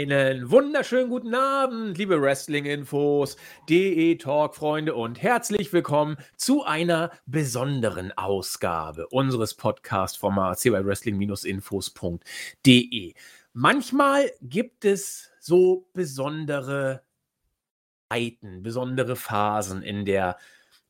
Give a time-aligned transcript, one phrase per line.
[0.00, 3.36] Einen wunderschönen guten Abend, liebe Wrestling-Infos,
[3.68, 13.12] DE Talk-Freunde und herzlich willkommen zu einer besonderen Ausgabe unseres Podcast-Formats hier bei Wrestling-Infos.de.
[13.52, 17.02] Manchmal gibt es so besondere
[18.08, 20.38] Zeiten, besondere Phasen in der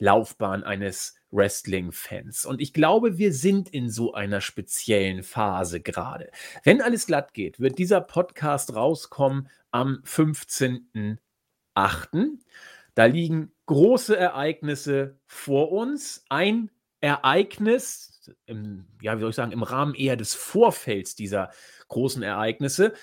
[0.01, 2.45] Laufbahn eines Wrestling-Fans.
[2.47, 6.33] Und ich glaube, wir sind in so einer speziellen Phase gerade.
[6.65, 11.19] Wenn alles glatt geht, wird dieser Podcast rauskommen am 15.08.
[12.95, 16.25] Da liegen große Ereignisse vor uns.
[16.29, 16.71] Ein
[17.01, 21.51] Ereignis, im, ja, wie soll ich sagen, im Rahmen eher des Vorfelds dieser
[21.89, 22.95] großen Ereignisse,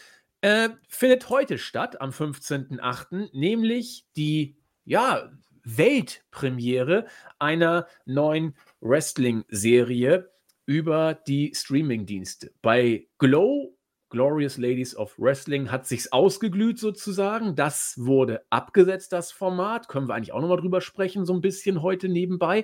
[0.42, 5.32] äh, findet heute statt, am 15.08., nämlich die, ja,
[5.68, 7.08] Weltpremiere
[7.40, 10.30] einer neuen Wrestling-Serie
[10.66, 12.54] über die Streaming-Dienste.
[12.62, 13.78] Bei Glow,
[14.10, 17.56] Glorious Ladies of Wrestling, hat sich's ausgeglüht sozusagen.
[17.56, 19.90] Das wurde abgesetzt, das Format.
[19.90, 22.64] Können wir eigentlich auch nochmal drüber sprechen, so ein bisschen heute nebenbei.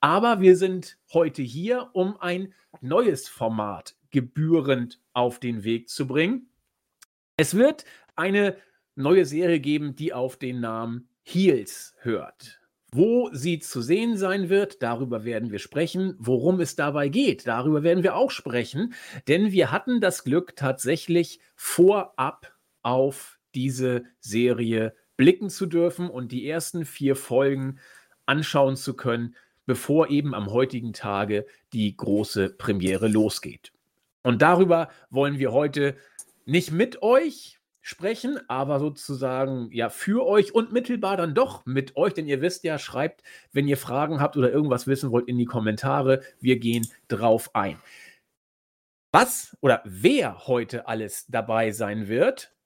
[0.00, 6.48] Aber wir sind heute hier, um ein neues Format gebührend auf den Weg zu bringen.
[7.36, 8.56] Es wird eine
[8.94, 12.60] neue Serie geben, die auf den Namen Heels hört.
[12.92, 16.14] Wo sie zu sehen sein wird, darüber werden wir sprechen.
[16.18, 18.94] Worum es dabei geht, darüber werden wir auch sprechen.
[19.26, 26.48] Denn wir hatten das Glück, tatsächlich vorab auf diese Serie blicken zu dürfen und die
[26.48, 27.80] ersten vier Folgen
[28.24, 29.34] anschauen zu können,
[29.66, 33.72] bevor eben am heutigen Tage die große Premiere losgeht.
[34.22, 35.96] Und darüber wollen wir heute
[36.44, 42.14] nicht mit euch, sprechen, aber sozusagen ja für euch und mittelbar dann doch mit euch,
[42.14, 45.44] denn ihr wisst ja, schreibt, wenn ihr Fragen habt oder irgendwas wissen wollt, in die
[45.44, 46.20] Kommentare.
[46.40, 47.78] Wir gehen drauf ein.
[49.12, 52.56] Was oder wer heute alles dabei sein wird,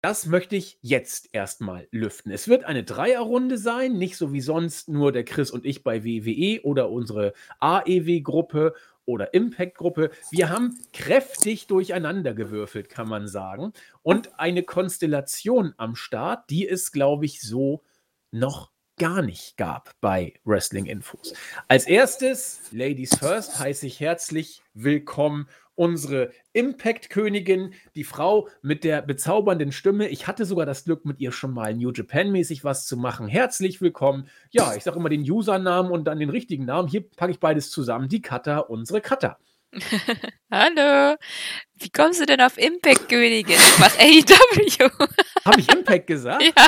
[0.00, 2.32] das möchte ich jetzt erstmal lüften.
[2.32, 6.04] Es wird eine Dreierrunde sein, nicht so wie sonst nur der Chris und ich bei
[6.04, 8.72] WWE oder unsere AEW-Gruppe
[9.10, 10.10] oder Impact-Gruppe.
[10.30, 13.72] Wir haben kräftig durcheinander gewürfelt, kann man sagen.
[14.02, 17.82] Und eine Konstellation am Start, die es, glaube ich, so
[18.30, 21.32] noch gar nicht gab bei Wrestling Infos.
[21.68, 25.48] Als erstes, Ladies First, heiße ich herzlich willkommen
[25.80, 30.08] unsere Impact-Königin, die Frau mit der bezaubernden Stimme.
[30.08, 33.28] Ich hatte sogar das Glück, mit ihr schon mal New Japan-mäßig was zu machen.
[33.28, 34.28] Herzlich willkommen.
[34.50, 36.86] Ja, ich sage immer den Usernamen und dann den richtigen Namen.
[36.86, 38.10] Hier packe ich beides zusammen.
[38.10, 39.38] Die Cutter, unsere Cutter.
[40.50, 41.16] Hallo.
[41.76, 43.56] Wie kommst du denn auf Impact-Königin?
[43.56, 44.90] Ich mach AEW.
[45.46, 46.42] Habe ich Impact gesagt?
[46.42, 46.66] Ja.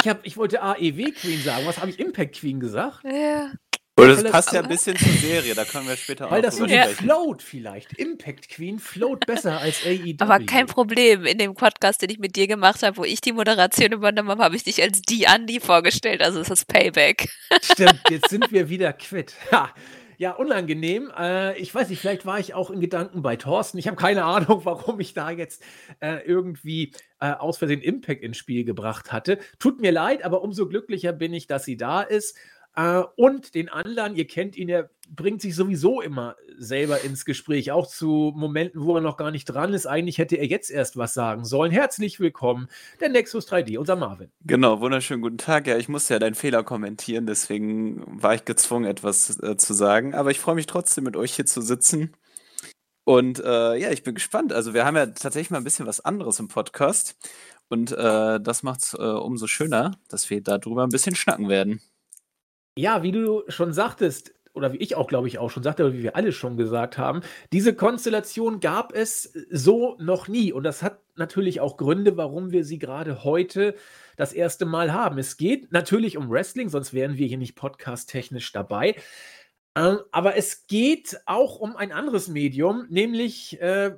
[0.00, 1.66] Ich, hab, ich wollte AEW Queen sagen.
[1.66, 3.04] Was habe ich Impact Queen gesagt?
[3.04, 3.52] Ja.
[4.00, 6.56] Und das passt ja ein bisschen zur Serie, da können wir später Weil auch das
[6.56, 6.86] so ja.
[6.86, 7.92] float vielleicht.
[7.94, 10.16] Impact Queen float besser als AEW.
[10.18, 11.24] Aber kein Problem.
[11.24, 14.44] In dem Podcast, den ich mit dir gemacht habe, wo ich die Moderation übernommen habe,
[14.44, 16.22] habe ich dich als die Andi vorgestellt.
[16.22, 17.28] Also ist das Payback.
[17.62, 19.34] Stimmt, jetzt sind wir wieder quitt.
[19.52, 19.70] Ha.
[20.20, 21.10] Ja, unangenehm.
[21.18, 23.78] Äh, ich weiß nicht, vielleicht war ich auch in Gedanken bei Thorsten.
[23.78, 25.62] Ich habe keine Ahnung, warum ich da jetzt
[26.00, 29.38] äh, irgendwie äh, aus Versehen Impact ins Spiel gebracht hatte.
[29.58, 32.36] Tut mir leid, aber umso glücklicher bin ich, dass sie da ist.
[32.76, 37.72] Äh, und den anderen, ihr kennt ihn, er bringt sich sowieso immer selber ins Gespräch,
[37.72, 39.86] auch zu Momenten, wo er noch gar nicht dran ist.
[39.86, 41.72] Eigentlich hätte er jetzt erst was sagen sollen.
[41.72, 42.68] Herzlich willkommen,
[43.00, 44.30] der Nexus 3D, unser Marvin.
[44.44, 45.66] Genau, wunderschönen guten Tag.
[45.66, 50.14] Ja, ich musste ja deinen Fehler kommentieren, deswegen war ich gezwungen, etwas äh, zu sagen.
[50.14, 52.14] Aber ich freue mich trotzdem, mit euch hier zu sitzen.
[53.04, 54.52] Und äh, ja, ich bin gespannt.
[54.52, 57.16] Also, wir haben ja tatsächlich mal ein bisschen was anderes im Podcast.
[57.68, 61.80] Und äh, das macht es äh, umso schöner, dass wir darüber ein bisschen schnacken werden.
[62.80, 65.92] Ja, wie du schon sagtest, oder wie ich auch, glaube ich, auch schon sagte, oder
[65.92, 67.20] wie wir alle schon gesagt haben,
[67.52, 70.50] diese Konstellation gab es so noch nie.
[70.50, 73.74] Und das hat natürlich auch Gründe, warum wir sie gerade heute
[74.16, 75.18] das erste Mal haben.
[75.18, 78.96] Es geht natürlich um Wrestling, sonst wären wir hier nicht podcast-technisch dabei.
[79.76, 83.92] Ähm, aber es geht auch um ein anderes Medium, nämlich äh,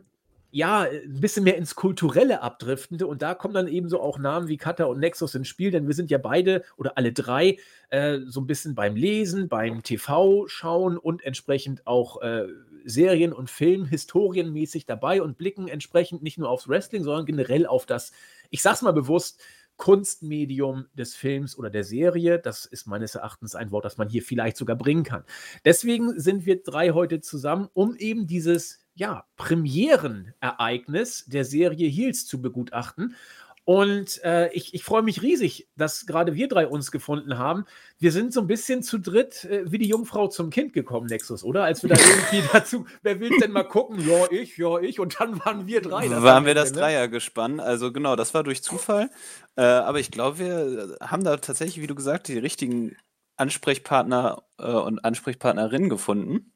[0.55, 3.07] ja, ein bisschen mehr ins Kulturelle abdriftende.
[3.07, 5.89] Und da kommen dann eben so auch Namen wie Kata und Nexus ins Spiel, denn
[5.89, 7.57] wir sind ja beide oder alle drei
[7.89, 12.49] äh, so ein bisschen beim Lesen, beim TV-Schauen und entsprechend auch äh,
[12.85, 17.87] Serien und Film historienmäßig dabei und blicken entsprechend nicht nur aufs Wrestling, sondern generell auf
[17.87, 18.13] das,
[18.51, 19.41] ich sag's mal bewusst,
[19.79, 22.39] Kunstmedium des Films oder der Serie.
[22.39, 25.25] Das ist meines Erachtens ein Wort, das man hier vielleicht sogar bringen kann.
[25.65, 32.41] Deswegen sind wir drei heute zusammen, um eben dieses ja, Premierenereignis der Serie Heels zu
[32.41, 33.17] begutachten.
[33.65, 37.65] Und äh, ich, ich freue mich riesig, dass gerade wir drei uns gefunden haben.
[38.01, 41.45] Wir sind so ein bisschen zu dritt äh, wie die Jungfrau zum Kind gekommen, Nexus,
[41.45, 41.63] oder?
[41.63, 44.05] Als wir da irgendwie dazu, wer will denn mal gucken?
[44.05, 44.99] Ja, ich, ja, ich.
[44.99, 46.09] Und dann waren wir drei.
[46.09, 46.73] Das waren wir das?
[46.73, 47.61] Dreiergespann.
[47.61, 49.11] Also genau, das war durch Zufall.
[49.55, 52.97] Äh, aber ich glaube, wir haben da tatsächlich, wie du gesagt, die richtigen
[53.37, 56.53] Ansprechpartner äh, und Ansprechpartnerinnen gefunden.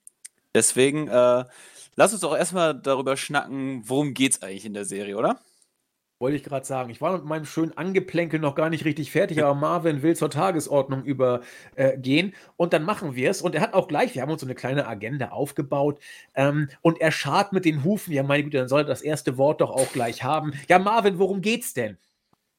[0.55, 1.45] Deswegen, äh,
[1.97, 5.41] lass uns doch erstmal darüber schnacken, worum geht es eigentlich in der Serie, oder?
[6.19, 6.89] Wollte ich gerade sagen.
[6.89, 10.31] Ich war mit meinem schönen Angeplänkel noch gar nicht richtig fertig, aber Marvin will zur
[10.31, 13.43] Tagesordnung übergehen äh, und dann machen wir es.
[13.43, 16.01] Und er hat auch gleich, wir haben uns so eine kleine Agenda aufgebaut
[16.35, 18.15] ähm, und er schart mit den Hufen.
[18.15, 20.55] Ja, meine Güte, dann soll er das erste Wort doch auch gleich haben.
[20.69, 21.99] Ja, Marvin, worum geht's denn?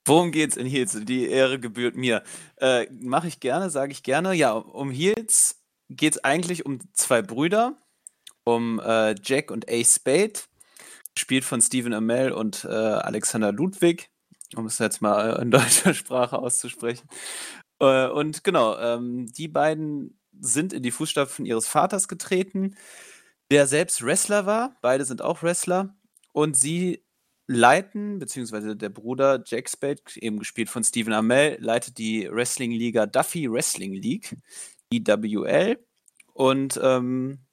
[0.06, 0.98] Worum geht's in Heels?
[1.04, 2.24] Die Ehre gebührt mir.
[2.58, 4.34] Äh, Mache ich gerne, sage ich gerne.
[4.34, 7.76] Ja, um Heels geht es eigentlich um zwei Brüder,
[8.48, 10.40] um äh, Jack und Ace Spade
[11.14, 14.10] gespielt von Stephen Amell und äh, Alexander Ludwig,
[14.56, 17.10] um es jetzt mal in deutscher Sprache auszusprechen.
[17.80, 22.78] Äh, und genau, ähm, die beiden sind in die Fußstapfen ihres Vaters getreten,
[23.52, 24.78] der selbst Wrestler war.
[24.82, 25.96] Beide sind auch Wrestler.
[26.32, 27.04] Und sie
[27.48, 33.52] leiten, beziehungsweise der Bruder Jack Spade, eben gespielt von Stephen Amell, leitet die Wrestling-Liga Duffy
[33.52, 34.38] Wrestling League,
[34.94, 35.80] IWL.
[36.34, 37.47] Und ähm,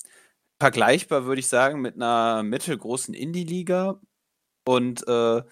[0.61, 4.01] vergleichbar, würde ich sagen, mit einer mittelgroßen Indie-Liga.
[4.67, 5.43] Und äh,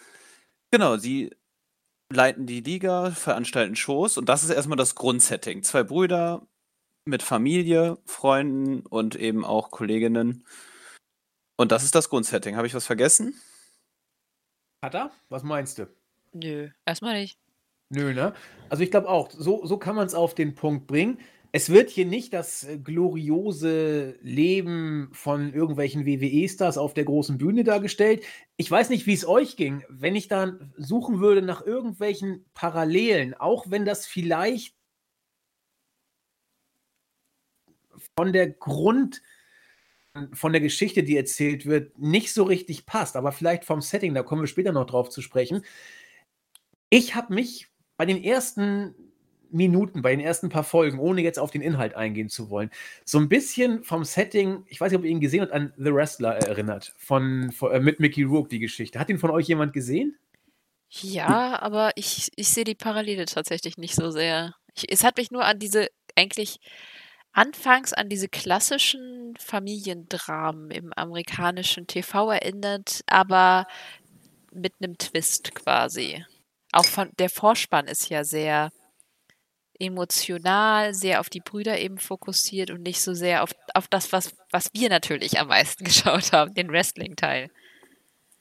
[0.71, 1.31] genau, sie
[2.13, 5.63] leiten die Liga, veranstalten Shows und das ist erstmal das Grundsetting.
[5.63, 6.47] Zwei Brüder
[7.05, 10.47] mit Familie, Freunden und eben auch Kolleginnen.
[11.57, 12.57] Und das ist das Grundsetting.
[12.57, 13.35] Habe ich was vergessen?
[14.85, 15.11] Hat er?
[15.29, 15.89] Was meinst du?
[16.33, 17.39] Nö, erstmal nicht.
[17.91, 18.35] Nö, ne?
[18.69, 21.19] Also ich glaube auch, so, so kann man es auf den Punkt bringen.
[21.55, 27.63] Es wird hier nicht das äh, gloriose Leben von irgendwelchen WWE-Stars auf der großen Bühne
[27.63, 28.25] dargestellt.
[28.57, 33.35] Ich weiß nicht, wie es euch ging, wenn ich dann suchen würde nach irgendwelchen Parallelen,
[33.35, 34.75] auch wenn das vielleicht
[38.17, 39.23] von der Grund,
[40.33, 44.23] von der Geschichte, die erzählt wird, nicht so richtig passt, aber vielleicht vom Setting, da
[44.23, 45.65] kommen wir später noch drauf zu sprechen.
[46.89, 49.12] Ich habe mich bei den ersten
[49.53, 52.71] Minuten, bei den ersten paar Folgen, ohne jetzt auf den Inhalt eingehen zu wollen,
[53.05, 55.93] so ein bisschen vom Setting, ich weiß nicht, ob ihr ihn gesehen habt, an The
[55.93, 58.99] Wrestler erinnert, von, von äh, mit Mickey Rourke, die Geschichte.
[58.99, 60.17] Hat ihn von euch jemand gesehen?
[60.91, 64.55] Ja, aber ich, ich sehe die Parallele tatsächlich nicht so sehr.
[64.75, 66.59] Ich, es hat mich nur an diese, eigentlich
[67.33, 73.67] anfangs an diese klassischen Familiendramen im amerikanischen TV erinnert, aber
[74.53, 76.25] mit einem Twist quasi.
[76.73, 78.71] Auch von der Vorspann ist ja sehr
[79.83, 84.35] emotional, sehr auf die Brüder eben fokussiert und nicht so sehr auf, auf das, was,
[84.51, 87.51] was wir natürlich am meisten geschaut haben, den Wrestling-Teil.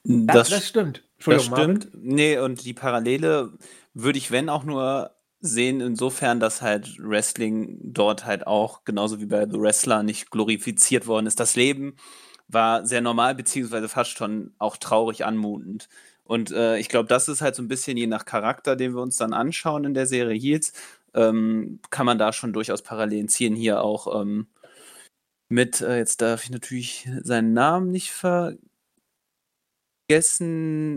[0.03, 1.03] Das, das, stimmt.
[1.25, 1.89] Das stimmt.
[1.93, 3.53] Nee, und die Parallele
[3.93, 5.11] würde ich, wenn auch nur
[5.41, 11.07] sehen, insofern, dass halt Wrestling dort halt auch, genauso wie bei The Wrestler, nicht glorifiziert
[11.07, 11.39] worden ist.
[11.39, 11.95] Das Leben
[12.47, 15.89] war sehr normal, beziehungsweise fast schon auch traurig anmutend.
[16.23, 19.01] Und äh, ich glaube, das ist halt so ein bisschen je nach Charakter, den wir
[19.01, 20.73] uns dann anschauen in der Serie Heels,
[21.13, 23.55] ähm, kann man da schon durchaus Parallelen ziehen.
[23.55, 24.47] Hier auch ähm,
[25.49, 28.59] mit, äh, jetzt darf ich natürlich seinen Namen nicht vergessen.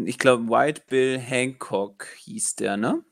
[0.06, 3.05] Ich glaube, White Bill Hancock hieß der, ne?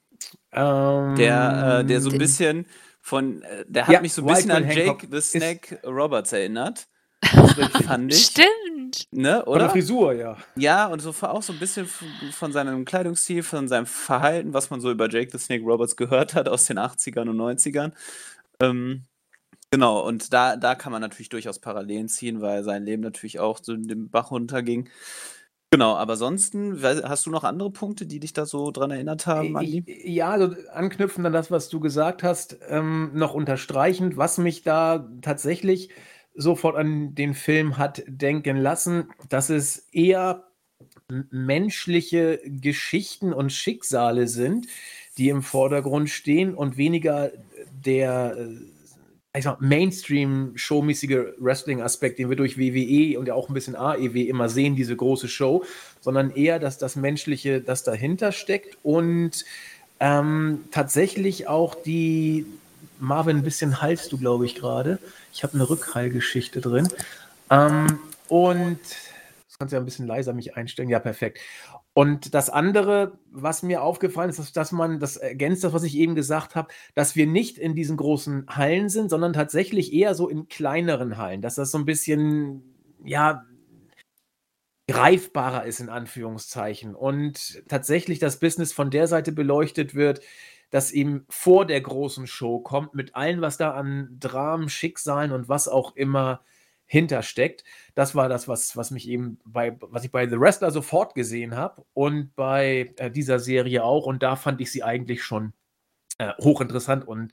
[0.52, 2.66] Um, der, äh, der so ein bisschen
[3.00, 5.20] von, äh, der hat ja, mich so ein bisschen White an Bill Jake Hancock the
[5.20, 6.88] Snake Roberts erinnert.
[7.86, 8.26] fand ich.
[8.26, 9.08] Stimmt.
[9.10, 9.52] Ne, oder?
[9.52, 10.36] Von der Frisur, ja.
[10.56, 14.81] Ja, und so auch so ein bisschen von seinem Kleidungsstil, von seinem Verhalten, was man
[14.81, 17.93] so über Jake the Snake Roberts gehört hat aus den 80ern und 90ern.
[18.60, 19.05] Ähm,
[19.70, 23.60] genau, und da, da kann man natürlich durchaus Parallelen ziehen, weil sein Leben natürlich auch
[23.62, 24.88] so in den Bach runterging.
[25.72, 29.56] Genau, aber ansonsten, hast du noch andere Punkte, die dich da so dran erinnert haben,
[29.56, 29.82] Andi?
[30.05, 35.08] ja, also anknüpfend an das, was du gesagt hast, ähm, noch unterstreichend, was mich da
[35.22, 35.88] tatsächlich
[36.34, 40.44] sofort an den Film hat denken lassen, dass es eher
[41.31, 44.67] menschliche Geschichten und Schicksale sind,
[45.19, 47.32] die im Vordergrund stehen und weniger
[47.84, 48.36] der
[49.34, 54.77] äh, Mainstream-Showmäßige Wrestling-Aspekt, den wir durch WWE und ja auch ein bisschen AEW immer sehen,
[54.77, 55.65] diese große Show,
[56.01, 59.44] sondern eher, dass das Menschliche, das dahinter steckt und
[60.01, 62.44] ähm, tatsächlich auch die,
[63.03, 64.99] Marvin, ein bisschen halst du, glaube ich, gerade.
[65.32, 66.89] Ich habe eine Rückheilgeschichte drin.
[67.51, 70.89] Ähm, und das kannst du ja ein bisschen leiser mich einstellen.
[70.89, 71.41] Ja, perfekt.
[71.94, 75.97] Und das andere, was mir aufgefallen ist, ist, dass man, das ergänzt das, was ich
[75.97, 80.29] eben gesagt habe, dass wir nicht in diesen großen Hallen sind, sondern tatsächlich eher so
[80.29, 81.43] in kleineren Hallen.
[81.43, 82.63] Dass das so ein bisschen,
[83.05, 83.44] ja,
[84.89, 90.21] greifbarer ist in Anführungszeichen und tatsächlich das Business von der Seite beleuchtet wird,
[90.72, 95.48] das ihm vor der großen Show kommt, mit allem, was da an Dramen, Schicksalen und
[95.48, 96.41] was auch immer
[96.86, 97.62] hintersteckt.
[97.94, 101.56] Das war das, was, was mich eben bei, was ich bei The Wrestler sofort gesehen
[101.56, 104.06] habe und bei äh, dieser Serie auch.
[104.06, 105.52] Und da fand ich sie eigentlich schon
[106.17, 107.32] äh, hochinteressant und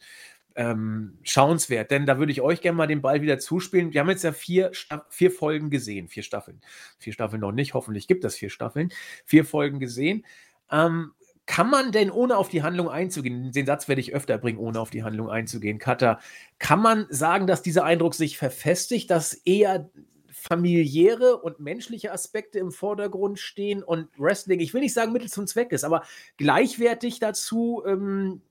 [0.55, 3.93] ähm, schauenswert, denn da würde ich euch gerne mal den Ball wieder zuspielen.
[3.93, 4.71] Wir haben jetzt ja vier,
[5.07, 6.59] vier Folgen gesehen, vier Staffeln.
[6.97, 8.91] Vier Staffeln noch nicht, hoffentlich gibt es vier Staffeln.
[9.23, 10.25] Vier Folgen gesehen.
[10.69, 11.13] Ähm,
[11.49, 14.79] kann man denn, ohne auf die Handlung einzugehen, den Satz werde ich öfter bringen, ohne
[14.79, 16.19] auf die Handlung einzugehen, Katha,
[16.59, 19.89] kann man sagen, dass dieser Eindruck sich verfestigt, dass eher
[20.27, 25.47] familiäre und menschliche Aspekte im Vordergrund stehen und Wrestling, ich will nicht sagen Mittel zum
[25.47, 26.03] Zweck ist, aber
[26.37, 28.43] gleichwertig dazu ähm,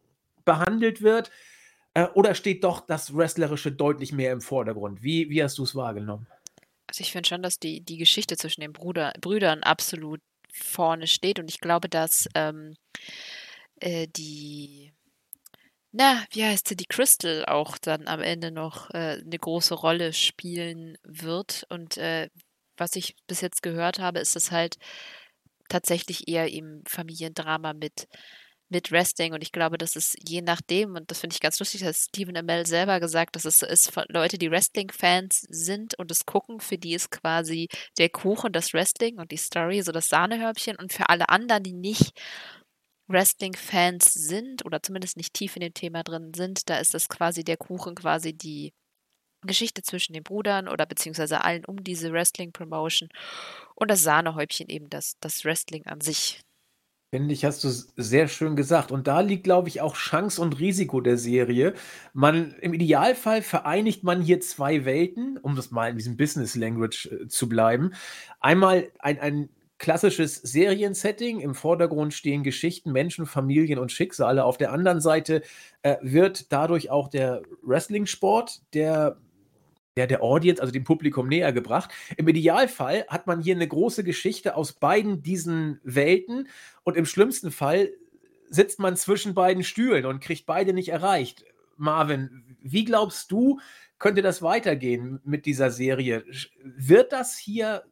[0.45, 1.31] behandelt wird?
[1.95, 5.05] Äh, oder steht doch das Wrestlerische deutlich mehr im Vordergrund?
[5.05, 6.27] Wie, wie hast du es wahrgenommen?
[6.89, 10.21] Also ich finde schon, dass die, die Geschichte zwischen den Bruder, Brüdern absolut
[10.53, 11.39] vorne steht.
[11.39, 12.75] Und ich glaube, dass ähm,
[13.81, 14.93] äh, die,
[15.93, 20.13] na, wie heißt sie, die Crystal auch dann am Ende noch äh, eine große Rolle
[20.13, 21.67] spielen wird.
[21.69, 22.29] Und äh,
[22.77, 24.79] was ich bis jetzt gehört habe, ist es halt
[25.69, 28.09] tatsächlich eher im Familiendrama mit
[28.71, 31.83] mit Wrestling und ich glaube, das ist je nachdem, und das finde ich ganz lustig,
[31.83, 36.27] dass Stephen Amell selber gesagt, dass es so ist Leute, die Wrestling-Fans sind und es
[36.27, 40.77] gucken, für die ist quasi der Kuchen das Wrestling und die Story so das Sahnehörbchen
[40.77, 42.13] und für alle anderen, die nicht
[43.09, 47.43] Wrestling-Fans sind oder zumindest nicht tief in dem Thema drin sind, da ist das quasi
[47.45, 48.73] der Kuchen, quasi die
[49.47, 53.09] Geschichte zwischen den Brüdern oder beziehungsweise allen um diese Wrestling-Promotion
[53.77, 56.43] und das Sahnehäubchen eben das, das Wrestling an sich.
[57.11, 58.93] Finde ich, hast du sehr schön gesagt.
[58.93, 61.73] Und da liegt, glaube ich, auch Chance und Risiko der Serie.
[62.13, 67.07] Man, im Idealfall vereinigt man hier zwei Welten, um das mal in diesem Business Language
[67.07, 67.93] äh, zu bleiben.
[68.41, 69.49] Einmal ein, ein
[69.79, 71.41] klassisches Seriensetting.
[71.41, 74.45] Im Vordergrund stehen Geschichten, Menschen, Familien und Schicksale.
[74.45, 75.41] Auf der anderen Seite
[75.81, 79.17] äh, wird dadurch auch der Wrestling-Sport, der
[79.99, 81.91] der, der Audience, also dem Publikum näher gebracht.
[82.17, 86.49] Im Idealfall hat man hier eine große Geschichte aus beiden diesen Welten
[86.85, 87.91] und im schlimmsten Fall
[88.49, 91.45] sitzt man zwischen beiden Stühlen und kriegt beide nicht erreicht.
[91.77, 93.59] Marvin, wie glaubst du,
[93.99, 96.25] könnte das weitergehen mit dieser Serie?
[96.63, 97.83] Wird das hier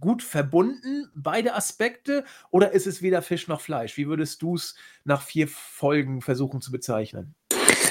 [0.00, 3.98] gut verbunden, beide Aspekte, oder ist es weder Fisch noch Fleisch?
[3.98, 4.74] Wie würdest du es
[5.04, 7.34] nach vier Folgen versuchen zu bezeichnen?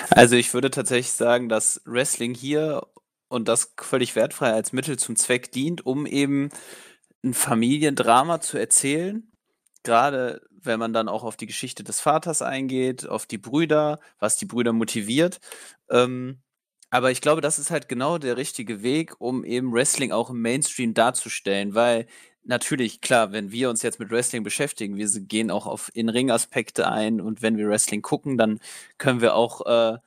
[0.09, 2.81] Also ich würde tatsächlich sagen, dass Wrestling hier
[3.27, 6.49] und das völlig wertfrei als Mittel zum Zweck dient, um eben
[7.23, 9.31] ein Familiendrama zu erzählen.
[9.83, 14.37] Gerade wenn man dann auch auf die Geschichte des Vaters eingeht, auf die Brüder, was
[14.37, 15.39] die Brüder motiviert.
[15.89, 16.41] Ähm,
[16.89, 20.41] aber ich glaube, das ist halt genau der richtige Weg, um eben Wrestling auch im
[20.41, 22.07] Mainstream darzustellen, weil
[22.43, 27.19] natürlich, klar, wenn wir uns jetzt mit Wrestling beschäftigen, wir gehen auch auf In-Ring-Aspekte ein
[27.21, 28.59] und wenn wir Wrestling gucken, dann
[28.97, 29.97] können wir auch äh,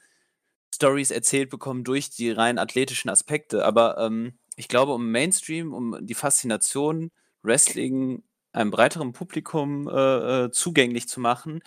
[0.75, 3.64] Stories erzählt bekommen durch die rein athletischen Aspekte.
[3.64, 7.10] Aber ähm, ich glaube, um Mainstream, um die Faszination
[7.42, 8.22] Wrestling
[8.52, 11.60] einem breiteren Publikum äh, äh, zugänglich zu machen,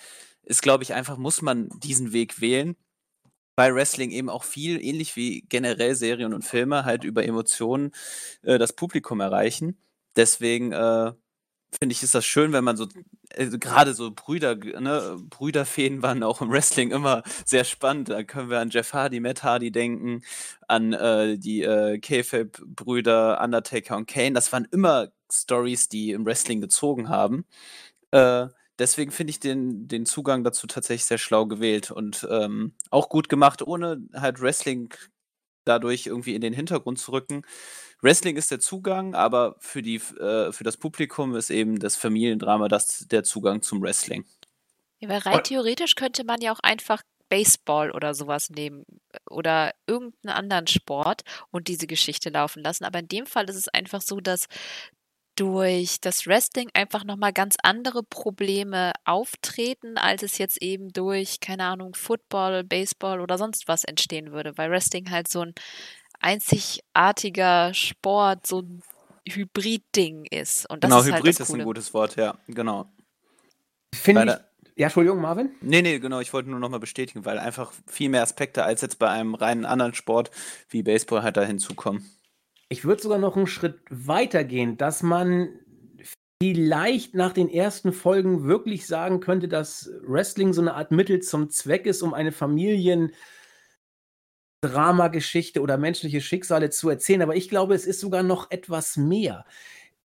[0.43, 2.75] ist, glaube ich, einfach, muss man diesen Weg wählen.
[3.55, 7.91] Weil Wrestling eben auch viel, ähnlich wie generell Serien und Filme, halt über Emotionen
[8.43, 9.77] äh, das Publikum erreichen.
[10.15, 11.11] Deswegen äh,
[11.77, 12.87] finde ich, ist das schön, wenn man so,
[13.35, 18.09] also gerade so Brüder, ne, Brüderfäden waren auch im Wrestling immer sehr spannend.
[18.09, 20.21] Da können wir an Jeff Hardy, Matt Hardy denken,
[20.67, 24.33] an äh, die äh, K-Fab-Brüder Undertaker und Kane.
[24.33, 27.45] Das waren immer Stories, die im Wrestling gezogen haben.
[28.11, 28.47] Äh,
[28.79, 33.29] deswegen finde ich den, den Zugang dazu tatsächlich sehr schlau gewählt und ähm, auch gut
[33.29, 34.93] gemacht, ohne halt Wrestling
[35.71, 37.43] dadurch irgendwie in den Hintergrund zu rücken.
[38.01, 42.67] Wrestling ist der Zugang, aber für, die, äh, für das Publikum ist eben das Familiendrama
[42.67, 44.25] das, der Zugang zum Wrestling.
[44.99, 48.83] Ja, weil rein theoretisch könnte man ja auch einfach Baseball oder sowas nehmen
[49.29, 52.83] oder irgendeinen anderen Sport und diese Geschichte laufen lassen.
[52.83, 54.47] Aber in dem Fall ist es einfach so, dass
[55.41, 61.63] durch das Wrestling einfach nochmal ganz andere Probleme auftreten, als es jetzt eben durch, keine
[61.63, 65.55] Ahnung, Football, Baseball oder sonst was entstehen würde, weil Wrestling halt so ein
[66.19, 68.83] einzigartiger Sport, so ein
[69.27, 70.69] Hybrid-Ding ist.
[70.69, 72.91] Und das genau, ist Hybrid halt ist ein gutes Wort, ja, genau.
[73.95, 74.77] Finde ich.
[74.79, 75.49] Ja, Entschuldigung, Marvin?
[75.61, 78.99] Nee, nee, genau, ich wollte nur nochmal bestätigen, weil einfach viel mehr Aspekte als jetzt
[78.99, 80.29] bei einem reinen anderen Sport
[80.69, 82.11] wie Baseball halt da hinzukommen.
[82.71, 85.49] Ich würde sogar noch einen Schritt weiter gehen, dass man
[86.41, 91.49] vielleicht nach den ersten Folgen wirklich sagen könnte, dass Wrestling so eine Art Mittel zum
[91.49, 93.11] Zweck ist, um eine Familien-
[94.63, 99.45] Dramageschichte oder menschliche Schicksale zu erzählen, aber ich glaube, es ist sogar noch etwas mehr.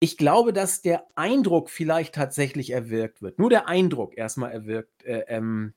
[0.00, 3.38] ich glaube, dass der Eindruck vielleicht tatsächlich erwirkt wird.
[3.38, 5.73] Nur der Eindruck erstmal erwirkt, äh, ähm,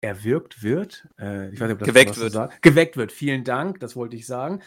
[0.00, 1.08] erwirkt wird.
[1.18, 2.32] Äh, ich weiß nicht, ob das geweckt wird.
[2.32, 3.12] So geweckt wird.
[3.12, 4.62] Vielen Dank, das wollte ich sagen.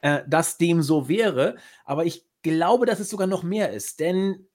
[0.00, 1.56] Äh, dass dem so wäre.
[1.84, 3.98] Aber ich glaube, dass es sogar noch mehr ist.
[3.98, 4.46] Denn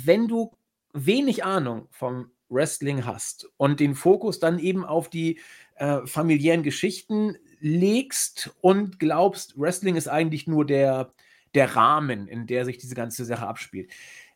[0.00, 0.52] wenn du
[0.92, 5.40] wenig Ahnung vom Wrestling hast und den Fokus dann eben auf die
[5.76, 11.12] äh, familiären Geschichten legst und glaubst, Wrestling ist eigentlich nur der,
[11.54, 13.90] der Rahmen, in der sich diese ganze Sache abspielt.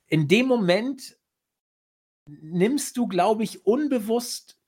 [0.09, 1.17] In dem Moment
[2.29, 4.59] nimmst du, glaube ich, unbewusst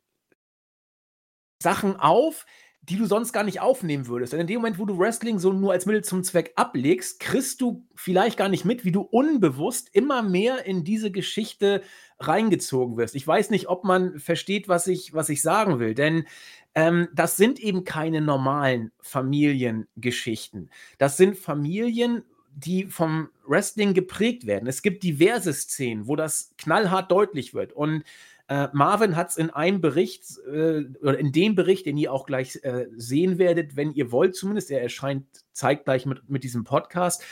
[1.61, 2.47] Sachen auf,
[2.89, 4.33] die du sonst gar nicht aufnehmen würdest.
[4.33, 7.61] Denn in dem Moment, wo du Wrestling so nur als Mittel zum Zweck ablegst, kriegst
[7.61, 11.83] du vielleicht gar nicht mit, wie du unbewusst immer mehr in diese Geschichte
[12.19, 13.15] reingezogen wirst.
[13.15, 16.27] Ich weiß nicht, ob man versteht, was ich, was ich sagen will, denn
[16.75, 20.71] ähm, das sind eben keine normalen Familiengeschichten.
[20.99, 22.23] Das sind Familien,
[22.55, 24.69] die vom Wrestling geprägt werden.
[24.69, 27.73] Es gibt diverse Szenen, wo das knallhart deutlich wird.
[27.73, 28.05] Und
[28.49, 32.27] äh, Marvin hat es in einem Bericht, äh, oder in dem Bericht, den ihr auch
[32.27, 37.23] gleich äh, sehen werdet, wenn ihr wollt zumindest, er erscheint zeitgleich mit, mit diesem Podcast.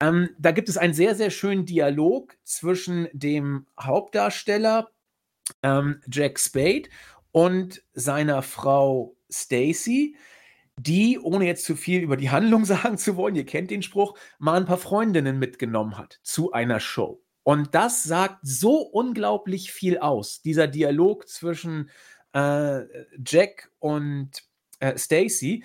[0.00, 4.90] Ähm, da gibt es einen sehr, sehr schönen Dialog zwischen dem Hauptdarsteller
[5.62, 6.88] ähm, Jack Spade
[7.32, 10.16] und seiner Frau Stacy,
[10.76, 14.16] die, ohne jetzt zu viel über die Handlung sagen zu wollen, ihr kennt den Spruch,
[14.38, 17.23] mal ein paar Freundinnen mitgenommen hat zu einer Show.
[17.44, 21.90] Und das sagt so unglaublich viel aus, dieser Dialog zwischen
[22.32, 22.82] äh,
[23.24, 24.30] Jack und
[24.80, 25.62] äh, Stacy,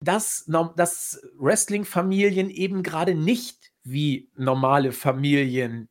[0.00, 5.88] dass, dass Wrestling-Familien eben gerade nicht wie normale Familien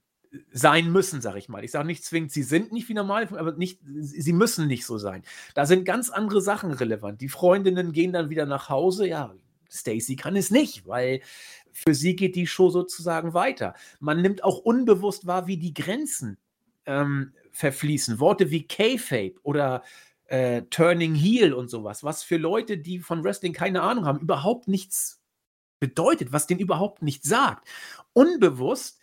[0.52, 1.64] sein müssen, sag ich mal.
[1.64, 4.98] Ich sage nicht zwingend, sie sind nicht wie normale, aber nicht, sie müssen nicht so
[4.98, 5.24] sein.
[5.56, 7.22] Da sind ganz andere Sachen relevant.
[7.22, 9.08] Die Freundinnen gehen dann wieder nach Hause.
[9.08, 9.34] Ja,
[9.70, 11.22] Stacy kann es nicht, weil
[11.78, 13.76] für sie geht die Show sozusagen weiter.
[14.00, 16.40] Man nimmt auch unbewusst wahr, wie die Grenzen
[16.88, 18.20] ähm, verfließen.
[18.20, 19.84] Worte wie K-Fape oder
[20.26, 24.68] äh, Turning Heel und sowas, was für Leute, die von Wrestling keine Ahnung haben, überhaupt
[24.68, 25.22] nichts
[25.80, 27.68] bedeutet, was denen überhaupt nichts sagt.
[28.14, 29.00] Unbewusst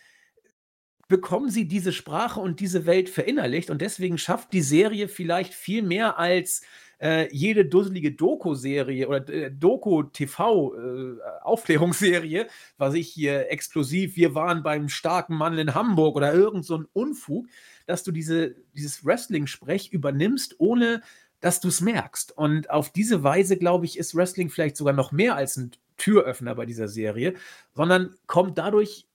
[1.07, 5.81] bekommen sie diese Sprache und diese Welt verinnerlicht und deswegen schafft die Serie vielleicht viel
[5.81, 6.61] mehr als
[6.99, 14.87] äh, jede dusselige Doku-Serie oder äh, Doku-TV-Aufklärungsserie, äh, was ich hier explosiv, wir waren beim
[14.89, 17.47] starken Mann in Hamburg oder irgend so ein Unfug,
[17.85, 21.01] dass du diese, dieses Wrestling-Sprech übernimmst, ohne
[21.41, 22.37] dass du es merkst.
[22.37, 26.55] Und auf diese Weise, glaube ich, ist Wrestling vielleicht sogar noch mehr als ein Türöffner
[26.55, 27.33] bei dieser Serie,
[27.73, 29.05] sondern kommt dadurch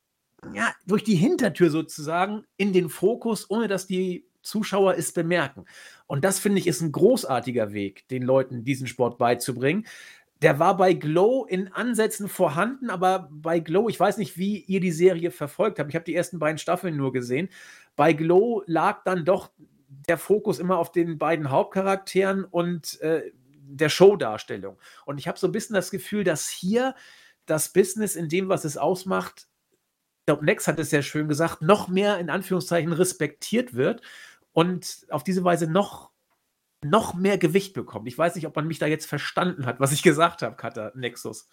[0.55, 5.65] ja, durch die Hintertür sozusagen in den Fokus, ohne dass die Zuschauer es bemerken.
[6.07, 9.87] Und das finde ich ist ein großartiger Weg, den Leuten diesen Sport beizubringen.
[10.43, 14.81] Der war bei Glow in Ansätzen vorhanden, aber bei Glow, ich weiß nicht, wie ihr
[14.81, 15.91] die Serie verfolgt habt.
[15.91, 17.51] Ich habe die ersten beiden Staffeln nur gesehen.
[17.95, 19.51] Bei Glow lag dann doch
[20.09, 23.33] der Fokus immer auf den beiden Hauptcharakteren und äh,
[23.71, 24.79] der Showdarstellung.
[25.05, 26.95] Und ich habe so ein bisschen das Gefühl, dass hier
[27.47, 29.47] das Business in dem, was es ausmacht,
[30.21, 34.03] ich glaube, Nex hat es sehr schön gesagt, noch mehr in Anführungszeichen respektiert wird
[34.61, 36.11] und auf diese Weise noch,
[36.85, 38.07] noch mehr Gewicht bekommt.
[38.07, 40.93] Ich weiß nicht, ob man mich da jetzt verstanden hat, was ich gesagt habe, Kata
[40.95, 41.49] Nexus.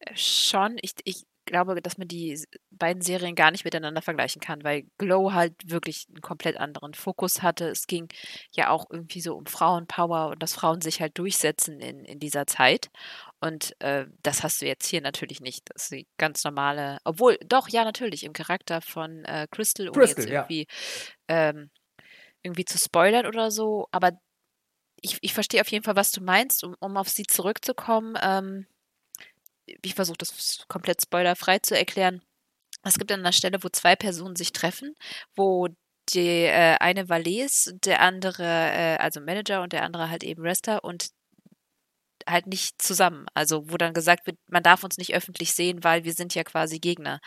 [0.00, 0.76] Äh, schon.
[0.80, 5.32] Ich, ich glaube, dass man die beiden Serien gar nicht miteinander vergleichen kann, weil Glow
[5.32, 7.68] halt wirklich einen komplett anderen Fokus hatte.
[7.68, 8.08] Es ging
[8.50, 12.48] ja auch irgendwie so um Frauenpower und dass Frauen sich halt durchsetzen in, in dieser
[12.48, 12.90] Zeit.
[13.40, 15.70] Und äh, das hast du jetzt hier natürlich nicht.
[15.72, 19.94] Das ist die ganz normale, obwohl, doch, ja, natürlich, im Charakter von äh, Crystal, um
[19.94, 20.40] Crystal, jetzt ja.
[20.40, 20.66] irgendwie,
[21.28, 21.70] ähm,
[22.42, 23.88] irgendwie zu spoilern oder so.
[23.92, 24.12] Aber
[25.00, 28.16] ich, ich verstehe auf jeden Fall, was du meinst, um, um auf sie zurückzukommen.
[28.22, 28.66] Ähm,
[29.66, 32.22] ich versuche das komplett spoilerfrei zu erklären.
[32.84, 34.94] Es gibt an einer Stelle, wo zwei Personen sich treffen,
[35.36, 35.68] wo
[36.10, 40.82] die äh, eine Valais, der andere, äh, also Manager und der andere halt eben Wrestler
[40.84, 41.10] und
[42.28, 43.26] halt nicht zusammen.
[43.34, 46.44] Also wo dann gesagt wird, man darf uns nicht öffentlich sehen, weil wir sind ja
[46.44, 47.20] quasi Gegner.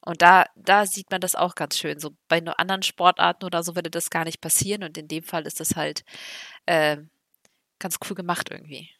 [0.00, 1.98] Und da, da sieht man das auch ganz schön.
[1.98, 4.84] So bei anderen Sportarten oder so würde das gar nicht passieren.
[4.84, 6.04] Und in dem Fall ist das halt
[6.66, 6.98] äh,
[7.78, 8.90] ganz cool gemacht irgendwie.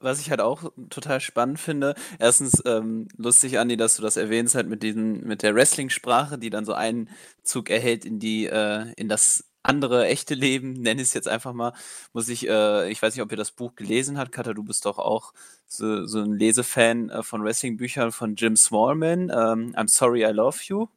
[0.00, 4.54] Was ich halt auch total spannend finde, erstens ähm, lustig, Andi, dass du das erwähnst,
[4.54, 9.08] halt mit diesem, mit der Wrestling-Sprache, die dann so Einzug erhält in die, äh, in
[9.08, 11.72] das andere echte Leben, nenne ich es jetzt einfach mal,
[12.12, 14.86] muss ich, äh, ich weiß nicht, ob ihr das Buch gelesen habt, Katha, du bist
[14.86, 15.32] doch auch
[15.66, 20.58] so, so ein Lesefan äh, von Wrestling-Büchern von Jim Smallman, ähm, I'm Sorry I Love
[20.64, 20.88] You,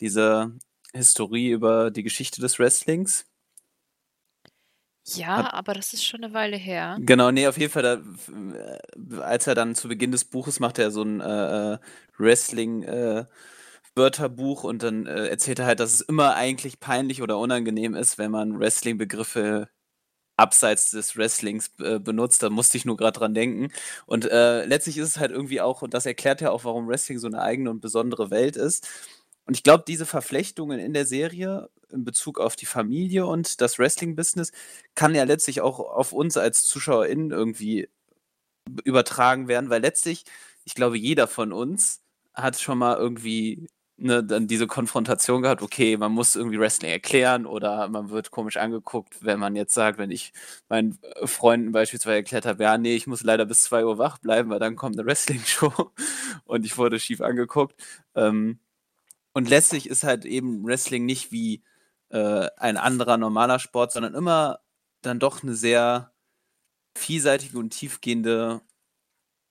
[0.00, 0.52] diese
[0.92, 3.26] Historie über die Geschichte des Wrestlings.
[5.14, 6.96] Ja, Hat- aber das ist schon eine Weile her.
[7.00, 10.78] Genau, nee, auf jeden Fall, da, äh, als er dann zu Beginn des Buches macht
[10.80, 11.78] er so ein äh, äh,
[12.18, 13.26] Wrestling, äh,
[13.96, 18.18] Wörterbuch und dann äh, erzählt er halt, dass es immer eigentlich peinlich oder unangenehm ist,
[18.18, 19.68] wenn man Wrestling-Begriffe
[20.36, 22.42] abseits des Wrestlings äh, benutzt.
[22.42, 23.72] Da musste ich nur gerade dran denken.
[24.06, 27.18] Und äh, letztlich ist es halt irgendwie auch, und das erklärt ja auch, warum Wrestling
[27.18, 28.88] so eine eigene und besondere Welt ist.
[29.46, 33.78] Und ich glaube, diese Verflechtungen in der Serie in Bezug auf die Familie und das
[33.78, 34.52] Wrestling-Business
[34.94, 37.88] kann ja letztlich auch auf uns als ZuschauerInnen irgendwie
[38.84, 40.24] übertragen werden, weil letztlich,
[40.64, 42.02] ich glaube, jeder von uns
[42.34, 47.46] hat schon mal irgendwie ne, dann diese Konfrontation gehabt, okay, man muss irgendwie Wrestling erklären
[47.46, 50.32] oder man wird komisch angeguckt, wenn man jetzt sagt, wenn ich
[50.68, 54.50] meinen Freunden beispielsweise erklärt habe, ja, nee, ich muss leider bis 2 Uhr wach bleiben,
[54.50, 55.72] weil dann kommt eine Wrestling-Show
[56.44, 57.74] und ich wurde schief angeguckt.
[58.14, 58.60] Ähm,
[59.32, 61.62] und letztlich ist halt eben Wrestling nicht wie
[62.10, 64.60] äh, ein anderer normaler Sport, sondern immer
[65.02, 66.12] dann doch eine sehr
[66.96, 68.62] vielseitige und tiefgehende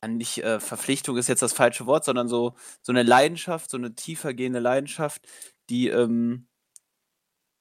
[0.08, 3.96] nicht äh, Verpflichtung ist jetzt das falsche Wort, sondern so, so eine Leidenschaft, so eine
[3.96, 5.28] tiefer gehende Leidenschaft,
[5.70, 6.48] die, ähm,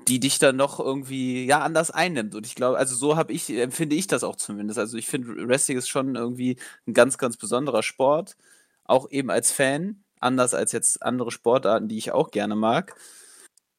[0.09, 2.35] die dich dann noch irgendwie ja anders einnimmt.
[2.35, 4.79] Und ich glaube, also so habe ich, empfinde ich das auch zumindest.
[4.79, 8.37] Also ich finde, Wrestling ist schon irgendwie ein ganz, ganz besonderer Sport,
[8.85, 12.97] auch eben als Fan, anders als jetzt andere Sportarten, die ich auch gerne mag.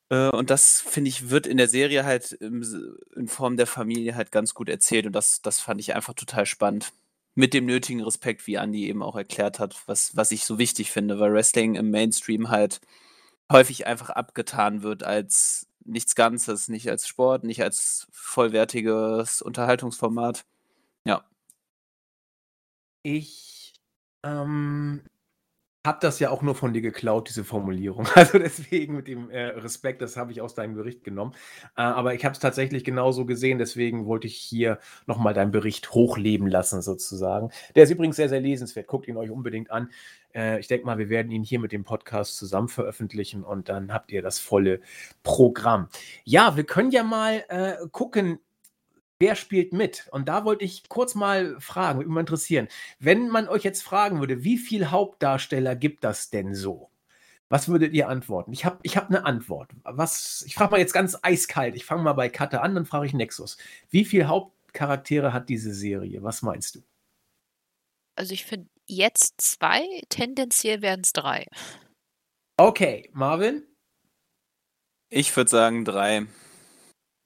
[0.10, 4.32] Äh, und das, finde ich, wird in der Serie halt in Form der Familie halt
[4.32, 5.06] ganz gut erzählt.
[5.08, 6.94] Und das, das fand ich einfach total spannend
[7.36, 10.92] mit dem nötigen Respekt, wie Andy eben auch erklärt hat, was, was ich so wichtig
[10.92, 12.82] finde, weil Wrestling im Mainstream halt
[13.52, 20.46] häufig einfach abgetan wird als nichts Ganzes, nicht als Sport, nicht als vollwertiges Unterhaltungsformat.
[21.06, 21.24] Ja.
[23.04, 23.74] Ich
[24.24, 25.04] ähm,
[25.86, 28.08] habe das ja auch nur von dir geklaut, diese Formulierung.
[28.16, 31.34] Also deswegen mit dem äh, Respekt, das habe ich aus deinem Bericht genommen.
[31.78, 35.92] Äh, aber ich habe es tatsächlich genauso gesehen, deswegen wollte ich hier nochmal deinen Bericht
[35.92, 37.52] hochleben lassen, sozusagen.
[37.76, 38.88] Der ist übrigens sehr, sehr lesenswert.
[38.88, 39.90] Guckt ihn euch unbedingt an.
[40.34, 43.94] Äh, ich denke mal, wir werden ihn hier mit dem Podcast zusammen veröffentlichen und dann
[43.94, 44.82] habt ihr das volle
[45.24, 45.90] Programm.
[46.24, 48.40] Ja, wir können ja mal äh, gucken,
[49.20, 50.08] Wer spielt mit?
[50.12, 52.68] Und da wollte ich kurz mal fragen, würde mich mal interessieren.
[53.00, 56.90] Wenn man euch jetzt fragen würde, wie viele Hauptdarsteller gibt das denn so?
[57.48, 58.52] Was würdet ihr antworten?
[58.52, 59.72] Ich habe ich hab eine Antwort.
[59.84, 61.76] Was, ich frage mal jetzt ganz eiskalt.
[61.76, 63.58] Ich fange mal bei Katte an, dann frage ich Nexus.
[63.90, 66.24] Wie viele Hauptcharaktere hat diese Serie?
[66.24, 66.82] Was meinst du?
[68.16, 71.46] Also ich finde jetzt zwei, tendenziell werden es drei.
[72.58, 73.64] Okay, Marvin?
[75.10, 76.26] Ich würde sagen drei.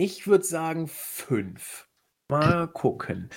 [0.01, 1.85] Ich würde sagen fünf.
[2.29, 3.29] Mal gucken.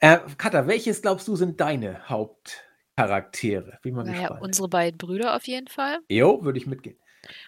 [0.00, 3.78] Äh, Katha, welches glaubst du sind deine Hauptcharaktere?
[3.82, 4.42] Bin mal naja, gespannt.
[4.42, 6.00] unsere beiden Brüder auf jeden Fall.
[6.10, 6.98] Jo, würde ich mitgehen.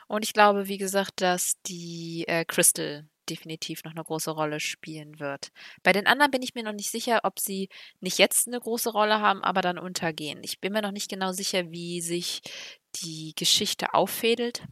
[0.08, 5.20] Und ich glaube, wie gesagt, dass die äh, Crystal definitiv noch eine große Rolle spielen
[5.20, 5.52] wird.
[5.82, 7.68] Bei den anderen bin ich mir noch nicht sicher, ob sie
[8.00, 10.40] nicht jetzt eine große Rolle haben, aber dann untergehen.
[10.42, 12.40] Ich bin mir noch nicht genau sicher, wie sich
[12.96, 14.64] die Geschichte auffädelt.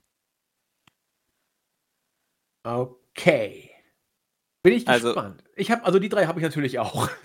[2.65, 3.70] Okay.
[4.63, 5.43] Bin ich also, gespannt.
[5.57, 7.09] Ich habe also die drei habe ich natürlich auch.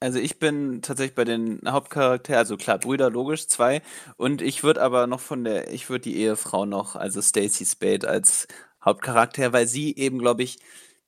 [0.00, 3.82] Also ich bin tatsächlich bei den Hauptcharakteren, also klar, Brüder logisch, zwei.
[4.16, 8.08] Und ich würde aber noch von der, ich würde die Ehefrau noch, also Stacey Spade
[8.08, 8.46] als
[8.84, 10.60] Hauptcharakter, weil sie eben, glaube ich,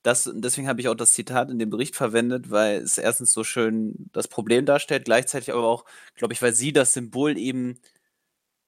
[0.02, 3.44] das, deswegen habe ich auch das Zitat in dem Bericht verwendet, weil es erstens so
[3.44, 5.84] schön das Problem darstellt, gleichzeitig aber auch,
[6.16, 7.78] glaube ich, weil sie das Symbol eben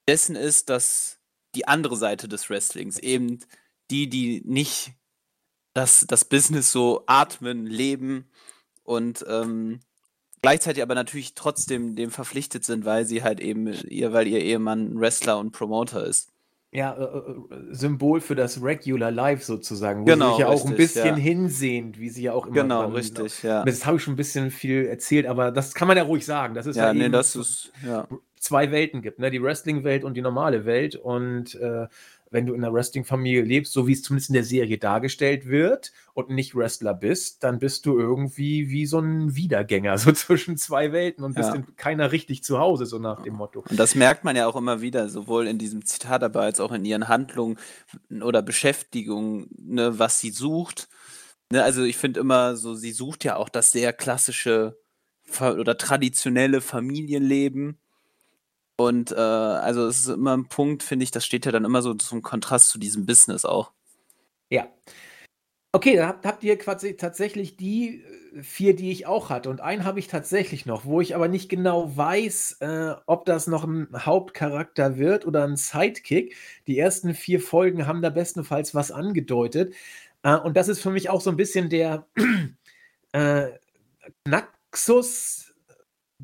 [0.08, 1.18] dessen ist, dass
[1.54, 3.40] die andere Seite des Wrestlings, eben
[3.90, 4.92] die, die nicht
[5.74, 8.28] das, das Business so atmen, leben
[8.84, 9.80] und ähm,
[10.42, 14.98] gleichzeitig aber natürlich trotzdem dem verpflichtet sind, weil sie halt eben ihr, weil ihr Ehemann
[15.00, 16.32] Wrestler und Promoter ist.
[16.74, 20.64] Ja, äh, äh Symbol für das Regular Life sozusagen, wo genau, sie sich ja richtig,
[20.64, 21.22] auch ein bisschen ja.
[21.22, 22.62] hinsehend, wie sie ja auch immer.
[22.62, 23.62] Genau, richtig, ja.
[23.64, 26.54] Das habe ich schon ein bisschen viel erzählt, aber das kann man ja ruhig sagen.
[26.54, 28.08] Das ist ja, ja nee, eben, das ist, ja.
[28.38, 29.30] zwei Welten gibt, ne?
[29.30, 30.96] Die Wrestling-Welt und die normale Welt.
[30.96, 31.88] Und äh,
[32.32, 35.92] wenn du in einer Wrestling-Familie lebst, so wie es zumindest in der Serie dargestellt wird
[36.14, 40.92] und nicht Wrestler bist, dann bist du irgendwie wie so ein Wiedergänger, so zwischen zwei
[40.92, 41.56] Welten und bist ja.
[41.56, 43.64] in keiner richtig zu Hause, so nach dem Motto.
[43.68, 46.72] Und das merkt man ja auch immer wieder, sowohl in diesem Zitat, aber als auch
[46.72, 47.58] in ihren Handlungen
[48.22, 50.88] oder Beschäftigungen, ne, was sie sucht.
[51.50, 54.78] Ne, also ich finde immer so, sie sucht ja auch das sehr klassische
[55.40, 57.78] oder traditionelle Familienleben
[58.76, 61.82] und äh, also es ist immer ein Punkt, finde ich, das steht ja dann immer
[61.82, 63.72] so zum Kontrast zu diesem Business auch.
[64.50, 64.68] Ja.
[65.74, 68.02] Okay, dann habt, habt ihr quasi tatsächlich die
[68.34, 69.48] äh, vier, die ich auch hatte.
[69.48, 73.46] Und einen habe ich tatsächlich noch, wo ich aber nicht genau weiß, äh, ob das
[73.46, 76.36] noch ein Hauptcharakter wird oder ein Sidekick.
[76.66, 79.74] Die ersten vier Folgen haben da bestenfalls was angedeutet.
[80.22, 82.06] Äh, und das ist für mich auch so ein bisschen der
[83.12, 83.48] äh,
[84.26, 85.51] Knaxus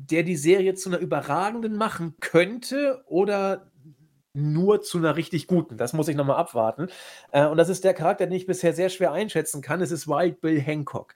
[0.07, 3.69] der die Serie zu einer überragenden machen könnte oder
[4.33, 5.77] nur zu einer richtig guten.
[5.77, 6.87] Das muss ich nochmal abwarten.
[7.31, 9.81] Äh, und das ist der Charakter, den ich bisher sehr schwer einschätzen kann.
[9.81, 11.15] Es ist Wild Bill Hancock.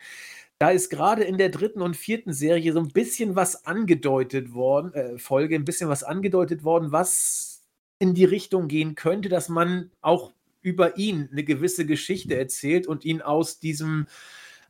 [0.59, 4.93] Da ist gerade in der dritten und vierten Serie so ein bisschen was angedeutet worden,
[4.93, 7.61] äh, Folge, ein bisschen was angedeutet worden, was
[7.99, 13.05] in die Richtung gehen könnte, dass man auch über ihn eine gewisse Geschichte erzählt und
[13.05, 14.07] ihn aus diesem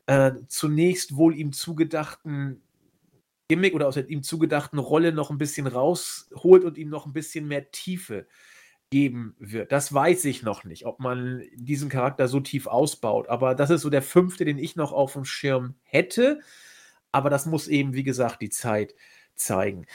[0.06, 2.63] äh, zunächst wohl ihm zugedachten
[3.48, 7.12] Gimmick oder aus der ihm zugedachten Rolle noch ein bisschen rausholt und ihm noch ein
[7.12, 8.26] bisschen mehr Tiefe
[8.90, 9.72] geben wird.
[9.72, 13.28] Das weiß ich noch nicht, ob man diesen Charakter so tief ausbaut.
[13.28, 16.40] Aber das ist so der fünfte, den ich noch auf dem Schirm hätte.
[17.12, 18.94] Aber das muss eben, wie gesagt, die Zeit
[19.34, 19.86] zeigen.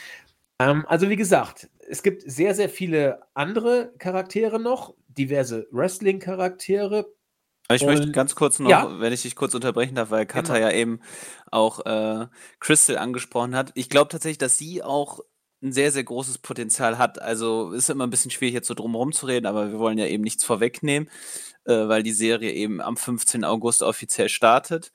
[0.58, 7.10] Ähm, also, wie gesagt, es gibt sehr, sehr viele andere Charaktere noch, diverse Wrestling-Charaktere.
[7.70, 9.00] Ich und, möchte ganz kurz noch, ja.
[9.00, 10.66] wenn ich dich kurz unterbrechen darf, weil Katha genau.
[10.66, 11.00] ja eben
[11.50, 12.26] auch äh,
[12.58, 13.72] Crystal angesprochen hat.
[13.74, 15.20] Ich glaube tatsächlich, dass sie auch
[15.62, 17.20] ein sehr, sehr großes Potenzial hat.
[17.20, 20.06] Also ist immer ein bisschen schwierig, jetzt so drum zu reden, aber wir wollen ja
[20.06, 21.08] eben nichts vorwegnehmen,
[21.64, 23.44] äh, weil die Serie eben am 15.
[23.44, 24.92] August offiziell startet.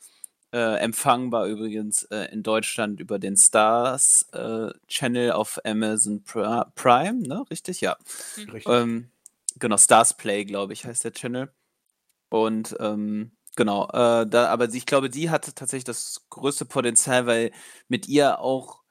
[0.52, 7.44] Äh, empfangbar übrigens äh, in Deutschland über den Stars äh, Channel auf Amazon Prime, ne?
[7.50, 7.82] Richtig?
[7.82, 7.98] Ja.
[8.38, 8.50] Mhm.
[8.52, 8.74] Richtig.
[8.74, 9.10] Ähm,
[9.60, 11.52] genau, Stars Play, glaube ich, heißt der Channel.
[12.36, 17.52] Und ähm, genau, äh, da, aber ich glaube, die hat tatsächlich das größte Potenzial, weil
[17.88, 18.84] mit ihr auch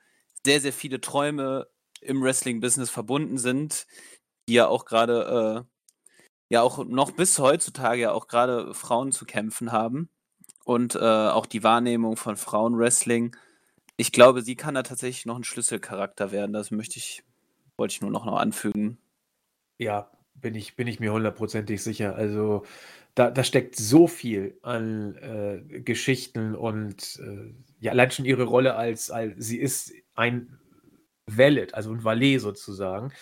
[0.46, 1.68] sehr, sehr viele Träume
[2.00, 3.86] im Wrestling-Business verbunden sind,
[4.48, 9.26] die ja auch gerade, äh, ja auch noch bis heutzutage ja auch gerade Frauen zu
[9.26, 10.08] kämpfen haben.
[10.64, 13.36] Und äh, auch die Wahrnehmung von Frauenwrestling.
[13.98, 16.54] Ich glaube, sie kann da tatsächlich noch ein Schlüsselcharakter werden.
[16.54, 17.22] Das möchte ich,
[17.76, 18.96] wollte ich nur noch, noch anfügen.
[19.76, 22.16] Ja, bin ich, bin ich mir hundertprozentig sicher.
[22.16, 22.64] Also
[23.14, 28.74] da, da steckt so viel an äh, Geschichten und äh, ja, allein schon ihre Rolle
[28.74, 30.58] als, als sie ist ein
[31.26, 33.12] Valet, also ein Valet sozusagen,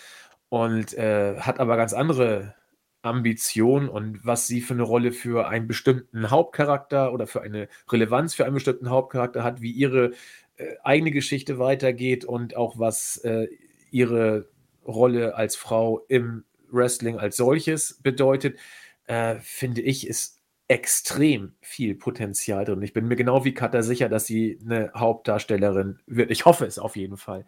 [0.49, 2.55] und äh, hat aber ganz andere
[3.03, 8.35] Ambitionen und was sie für eine Rolle für einen bestimmten Hauptcharakter oder für eine Relevanz
[8.35, 10.13] für einen bestimmten Hauptcharakter hat, wie ihre
[10.57, 13.49] äh, eigene Geschichte weitergeht und auch was äh,
[13.91, 14.49] ihre
[14.87, 18.59] Rolle als Frau im Wrestling als solches bedeutet
[19.07, 22.83] äh, finde ich, ist extrem viel Potenzial drin.
[22.83, 26.31] Ich bin mir genau wie Katha sicher, dass sie eine Hauptdarstellerin wird.
[26.31, 27.45] Ich hoffe es auf jeden Fall,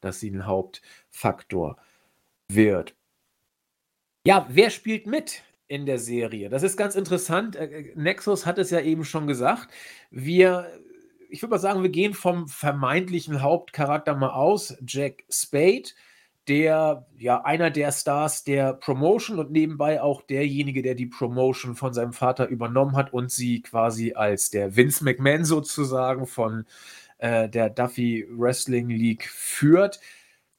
[0.00, 1.78] dass sie ein Hauptfaktor
[2.48, 2.94] wird.
[4.26, 6.48] Ja, wer spielt mit in der Serie?
[6.48, 7.56] Das ist ganz interessant.
[7.56, 9.72] Äh, äh, Nexus hat es ja eben schon gesagt.
[10.10, 10.70] Wir,
[11.30, 15.90] ich würde mal sagen, wir gehen vom vermeintlichen Hauptcharakter mal aus, Jack Spade
[16.48, 21.92] der, ja, einer der Stars der Promotion und nebenbei auch derjenige, der die Promotion von
[21.92, 26.64] seinem Vater übernommen hat und sie quasi als der Vince McMahon sozusagen von
[27.18, 30.00] äh, der Duffy Wrestling League führt.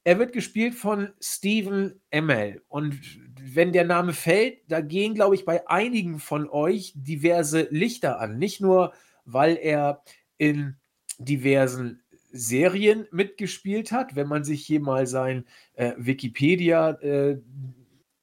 [0.04, 2.62] Er wird gespielt von Steven Emmel.
[2.68, 2.98] Und
[3.40, 8.38] wenn der Name fällt, da gehen, glaube ich, bei einigen von euch diverse Lichter an.
[8.38, 8.92] Nicht nur,
[9.24, 10.02] weil er
[10.36, 10.76] in
[11.18, 12.02] diversen
[12.38, 14.16] Serien mitgespielt hat.
[14.16, 17.38] Wenn man sich hier mal sein äh, Wikipedia, äh,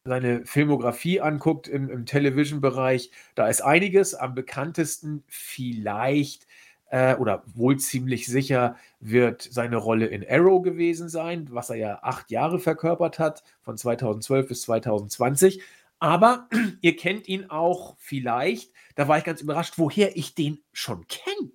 [0.06, 4.14] seine Filmografie anguckt im, im Television-Bereich, da ist einiges.
[4.14, 6.48] Am bekanntesten vielleicht
[6.90, 12.00] äh, oder wohl ziemlich sicher wird seine Rolle in Arrow gewesen sein, was er ja
[12.04, 15.62] acht Jahre verkörpert hat, von 2012 bis 2020.
[16.00, 16.48] Aber
[16.82, 21.52] ihr kennt ihn auch vielleicht, da war ich ganz überrascht, woher ich den schon kenne.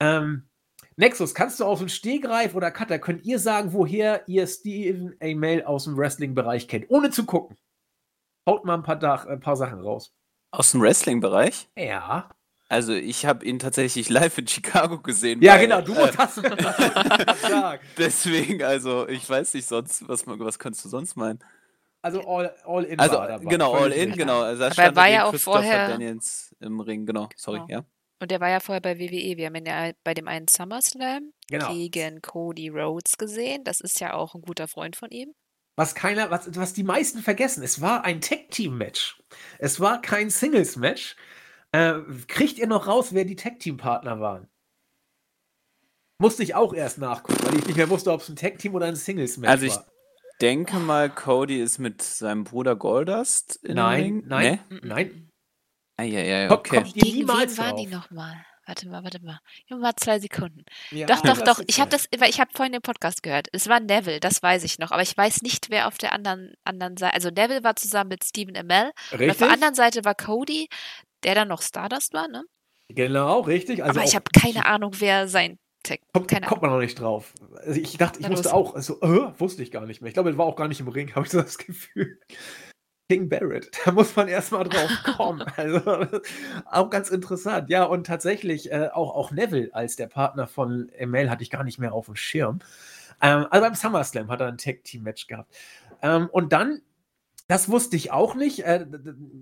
[0.00, 0.49] Ähm,
[1.00, 5.66] Nexus, kannst du aus dem Stehgreif oder Cutter, könnt ihr sagen, woher ihr Steven A.
[5.66, 7.56] aus dem Wrestling-Bereich kennt, ohne zu gucken?
[8.46, 10.14] Haut mal ein paar, Dach, ein paar Sachen raus.
[10.50, 11.70] Aus dem Wrestling-Bereich?
[11.74, 12.28] Ja.
[12.68, 15.40] Also ich habe ihn tatsächlich live in Chicago gesehen.
[15.40, 17.84] Ja, weil, genau, du äh, hast gesagt.
[17.96, 21.38] Deswegen, also ich weiß nicht sonst, was, was könntest du sonst meinen?
[22.02, 23.46] Also all, all in also, war dabei.
[23.46, 24.42] Genau, all in, genau.
[24.42, 27.30] Also Aber er war ja auch vorher Daniels im Ring, genau.
[27.36, 27.70] Sorry, genau.
[27.70, 27.84] ja.
[28.20, 29.36] Und der war ja vorher bei WWE.
[29.36, 31.72] Wir haben ihn ja bei dem einen SummerSlam genau.
[31.72, 33.64] gegen Cody Rhodes gesehen.
[33.64, 35.34] Das ist ja auch ein guter Freund von ihm.
[35.76, 39.22] Was keiner, was, was die meisten vergessen, es war ein Tag-Team-Match.
[39.58, 41.16] Es war kein Singles-Match.
[41.72, 44.48] Äh, kriegt ihr noch raus, wer die Tag-Team-Partner waren?
[46.18, 48.86] Musste ich auch erst nachgucken, weil ich nicht mehr wusste, ob es ein Tag-Team oder
[48.86, 49.52] ein Singles-Match war.
[49.52, 49.78] Also ich
[50.42, 54.78] denke mal, Cody ist mit seinem Bruder Goldust in Nein, nein, nee?
[54.82, 55.29] nein.
[56.00, 56.76] Ah, ja, ja, okay.
[56.76, 58.34] Kommt ihr niemals waren die nochmal?
[58.64, 59.38] Warte mal, warte mal.
[59.68, 60.64] Nur mal zwei Sekunden.
[60.92, 61.60] Ja, doch, doch, doch.
[61.66, 63.48] Ich habe das, weil ich habe vorhin den Podcast gehört.
[63.52, 64.92] Es war Neville, das weiß ich noch.
[64.92, 67.14] Aber ich weiß nicht, wer auf der anderen, anderen Seite.
[67.14, 68.92] Also Neville war zusammen mit Stephen Amell.
[69.10, 69.20] Richtig.
[69.20, 70.68] Und auf der anderen Seite war Cody,
[71.22, 72.44] der dann noch Stardust war, ne?
[72.88, 73.84] Genau, richtig.
[73.84, 75.58] Also aber ich habe keine Ahnung, wer sein
[76.12, 77.34] kommt, kommt, man noch nicht drauf.
[77.56, 80.08] Also ich dachte, ich ja, musste auch, also, äh, wusste ich gar nicht mehr.
[80.08, 82.18] Ich glaube, er war auch gar nicht im Ring, habe ich so das Gefühl.
[83.10, 85.42] King Barrett, da muss man erstmal drauf kommen.
[85.56, 86.06] also,
[86.66, 87.68] auch ganz interessant.
[87.68, 91.64] Ja, und tatsächlich äh, auch, auch Neville als der Partner von ML hatte ich gar
[91.64, 92.60] nicht mehr auf dem Schirm.
[93.20, 95.52] Ähm, also beim SummerSlam hat er ein Tag-Team-Match gehabt.
[96.02, 96.82] Ähm, und dann,
[97.48, 98.86] das wusste ich auch nicht, äh,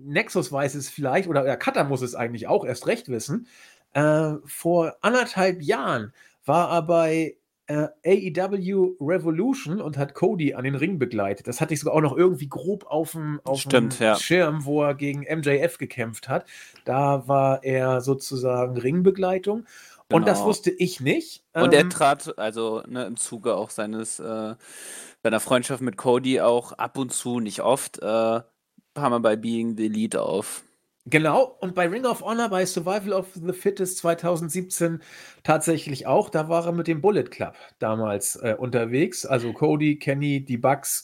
[0.03, 3.45] Nexus weiß es vielleicht, oder der Cutter muss es eigentlich auch erst recht wissen.
[3.93, 6.11] Äh, vor anderthalb Jahren
[6.43, 7.37] war er bei
[7.69, 11.47] äh, AEW Revolution und hat Cody an den Ring begleitet.
[11.47, 13.39] Das hatte ich sogar auch noch irgendwie grob auf dem,
[13.99, 14.15] ja.
[14.15, 16.45] Schirm, wo er gegen MJF gekämpft hat.
[16.83, 19.65] Da war er sozusagen Ringbegleitung.
[20.07, 20.17] Genau.
[20.17, 21.43] Und das wusste ich nicht.
[21.53, 24.55] Und er ähm, trat also ne, im Zuge auch seines äh,
[25.21, 28.45] seiner Freundschaft mit Cody auch ab und zu, nicht oft, äh, haben
[28.95, 30.63] wir bei Being the Lead auf.
[31.05, 35.01] Genau, und bei Ring of Honor, bei Survival of the Fittest 2017
[35.43, 40.43] tatsächlich auch, da war er mit dem Bullet Club damals äh, unterwegs, also Cody, Kenny,
[40.43, 41.03] die Bucks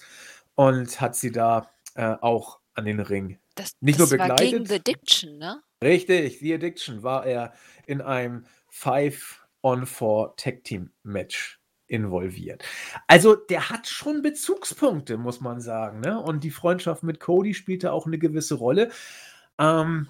[0.55, 4.51] und hat sie da äh, auch an den Ring das, nicht das nur begleitet.
[4.51, 5.63] War gegen The Addiction, ne?
[5.83, 7.53] Richtig, The Addiction war er
[7.85, 12.63] in einem 5-on-4 Tag Team Match involviert.
[13.07, 15.99] Also der hat schon Bezugspunkte, muss man sagen.
[15.99, 16.19] Ne?
[16.19, 18.91] Und die Freundschaft mit Cody spielte auch eine gewisse Rolle.
[19.59, 20.09] Ähm,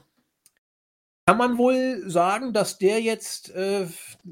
[1.27, 3.87] kann man wohl sagen, dass der jetzt äh,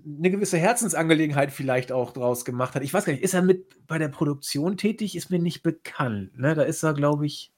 [0.06, 2.84] eine gewisse Herzensangelegenheit vielleicht auch draus gemacht hat?
[2.84, 5.16] Ich weiß gar nicht, ist er mit bei der Produktion tätig?
[5.16, 6.38] Ist mir nicht bekannt.
[6.38, 6.54] Ne?
[6.54, 7.52] Da ist er, glaube ich,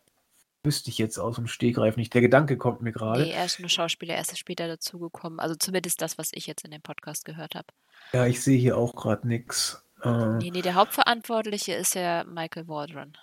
[0.63, 2.13] wüsste ich jetzt aus dem Stegreif nicht.
[2.13, 3.23] Der Gedanke kommt mir gerade.
[3.23, 5.41] Nee, er ist nur Schauspieler, er ist später dazugekommen.
[5.41, 7.67] Also zumindest das, was ich jetzt in dem Podcast gehört habe.
[8.13, 9.85] Ja, ich sehe hier auch gerade nichts.
[10.01, 13.17] Äh, nee, nee, der Hauptverantwortliche ist ja Michael Waldron.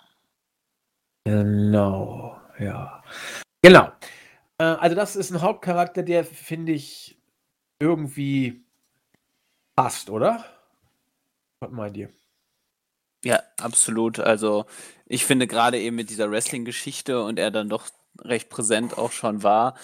[1.25, 3.03] Genau, ja.
[3.63, 3.91] Genau.
[4.57, 7.17] Äh, also das ist ein Hauptcharakter, der, finde ich,
[7.79, 8.65] irgendwie
[9.75, 10.45] passt, oder?
[11.59, 12.09] Was meint ihr?
[13.23, 14.19] Ja, absolut.
[14.19, 14.65] Also
[15.05, 17.87] ich finde gerade eben mit dieser Wrestling-Geschichte und er dann doch
[18.19, 19.75] recht präsent auch schon war,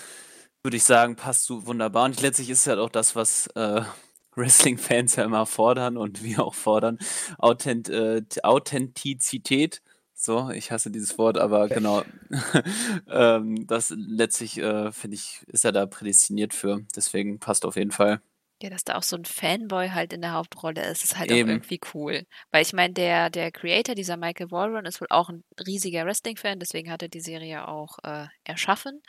[0.64, 2.06] würde ich sagen, passt so wunderbar.
[2.06, 3.82] Und letztlich ist es halt auch das, was äh,
[4.36, 7.00] Wrestling-Fans ja immer fordern und wir auch fordern,
[7.38, 9.82] Authent äh, Authentizität.
[10.22, 12.04] So, ich hasse dieses Wort, aber genau.
[13.10, 16.82] ähm, das letztlich, äh, finde ich, ist er da prädestiniert für.
[16.94, 18.22] Deswegen passt auf jeden Fall.
[18.62, 21.38] Ja, dass da auch so ein Fanboy halt in der Hauptrolle ist, ist halt auch
[21.38, 22.26] irgendwie cool.
[22.52, 26.60] Weil ich meine, der, der Creator, dieser Michael Wallron, ist wohl auch ein riesiger Wrestling-Fan,
[26.60, 29.02] deswegen hat er die Serie auch äh, erschaffen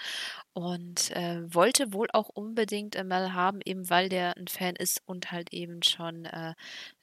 [0.52, 5.32] und äh, wollte wohl auch unbedingt Mel haben, eben weil der ein Fan ist und
[5.32, 6.54] halt eben schon äh,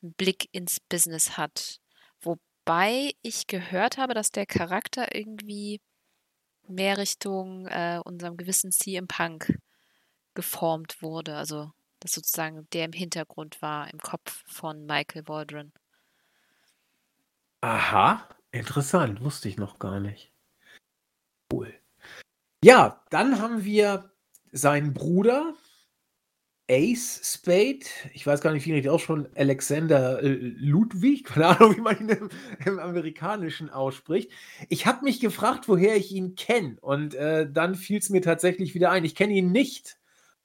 [0.02, 1.82] einen Blick ins Business hat.
[2.68, 5.80] Wobei ich gehört habe, dass der Charakter irgendwie
[6.68, 9.58] mehr Richtung äh, unserem gewissen CM Punk
[10.34, 11.38] geformt wurde.
[11.38, 15.72] Also das sozusagen der im Hintergrund war, im Kopf von Michael Waldron.
[17.62, 20.34] Aha, interessant, wusste ich noch gar nicht.
[21.54, 21.74] Cool.
[22.62, 24.12] Ja, dann haben wir
[24.52, 25.56] seinen Bruder,
[26.70, 31.78] Ace Spade, ich weiß gar nicht, wie ich auch schon, Alexander äh, Ludwig, keine Ahnung,
[31.78, 32.30] wie man ihn im,
[32.66, 34.32] im Amerikanischen ausspricht.
[34.70, 38.76] Ich habe mich gefragt, woher ich ihn kenne und äh, dann fiel es mir tatsächlich
[38.76, 39.06] wieder ein.
[39.06, 39.98] Ich kenne ihn nicht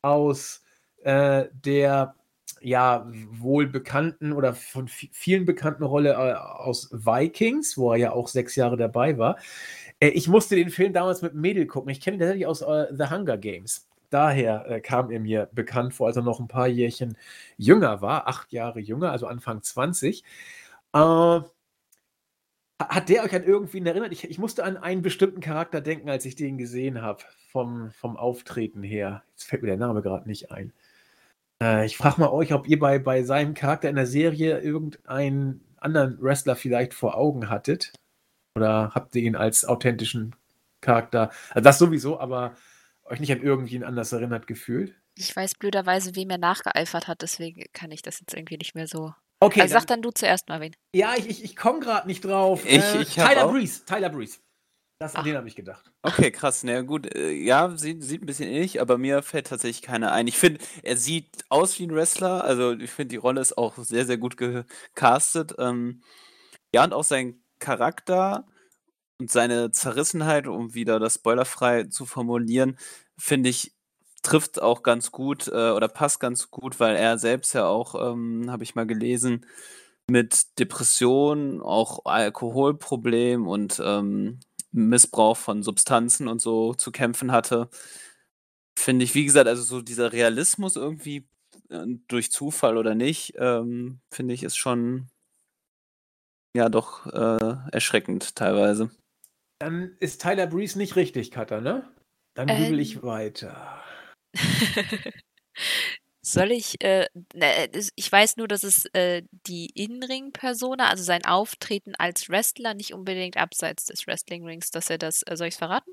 [0.02, 0.62] aus
[1.02, 2.14] äh, der
[2.60, 8.28] ja wohl bekannten oder von vielen bekannten Rolle äh, aus Vikings, wo er ja auch
[8.28, 9.36] sechs Jahre dabei war.
[10.00, 11.90] Äh, ich musste den Film damals mit Mädel gucken.
[11.90, 13.88] Ich kenne ihn tatsächlich aus äh, The Hunger Games.
[14.12, 17.16] Daher äh, kam er mir bekannt vor, als er noch ein paar Jährchen
[17.56, 20.22] jünger war, acht Jahre jünger, also Anfang 20.
[20.92, 21.48] Äh, hat
[23.08, 24.12] der euch an irgendwen erinnert?
[24.12, 28.18] Ich, ich, musste an einen bestimmten Charakter denken, als ich den gesehen habe, vom, vom
[28.18, 29.22] Auftreten her.
[29.30, 30.74] Jetzt fällt mir der Name gerade nicht ein.
[31.62, 35.64] Äh, ich frage mal euch, ob ihr bei, bei seinem Charakter in der Serie irgendeinen
[35.78, 37.92] anderen Wrestler vielleicht vor Augen hattet.
[38.56, 40.34] Oder habt ihr ihn als authentischen
[40.82, 41.30] Charakter?
[41.50, 42.54] Also das sowieso, aber
[43.12, 44.94] euch nicht an irgendwen anders erinnert gefühlt?
[45.16, 48.86] Ich weiß blöderweise, wem er nachgeeifert hat, deswegen kann ich das jetzt irgendwie nicht mehr
[48.86, 49.12] so.
[49.40, 49.60] Okay.
[49.60, 50.74] Also dann, sag dann du zuerst mal wen.
[50.94, 52.64] Ja, ich, ich, ich komme gerade nicht drauf.
[52.64, 53.84] Ich, äh, ich Tyler Breeze.
[53.84, 54.38] Tyler Breeze.
[54.98, 55.92] Das, an den habe ich gedacht.
[56.02, 56.62] Okay, krass.
[56.62, 60.28] Na gut, äh, ja, sieht, sieht ein bisschen ähnlich, aber mir fällt tatsächlich keiner ein.
[60.28, 62.44] Ich finde, er sieht aus wie ein Wrestler.
[62.44, 65.56] Also ich finde, die Rolle ist auch sehr, sehr gut gecastet.
[65.58, 66.02] Ähm,
[66.72, 68.46] ja, und auch sein Charakter
[69.18, 72.78] und seine Zerrissenheit, um wieder das spoilerfrei zu formulieren,
[73.18, 73.74] finde ich,
[74.22, 78.50] trifft auch ganz gut äh, oder passt ganz gut, weil er selbst ja auch, ähm,
[78.50, 79.46] habe ich mal gelesen,
[80.08, 84.40] mit Depressionen, auch Alkoholproblem und ähm,
[84.72, 87.68] Missbrauch von Substanzen und so zu kämpfen hatte.
[88.78, 91.28] Finde ich, wie gesagt, also so dieser Realismus irgendwie
[91.68, 95.08] äh, durch Zufall oder nicht, ähm, finde ich, ist schon
[96.54, 98.90] ja doch äh, erschreckend teilweise.
[99.58, 101.88] Dann ist Tyler Breeze nicht richtig, Cutter, ne?
[102.34, 102.78] Dann Ähm.
[102.78, 103.82] ich weiter.
[106.24, 111.94] Soll ich, äh, das- ich weiß nur, dass es äh, die In-Ring-Persona, also sein Auftreten
[111.98, 115.92] als Wrestler, nicht unbedingt abseits des Wrestling-Rings, dass er das, äh, soll ich es verraten?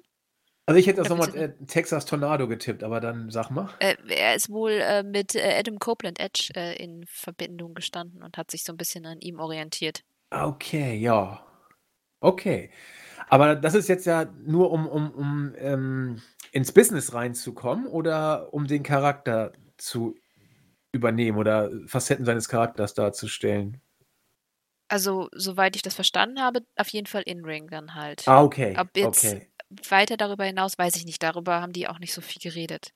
[0.68, 3.70] Also ich hätte das nochmal äh, Texas Tornado getippt, aber dann sag mal.
[3.80, 8.38] Äh, er ist wohl äh, mit äh, Adam Copeland Edge äh, in Verbindung gestanden und
[8.38, 10.04] hat sich so ein bisschen an ihm orientiert.
[10.30, 11.44] Okay, ja.
[12.22, 12.70] Okay.
[13.28, 18.68] Aber das ist jetzt ja nur, um, um, um ähm, ins Business reinzukommen oder um
[18.68, 20.16] den Charakter zu
[20.92, 23.82] übernehmen oder Facetten seines Charakters darzustellen.
[24.88, 28.28] Also, soweit ich das verstanden habe, auf jeden Fall In-Ring dann halt.
[28.28, 28.76] Ah, okay.
[28.78, 29.48] Ob jetzt Okay.
[29.90, 31.22] weiter darüber hinaus, weiß ich nicht.
[31.22, 32.92] Darüber haben die auch nicht so viel geredet.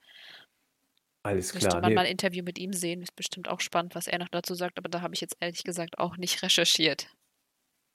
[1.23, 1.81] Alles Müsste klar.
[1.81, 3.01] man Nee, mal ein Interview mit ihm sehen.
[3.01, 5.63] Ist bestimmt auch spannend, was er noch dazu sagt, aber da habe ich jetzt ehrlich
[5.63, 7.07] gesagt auch nicht recherchiert.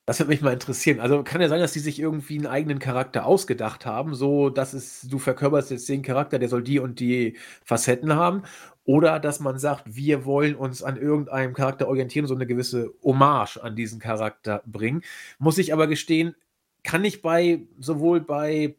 [0.08, 1.00] Das würde mich mal interessieren.
[1.00, 4.72] Also kann ja sein, dass die sich irgendwie einen eigenen Charakter ausgedacht haben, so dass
[4.72, 8.42] es, du verkörperst jetzt den Charakter, der soll die und die Facetten haben.
[8.84, 13.58] Oder dass man sagt, wir wollen uns an irgendeinem Charakter orientieren, so eine gewisse Hommage
[13.58, 15.02] an diesen Charakter bringen.
[15.38, 16.34] Muss ich aber gestehen,
[16.84, 18.76] kann ich bei sowohl bei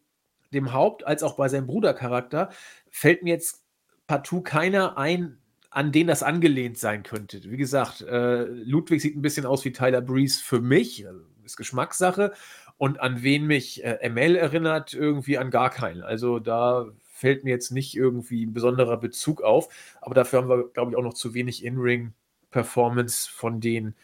[0.51, 2.49] dem Haupt- als auch bei seinem Brudercharakter,
[2.89, 3.63] fällt mir jetzt
[4.07, 5.37] partout keiner ein,
[5.69, 7.41] an den das angelehnt sein könnte.
[7.43, 11.57] Wie gesagt, äh, Ludwig sieht ein bisschen aus wie Tyler Breeze für mich, also ist
[11.57, 12.33] Geschmackssache.
[12.77, 16.01] Und an wen mich äh, ML erinnert, irgendwie an gar keinen.
[16.01, 19.67] Also da fällt mir jetzt nicht irgendwie ein besonderer Bezug auf.
[20.01, 23.95] Aber dafür haben wir, glaube ich, auch noch zu wenig In-Ring-Performance von denen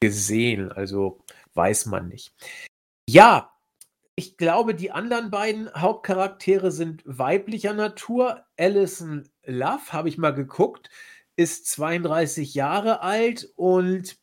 [0.00, 0.70] gesehen.
[0.70, 1.18] Also
[1.54, 2.32] weiß man nicht.
[3.08, 3.50] Ja,
[4.14, 8.44] ich glaube, die anderen beiden Hauptcharaktere sind weiblicher Natur.
[8.56, 10.90] Alison Love, habe ich mal geguckt,
[11.36, 14.16] ist 32 Jahre alt und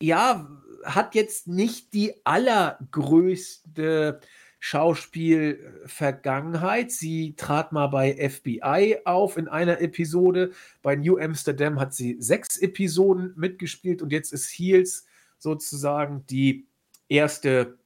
[0.00, 0.48] ja,
[0.84, 4.20] hat jetzt nicht die allergrößte
[4.58, 6.90] Schauspielvergangenheit.
[6.90, 10.52] Sie trat mal bei FBI auf in einer Episode.
[10.82, 15.06] Bei New Amsterdam hat sie sechs Episoden mitgespielt und jetzt ist Heels
[15.38, 16.66] sozusagen die
[17.08, 17.78] erste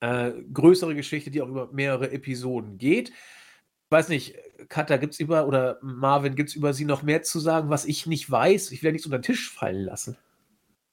[0.00, 3.10] äh, größere Geschichte, die auch über mehrere Episoden geht.
[3.10, 4.34] Ich weiß nicht,
[4.68, 7.84] Katha, gibt es über oder Marvin, gibt es über sie noch mehr zu sagen, was
[7.84, 8.70] ich nicht weiß?
[8.70, 10.16] Ich will ja nichts unter den Tisch fallen lassen.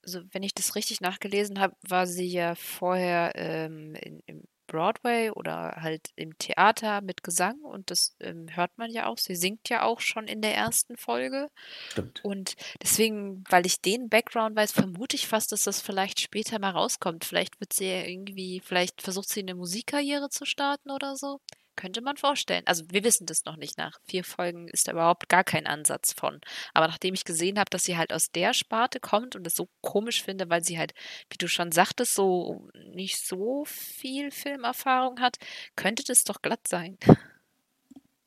[0.04, 5.32] Also, wenn ich das richtig nachgelesen habe, war sie ja vorher ähm, in, im Broadway
[5.32, 9.18] oder halt im Theater mit Gesang und das ähm, hört man ja auch.
[9.18, 11.50] Sie singt ja auch schon in der ersten Folge.
[11.90, 12.24] Stimmt.
[12.24, 16.70] Und deswegen, weil ich den Background weiß, vermute ich fast, dass das vielleicht später mal
[16.70, 17.26] rauskommt.
[17.26, 21.42] Vielleicht wird sie ja irgendwie, vielleicht versucht sie eine Musikkarriere zu starten oder so.
[21.76, 22.64] Könnte man vorstellen.
[22.66, 23.78] Also wir wissen das noch nicht.
[23.78, 26.42] Nach vier Folgen ist da überhaupt gar kein Ansatz von.
[26.74, 29.70] Aber nachdem ich gesehen habe, dass sie halt aus der Sparte kommt und es so
[29.82, 30.94] komisch finde, weil sie halt,
[31.30, 35.38] wie du schon sagtest, so nicht so viel Filmerfahrung hat,
[35.76, 36.98] könnte das doch glatt sein.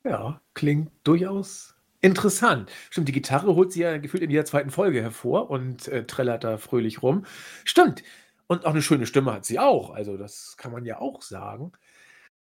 [0.03, 2.71] Ja, klingt durchaus interessant.
[2.91, 6.43] Stimmt, die Gitarre holt sie ja gefühlt in jeder zweiten Folge hervor und äh, trällert
[6.43, 7.25] da fröhlich rum.
[7.65, 8.03] Stimmt.
[8.47, 9.89] Und auch eine schöne Stimme hat sie auch.
[9.89, 11.71] Also, das kann man ja auch sagen.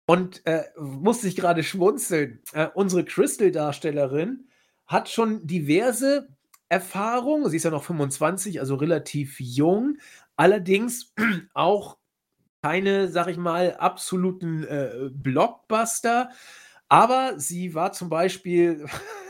[0.10, 2.42] Und äh, musste ich gerade schmunzeln.
[2.54, 4.48] Äh, unsere Crystal-Darstellerin
[4.88, 6.30] hat schon diverse
[6.70, 7.50] Erfahrungen.
[7.50, 9.98] Sie ist ja noch 25, also relativ jung.
[10.38, 11.14] Allerdings
[11.54, 11.98] auch
[12.64, 16.30] keine, sag ich mal, absoluten äh, Blockbuster.
[16.90, 18.86] Aber sie war zum Beispiel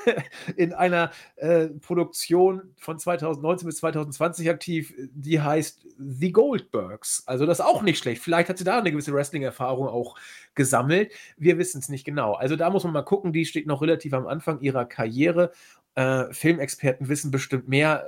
[0.56, 7.24] in einer äh, Produktion von 2019 bis 2020 aktiv, die heißt The Goldbergs.
[7.26, 8.22] Also das ist auch nicht schlecht.
[8.22, 10.16] Vielleicht hat sie da eine gewisse Wrestling-Erfahrung auch
[10.54, 11.12] gesammelt.
[11.38, 12.34] Wir wissen es nicht genau.
[12.34, 13.34] Also da muss man mal gucken.
[13.34, 15.52] Die steht noch relativ am Anfang ihrer Karriere.
[15.96, 18.08] Äh, Filmexperten wissen bestimmt mehr.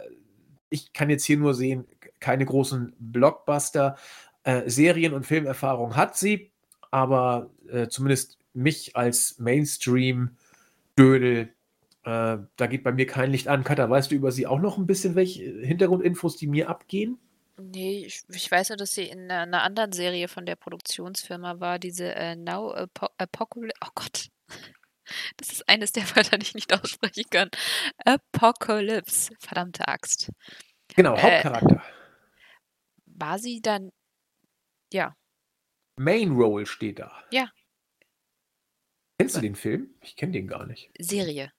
[0.70, 1.88] Ich kann jetzt hier nur sehen,
[2.20, 3.98] keine großen Blockbuster.
[4.44, 6.52] Äh, Serien- und Filmerfahrung hat sie,
[6.92, 11.54] aber äh, zumindest mich als Mainstream-Dödel,
[12.04, 13.64] äh, da geht bei mir kein Licht an.
[13.64, 17.20] Katha, weißt du über sie auch noch ein bisschen welche Hintergrundinfos, die mir abgehen?
[17.58, 21.78] Nee, ich, ich weiß nur, dass sie in einer, anderen Serie von der Produktionsfirma war,
[21.78, 23.78] diese äh, Now Apo Apocalypse.
[23.86, 24.28] Oh Gott.
[25.38, 27.50] Das ist eines der Wörter, die ich nicht aussprechen kann.
[28.06, 29.34] Apocalypse.
[29.40, 30.32] Verdammte Axt.
[30.96, 31.84] Genau, Äh, Hauptcharakter.
[33.08, 33.90] War sie dann.
[34.94, 35.16] Ja.
[35.98, 37.12] Main Role steht da.
[37.32, 37.50] Ja.
[39.20, 39.90] Kennst du den Film?
[40.02, 40.90] Ich kenne den gar nicht.
[40.98, 41.52] Serie.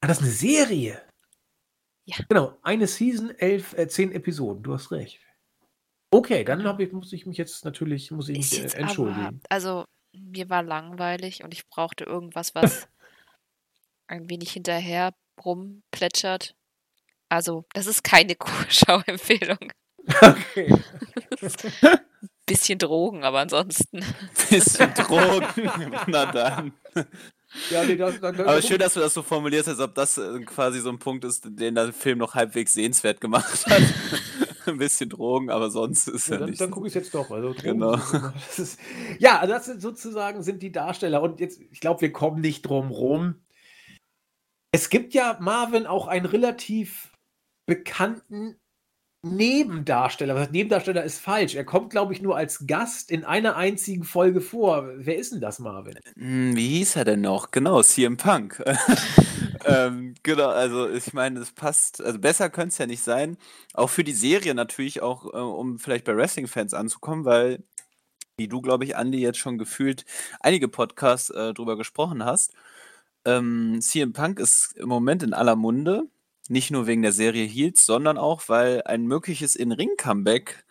[0.00, 1.02] Ah, das ist eine Serie.
[2.04, 2.16] Ja.
[2.28, 4.62] Genau, eine Season, elf, äh, zehn Episoden.
[4.62, 5.18] Du hast recht.
[6.10, 8.84] Okay, dann ich, muss ich mich jetzt natürlich muss ich mich, äh, jetzt aber.
[8.84, 9.40] entschuldigen.
[9.48, 12.88] Also, mir war langweilig und ich brauchte irgendwas, was
[14.06, 16.54] ein wenig hinterher rumplätschert.
[17.30, 18.36] Also, das ist keine
[18.68, 19.72] Schauempfehlung.
[20.20, 20.74] Okay.
[22.48, 24.00] Bisschen Drogen, aber ansonsten.
[24.50, 25.70] Bisschen Drogen.
[26.06, 26.72] Na dann.
[27.70, 30.40] Ja, nee, das, das, Aber schön, dass du das so formulierst, als ob das äh,
[30.40, 33.82] quasi so ein Punkt ist, den der Film noch halbwegs sehenswert gemacht hat.
[34.66, 36.60] ein bisschen Drogen, aber sonst ist Ja, ja dann, nicht.
[36.60, 37.30] dann gucke ich es jetzt doch.
[37.30, 37.96] Also, Genau.
[37.96, 38.78] Das ist,
[39.18, 41.22] ja, also das sind sozusagen sind die Darsteller.
[41.22, 43.36] Und jetzt, ich glaube, wir kommen nicht drum rum.
[44.70, 47.12] Es gibt ja Marvin auch einen relativ
[47.66, 48.60] bekannten
[49.22, 50.36] Nebendarsteller.
[50.36, 51.56] Was Nebendarsteller ist falsch.
[51.56, 54.88] Er kommt, glaube ich, nur als Gast in einer einzigen Folge vor.
[54.94, 55.98] Wer ist denn das, Marvin?
[56.16, 57.50] Hm, Wie hieß er denn noch?
[57.50, 58.62] Genau, CM Punk.
[59.64, 63.36] ähm, genau, also ich meine, es passt, also besser könnte es ja nicht sein.
[63.74, 67.64] Auch für die Serie natürlich auch, äh, um vielleicht bei Wrestling-Fans anzukommen, weil,
[68.36, 70.04] wie du, glaube ich, Andi, jetzt schon gefühlt
[70.38, 72.52] einige Podcasts äh, drüber gesprochen hast.
[73.24, 76.04] Ähm, CM Punk ist im Moment in aller Munde,
[76.48, 80.64] nicht nur wegen der Serie Heels, sondern auch, weil ein mögliches In-Ring-Comeback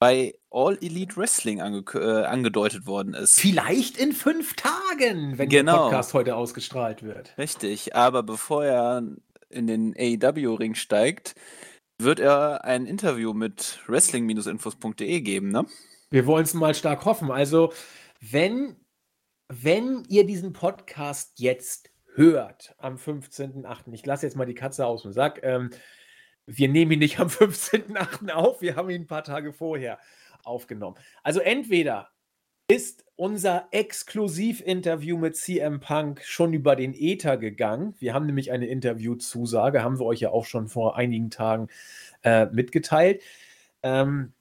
[0.00, 3.38] bei All Elite Wrestling ange äh, angedeutet worden ist.
[3.40, 5.74] Vielleicht in fünf Tagen, wenn Genau.
[5.74, 7.36] der Podcast heute ausgestrahlt wird.
[7.38, 9.02] Richtig, aber bevor er
[9.48, 11.34] in den AEW-Ring steigt,
[11.98, 15.66] wird er ein Interview mit wrestling-infos.de geben, ne?
[16.10, 17.30] Wir wollen es mal stark hoffen.
[17.30, 17.72] Also,
[18.20, 18.76] wenn,
[19.48, 25.02] wenn ihr diesen Podcast jetzt hört, am 15.8., ich lasse jetzt mal die Katze aus
[25.02, 25.70] dem Sack, ähm,
[26.46, 28.30] wir nehmen ihn nicht am 15.8.
[28.30, 29.98] auf, wir haben ihn ein paar Tage vorher
[30.44, 30.96] aufgenommen.
[31.22, 32.10] Also entweder
[32.68, 37.94] ist unser Exklusivinterview mit CM Punk schon über den Ether gegangen.
[37.98, 41.68] Wir haben nämlich eine Interviewzusage, haben wir euch ja auch schon vor einigen Tagen
[42.22, 43.22] äh, mitgeteilt.
[43.82, 44.32] Ähm,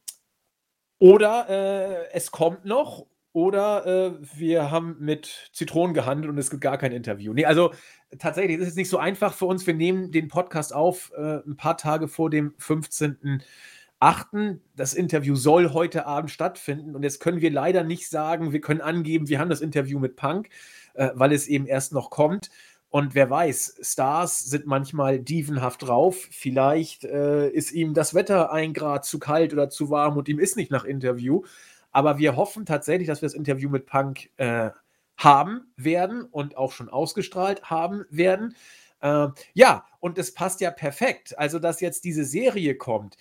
[0.97, 6.61] oder äh, es kommt noch, oder äh, wir haben mit Zitronen gehandelt und es gibt
[6.61, 7.33] gar kein Interview.
[7.33, 7.71] Nee, also
[8.19, 9.65] tatsächlich, es ist nicht so einfach für uns.
[9.65, 14.59] Wir nehmen den Podcast auf äh, ein paar Tage vor dem 15.8.
[14.75, 18.81] Das Interview soll heute Abend stattfinden und jetzt können wir leider nicht sagen, wir können
[18.81, 20.49] angeben, wir haben das Interview mit Punk,
[20.93, 22.49] äh, weil es eben erst noch kommt.
[22.89, 26.27] Und wer weiß, Stars sind manchmal dievenhaft drauf.
[26.29, 30.39] Vielleicht äh, ist ihm das Wetter ein Grad zu kalt oder zu warm und ihm
[30.39, 31.43] ist nicht nach Interview.
[31.91, 34.69] Aber wir hoffen tatsächlich, dass wir das Interview mit Punk äh,
[35.17, 38.55] haben werden und auch schon ausgestrahlt haben werden.
[39.01, 41.37] Äh, ja, und es passt ja perfekt.
[41.37, 43.17] Also, dass jetzt diese Serie kommt.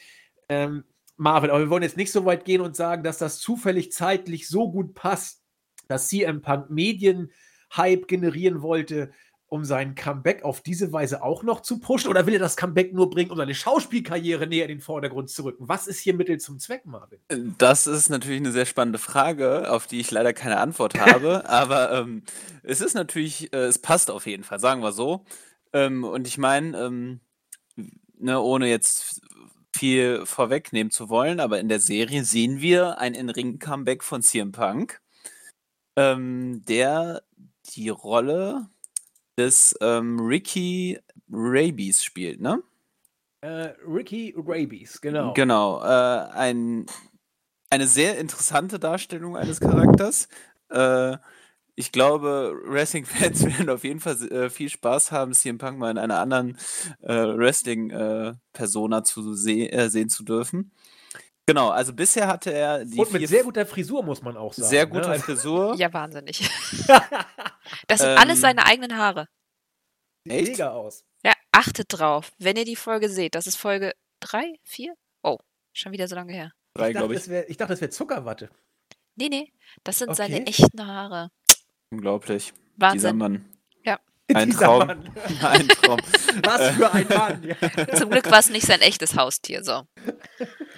[0.48, 0.84] Ähm,
[1.16, 4.48] Marvin, aber wir wollen jetzt nicht so weit gehen und sagen, dass das zufällig zeitlich
[4.48, 5.42] so gut passt,
[5.86, 9.10] dass CM Punk Medienhype generieren wollte,
[9.50, 12.08] um sein Comeback auf diese Weise auch noch zu pushen?
[12.08, 15.42] Oder will er das Comeback nur bringen, um seine Schauspielkarriere näher in den Vordergrund zu
[15.42, 15.68] rücken?
[15.68, 17.18] Was ist hier Mittel zum Zweck, Marvin?
[17.58, 21.44] Das ist natürlich eine sehr spannende Frage, auf die ich leider keine Antwort habe.
[21.48, 22.22] aber ähm,
[22.62, 25.24] es ist natürlich, äh, es passt auf jeden Fall, sagen wir so.
[25.72, 27.20] Ähm, und ich meine, ähm,
[28.18, 29.20] ne, ohne jetzt
[29.74, 35.00] viel vorwegnehmen zu wollen, aber in der Serie sehen wir ein In-Ring-Comeback von CM Punk,
[35.96, 37.22] ähm, der
[37.74, 38.68] die Rolle
[39.40, 40.98] des ähm, Ricky
[41.30, 42.62] Rabies spielt, ne?
[43.40, 45.32] Äh, Ricky Rabies, genau.
[45.32, 46.86] Genau, äh, ein,
[47.70, 50.28] eine sehr interessante Darstellung eines Charakters.
[50.68, 51.16] Äh,
[51.74, 55.98] ich glaube, Wrestling-Fans werden auf jeden Fall äh, viel Spaß haben, CM Punk mal in
[55.98, 56.58] einer anderen
[57.00, 60.72] äh, Wrestling-Persona zu se äh, sehen zu dürfen.
[61.46, 64.68] Genau, also bisher hatte er die Und mit sehr guter Frisur, muss man auch sagen.
[64.68, 64.90] sehr ne?
[64.92, 65.74] gute Also- Frisur.
[65.76, 66.48] Ja, wahnsinnig.
[67.86, 69.28] Das sind Ähm, alles seine eigenen Haare.
[70.24, 70.48] Sieht Echt?
[70.52, 71.04] mega aus.
[71.24, 73.34] Ja, achtet drauf, wenn ihr die Folge seht.
[73.36, 74.94] Das ist Folge 3, 4?
[75.22, 75.38] Oh,
[75.72, 76.52] schon wieder so lange her.
[76.74, 77.28] Drei, Ich dachte, glaube ich.
[77.28, 78.50] wär, ich dachte, das wäre Zuckerwatte.
[79.16, 79.52] Nee, nee,
[79.84, 80.44] das sind seine Okay.
[80.48, 81.30] echten Haare.
[81.92, 82.52] Unglaublich.
[82.76, 83.16] Dieser Wahnsinn.
[83.18, 83.44] Mann.
[84.34, 84.86] Ein Traum.
[84.86, 85.10] Mann.
[85.42, 85.98] Ein Traum.
[86.44, 87.42] Was für ein Mann.
[87.42, 87.94] Ja.
[87.96, 89.82] Zum Glück war es nicht sein echtes Haustier, so.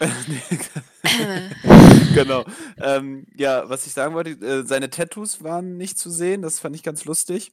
[2.14, 2.44] genau.
[2.78, 6.76] Ähm, ja, was ich sagen wollte, äh, seine Tattoos waren nicht zu sehen, das fand
[6.76, 7.52] ich ganz lustig.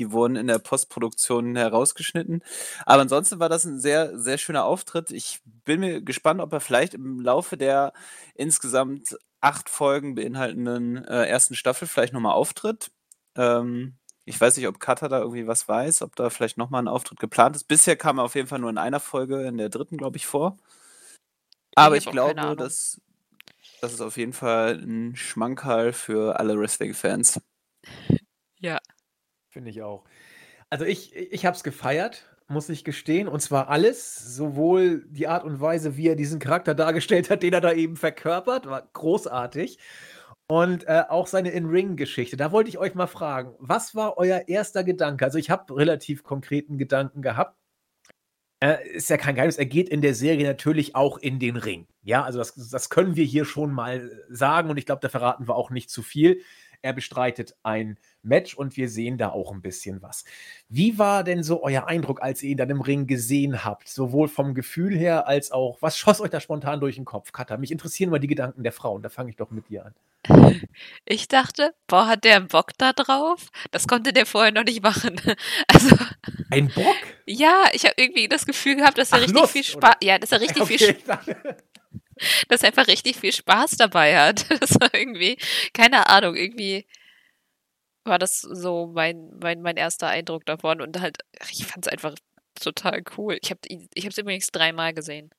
[0.00, 2.42] Die wurden in der Postproduktion herausgeschnitten.
[2.86, 5.10] Aber ansonsten war das ein sehr, sehr schöner Auftritt.
[5.10, 7.92] Ich bin mir gespannt, ob er vielleicht im Laufe der
[8.34, 12.90] insgesamt acht Folgen beinhaltenden äh, ersten Staffel vielleicht nochmal auftritt.
[13.36, 13.97] Ähm,
[14.28, 17.18] ich weiß nicht, ob Kata da irgendwie was weiß, ob da vielleicht nochmal ein Auftritt
[17.18, 17.64] geplant ist.
[17.64, 20.26] Bisher kam er auf jeden Fall nur in einer Folge, in der dritten, glaube ich,
[20.26, 20.58] vor.
[21.74, 23.00] Aber Ich ich glaube, dass
[23.80, 27.40] das ist auf jeden Fall ein Schmankerl für alle Wrestling-Fans.
[28.58, 28.78] Ja.
[29.48, 30.04] Finde ich auch.
[30.68, 33.28] Also ich, ich habe es gefeiert, muss ich gestehen.
[33.28, 37.54] Und zwar alles, sowohl die Art und Weise, wie er diesen Charakter dargestellt hat, den
[37.54, 39.78] er da eben verkörpert, war großartig.
[40.50, 42.38] Und äh, auch seine In-Ring-Geschichte.
[42.38, 45.24] Da wollte ich euch mal fragen, was war euer erster Gedanke?
[45.24, 47.58] Also ich habe relativ konkreten Gedanken gehabt.
[48.60, 51.86] Äh, ist ja kein Geheimnis, er geht in der Serie natürlich auch in den Ring.
[52.02, 55.46] Ja, also das, das können wir hier schon mal sagen und ich glaube, da verraten
[55.46, 56.40] wir auch nicht zu viel.
[56.80, 60.24] Er bestreitet ein Match und wir sehen da auch ein bisschen was.
[60.68, 63.88] Wie war denn so euer Eindruck, als ihr ihn dann im Ring gesehen habt?
[63.88, 67.56] Sowohl vom Gefühl her als auch, was schoss euch da spontan durch den Kopf, Katha?
[67.58, 69.94] Mich interessieren mal die Gedanken der Frauen, da fange ich doch mit dir an.
[71.04, 73.48] Ich dachte, boah, hat der einen Bock da drauf?
[73.70, 75.20] Das konnte der vorher noch nicht machen.
[75.68, 75.96] Also.
[76.50, 76.96] Ein Bock?
[77.26, 79.96] Ja, ich habe irgendwie das Gefühl gehabt, dass er Ach, richtig Lust, viel Spaß.
[80.02, 81.26] Ja, dass er richtig okay, viel Spaß.
[82.48, 84.46] dass er einfach richtig viel Spaß dabei hat.
[84.60, 85.38] Das war irgendwie,
[85.72, 86.86] keine Ahnung, irgendwie
[88.04, 91.18] war das so mein, mein, mein erster Eindruck davon und halt,
[91.50, 92.14] ich fand es einfach
[92.58, 93.38] total cool.
[93.42, 95.30] Ich habe ich es übrigens dreimal gesehen.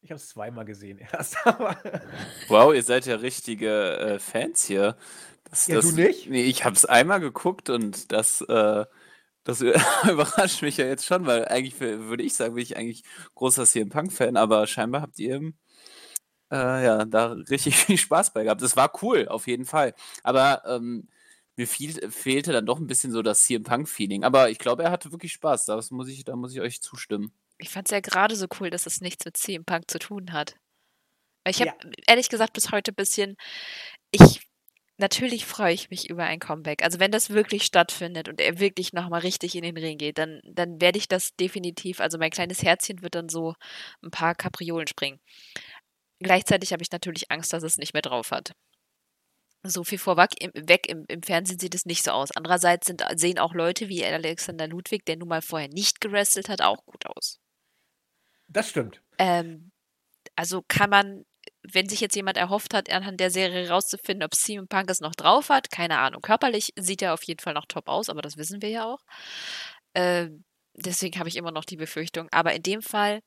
[0.00, 1.36] Ich habe es zweimal gesehen erst.
[2.48, 4.96] wow, ihr seid ja richtige äh, Fans hier.
[5.44, 6.28] Das, ja, das, du nicht?
[6.28, 8.84] Nee, ich habe es einmal geguckt und das, äh,
[9.44, 13.02] das überrascht mich ja jetzt schon, weil eigentlich würde ich sagen, bin ich eigentlich
[13.34, 15.52] großer CM Punk-Fan, aber scheinbar habt ihr
[16.50, 18.62] äh, ja, da richtig viel Spaß bei gehabt.
[18.62, 19.94] Das war cool, auf jeden Fall.
[20.22, 21.08] Aber ähm,
[21.56, 24.24] mir viel, fehlte dann doch ein bisschen so das CM Punk-Feeling.
[24.24, 25.64] Aber ich glaube, er hatte wirklich Spaß.
[25.66, 27.32] Das muss ich, da muss ich euch zustimmen.
[27.58, 30.32] Ich fand es ja gerade so cool, dass es nichts mit CM Punk zu tun
[30.32, 30.54] hat.
[31.46, 31.90] Ich habe ja.
[32.06, 33.36] ehrlich gesagt bis heute ein bisschen.
[34.10, 34.40] Ich
[34.98, 36.82] natürlich freue ich mich über ein Comeback.
[36.82, 40.40] Also wenn das wirklich stattfindet und er wirklich nochmal richtig in den Ring geht, dann,
[40.44, 43.54] dann werde ich das definitiv, also mein kleines Herzchen wird dann so
[44.02, 45.20] ein paar Kapriolen springen.
[46.20, 48.52] Gleichzeitig habe ich natürlich Angst, dass es nicht mehr drauf hat.
[49.64, 52.30] So viel vorweg im, weg, im, im Fernsehen sieht es nicht so aus.
[52.36, 56.62] Andererseits sind, sehen auch Leute wie Alexander Ludwig, der nun mal vorher nicht gerestelt hat,
[56.62, 57.38] auch gut aus.
[58.48, 59.02] Das stimmt.
[59.18, 59.70] Ähm,
[60.36, 61.24] also kann man,
[61.62, 65.14] wenn sich jetzt jemand erhofft hat, anhand der Serie herauszufinden, ob CM Punk es noch
[65.14, 66.22] drauf hat, keine Ahnung.
[66.22, 69.00] Körperlich sieht er auf jeden Fall noch top aus, aber das wissen wir ja auch.
[69.94, 70.28] Äh,
[70.74, 72.28] deswegen habe ich immer noch die Befürchtung.
[72.30, 73.20] Aber in dem Fall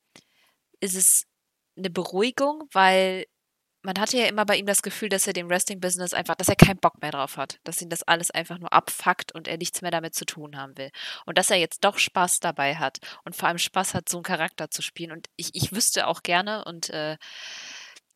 [0.80, 1.24] ist es
[1.76, 3.26] eine Beruhigung, weil
[3.82, 6.56] man hatte ja immer bei ihm das Gefühl, dass er dem Wrestling-Business einfach, dass er
[6.56, 9.82] keinen Bock mehr drauf hat, dass ihn das alles einfach nur abfuckt und er nichts
[9.82, 10.90] mehr damit zu tun haben will.
[11.26, 14.24] Und dass er jetzt doch Spaß dabei hat und vor allem Spaß hat, so einen
[14.24, 15.12] Charakter zu spielen.
[15.12, 17.16] Und ich, ich wüsste auch gerne und äh,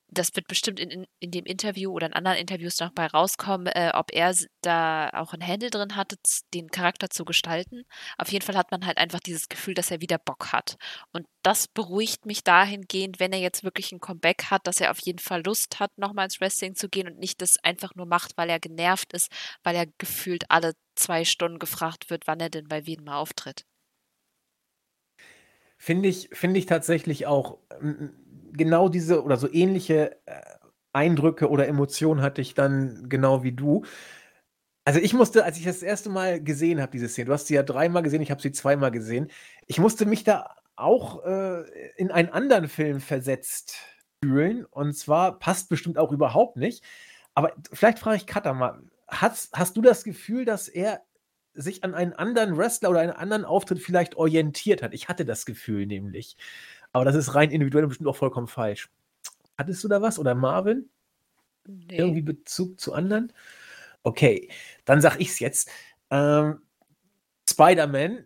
[0.09, 3.67] das wird bestimmt in, in, in, dem Interview oder in anderen Interviews noch bei rauskommen,
[3.67, 6.17] äh, ob er da auch ein Handel drin hatte,
[6.55, 7.85] den Charakter zu gestalten.
[8.17, 10.77] Auf jeden Fall hat man halt einfach dieses Gefühl, dass er wieder Bock hat.
[11.13, 15.01] Und das beruhigt mich dahingehend, wenn er jetzt wirklich ein Comeback hat, dass er auf
[15.01, 18.37] jeden Fall Lust hat, nochmal ins Wrestling zu gehen und nicht das einfach nur macht,
[18.37, 19.31] weil er genervt ist,
[19.63, 23.65] weil er gefühlt alle zwei Stunden gefragt wird, wann er denn bei Wien mal auftritt.
[25.79, 27.59] Finde ich, finde ich tatsächlich auch
[28.57, 30.41] genau diese oder so ähnliche äh,
[30.93, 33.85] Eindrücke oder Emotionen hatte ich dann genau wie du.
[34.85, 37.55] Also ich musste, als ich das erste Mal gesehen habe, diese Szene, du hast sie
[37.55, 39.31] ja dreimal gesehen, ich habe sie zweimal gesehen,
[39.67, 41.65] ich musste mich da auch äh,
[41.97, 43.79] in einen anderen Film versetzt
[44.23, 44.65] fühlen.
[44.65, 46.85] Und zwar passt bestimmt auch überhaupt nicht.
[47.35, 51.03] Aber vielleicht frage ich Katha mal, hast, hast du das Gefühl, dass er
[51.55, 54.95] sich an einen anderen Wrestler oder einen anderen Auftritt vielleicht orientiert hat?
[54.95, 56.37] Ich hatte das Gefühl nämlich.
[56.97, 58.89] Aber das ist rein individuell und bestimmt auch vollkommen falsch.
[59.59, 60.19] Hattest du da was?
[60.19, 60.89] Oder Marvin?
[61.67, 61.99] Nee.
[61.99, 63.35] Irgendwie Bezug zu anderen?
[64.03, 64.49] Okay,
[64.87, 65.69] dann sag ich's jetzt.
[66.11, 66.63] Ähm,
[67.51, 68.25] Spider-Man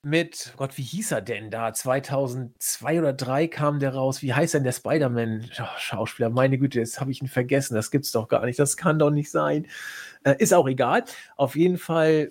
[0.00, 1.74] mit, Gott, wie hieß er denn da?
[1.74, 4.22] 2002 oder 2003 kam der raus.
[4.22, 6.30] Wie heißt denn der Spider-Man-Schauspieler?
[6.30, 7.74] Meine Güte, jetzt habe ich ihn vergessen.
[7.74, 8.58] Das gibt's doch gar nicht.
[8.58, 9.66] Das kann doch nicht sein.
[10.24, 11.04] Äh, ist auch egal.
[11.36, 12.30] Auf jeden Fall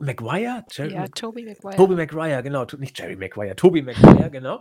[0.00, 0.64] Maguire?
[0.70, 1.76] Jerry ja, Toby Maguire.
[1.76, 2.66] Toby Maguire, genau.
[2.78, 4.60] Nicht Jerry Maguire, Toby Maguire, genau.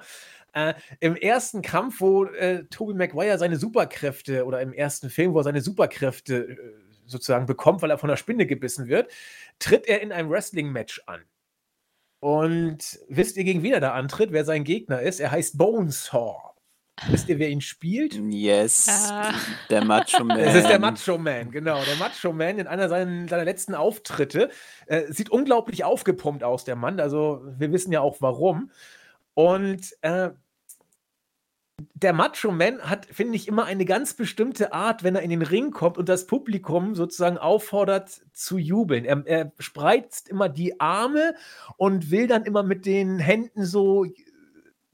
[0.54, 5.40] Äh, Im ersten Kampf, wo äh, Toby Maguire seine Superkräfte oder im ersten Film, wo
[5.40, 6.58] er seine Superkräfte äh,
[7.06, 9.12] sozusagen bekommt, weil er von der Spinne gebissen wird,
[9.60, 11.22] tritt er in einem Wrestling-Match an.
[12.20, 15.20] Und wisst ihr, gegen wen er da antritt, wer sein Gegner ist?
[15.20, 16.49] Er heißt Bonesaw.
[17.08, 18.14] Wisst ihr, wer ihn spielt?
[18.16, 19.34] Yes, ah.
[19.70, 20.40] der Macho Man.
[20.40, 21.82] Es ist der Macho Man, genau.
[21.84, 24.50] Der Macho Man in einer seiner, seiner letzten Auftritte.
[24.88, 27.00] Äh, sieht unglaublich aufgepumpt aus, der Mann.
[27.00, 28.72] Also, wir wissen ja auch warum.
[29.34, 30.32] Und äh,
[31.94, 35.42] der Macho Man hat, finde ich, immer eine ganz bestimmte Art, wenn er in den
[35.42, 39.06] Ring kommt und das Publikum sozusagen auffordert zu jubeln.
[39.06, 41.36] Er, er spreizt immer die Arme
[41.78, 44.06] und will dann immer mit den Händen so,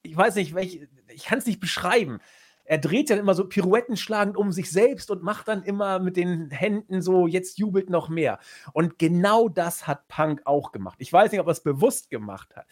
[0.03, 2.19] ich weiß nicht, welche, ich kann es nicht beschreiben.
[2.67, 6.17] Er dreht dann immer so Pirouetten schlagend um sich selbst und macht dann immer mit
[6.17, 8.39] den Händen so, jetzt jubelt noch mehr.
[8.73, 10.97] Und genau das hat Punk auch gemacht.
[10.99, 12.65] Ich weiß nicht, ob er es bewusst gemacht hat.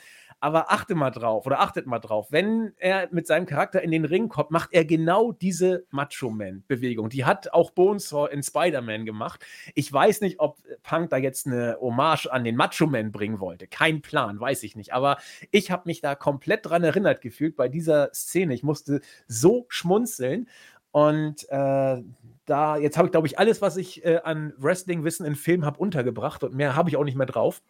[0.44, 4.04] Aber achte mal drauf oder achtet mal drauf, wenn er mit seinem Charakter in den
[4.04, 7.08] Ring kommt, macht er genau diese Macho-Man-Bewegung.
[7.08, 9.46] Die hat auch Bonesaw in Spider-Man gemacht.
[9.74, 13.68] Ich weiß nicht, ob Punk da jetzt eine Hommage an den Macho-Man bringen wollte.
[13.68, 14.94] Kein Plan, weiß ich nicht.
[14.94, 15.16] Aber
[15.52, 18.54] ich habe mich da komplett dran erinnert gefühlt bei dieser Szene.
[18.54, 20.50] Ich musste so schmunzeln.
[20.92, 22.04] Und äh,
[22.46, 25.80] da, jetzt habe ich, glaube ich, alles, was ich äh, an Wrestling-Wissen in Film habe,
[25.80, 27.62] untergebracht und mehr habe ich auch nicht mehr drauf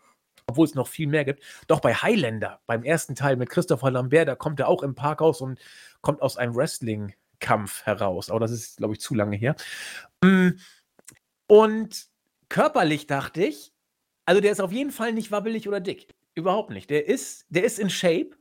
[0.47, 1.43] obwohl es noch viel mehr gibt.
[1.67, 5.41] Doch bei Highlander, beim ersten Teil mit Christopher Lambert, da kommt er auch im Parkhaus
[5.41, 5.59] und
[6.01, 8.29] kommt aus einem Wrestling-Kampf heraus.
[8.29, 9.55] Aber das ist, glaube ich, zu lange her.
[10.23, 10.49] Mm,
[11.47, 12.07] und
[12.49, 13.73] körperlich dachte ich,
[14.25, 16.07] also der ist auf jeden Fall nicht wabbelig oder dick.
[16.35, 16.89] Überhaupt nicht.
[16.89, 18.31] Der ist, der ist in Shape.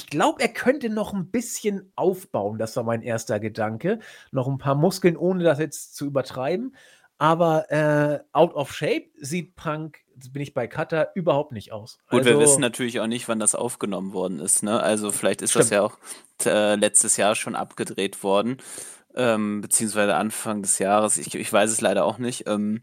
[0.00, 2.58] Ich glaube, er könnte noch ein bisschen aufbauen.
[2.58, 4.00] Das war mein erster Gedanke.
[4.32, 6.74] Noch ein paar Muskeln, ohne das jetzt zu übertreiben.
[7.18, 10.00] Aber äh, out of shape sieht Punk,
[10.32, 11.98] bin ich bei Cutter, überhaupt nicht aus.
[12.08, 14.62] Gut, also, wir wissen natürlich auch nicht, wann das aufgenommen worden ist.
[14.62, 14.80] Ne?
[14.80, 15.64] Also vielleicht ist stimmt.
[15.64, 15.98] das ja auch
[16.44, 18.58] äh, letztes Jahr schon abgedreht worden,
[19.14, 21.16] ähm, beziehungsweise Anfang des Jahres.
[21.16, 22.46] Ich, ich weiß es leider auch nicht.
[22.46, 22.82] Ähm,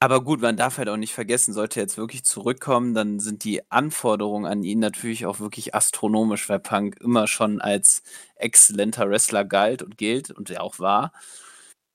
[0.00, 3.42] aber gut, man darf halt auch nicht vergessen, sollte er jetzt wirklich zurückkommen, dann sind
[3.42, 8.02] die Anforderungen an ihn natürlich auch wirklich astronomisch, weil Punk immer schon als
[8.36, 11.12] exzellenter Wrestler galt und gilt und er auch war.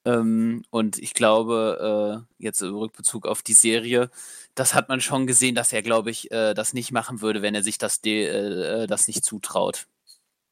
[0.05, 4.09] Ähm, und ich glaube, äh, jetzt im Rückbezug auf die Serie,
[4.55, 7.55] das hat man schon gesehen, dass er, glaube ich, äh, das nicht machen würde, wenn
[7.55, 9.87] er sich das, äh, das nicht zutraut.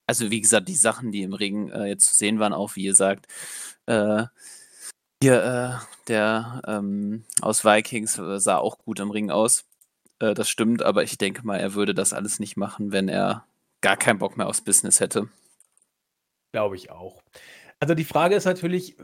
[0.08, 2.84] Also wie gesagt, die Sachen, die im Ring äh, jetzt zu sehen waren, auch wie
[2.84, 3.28] ihr sagt,
[3.88, 4.26] äh,
[5.24, 9.66] hier, äh, der ähm, aus Vikings sah auch gut im Ring aus.
[10.20, 13.46] das stimmt, aber ich denke mal, er würde das alles nicht machen, wenn er
[13.82, 15.30] gar keinen Bock mehr aufs Business hätte.
[16.54, 17.22] Glaube ich auch.
[17.82, 18.96] Also die Frage ist natürlich,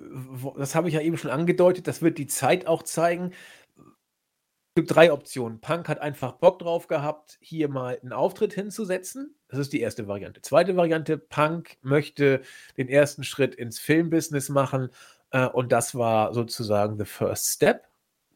[0.55, 3.33] das habe ich ja eben schon angedeutet, das wird die Zeit auch zeigen.
[3.75, 5.59] Es gibt drei Optionen.
[5.59, 9.35] Punk hat einfach Bock drauf gehabt, hier mal einen Auftritt hinzusetzen.
[9.47, 10.43] Das ist die erste Variante.
[10.43, 12.43] Zweite Variante, Punk möchte
[12.77, 14.89] den ersten Schritt ins Filmbusiness machen
[15.31, 17.87] äh, und das war sozusagen the first step.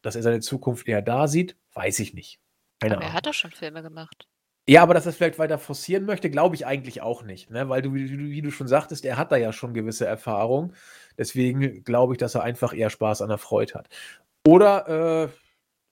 [0.02, 2.40] Dass er seine Zukunft eher da sieht, weiß ich nicht.
[2.80, 4.26] Keine Aber er hat doch schon Filme gemacht.
[4.68, 7.68] Ja, aber dass er es vielleicht weiter forcieren möchte, glaube ich eigentlich auch nicht, ne?
[7.68, 10.72] Weil du, wie du wie du schon sagtest, er hat da ja schon gewisse Erfahrung.
[11.18, 13.88] Deswegen glaube ich, dass er einfach eher Spaß an der Freude hat.
[14.46, 15.28] Oder, äh,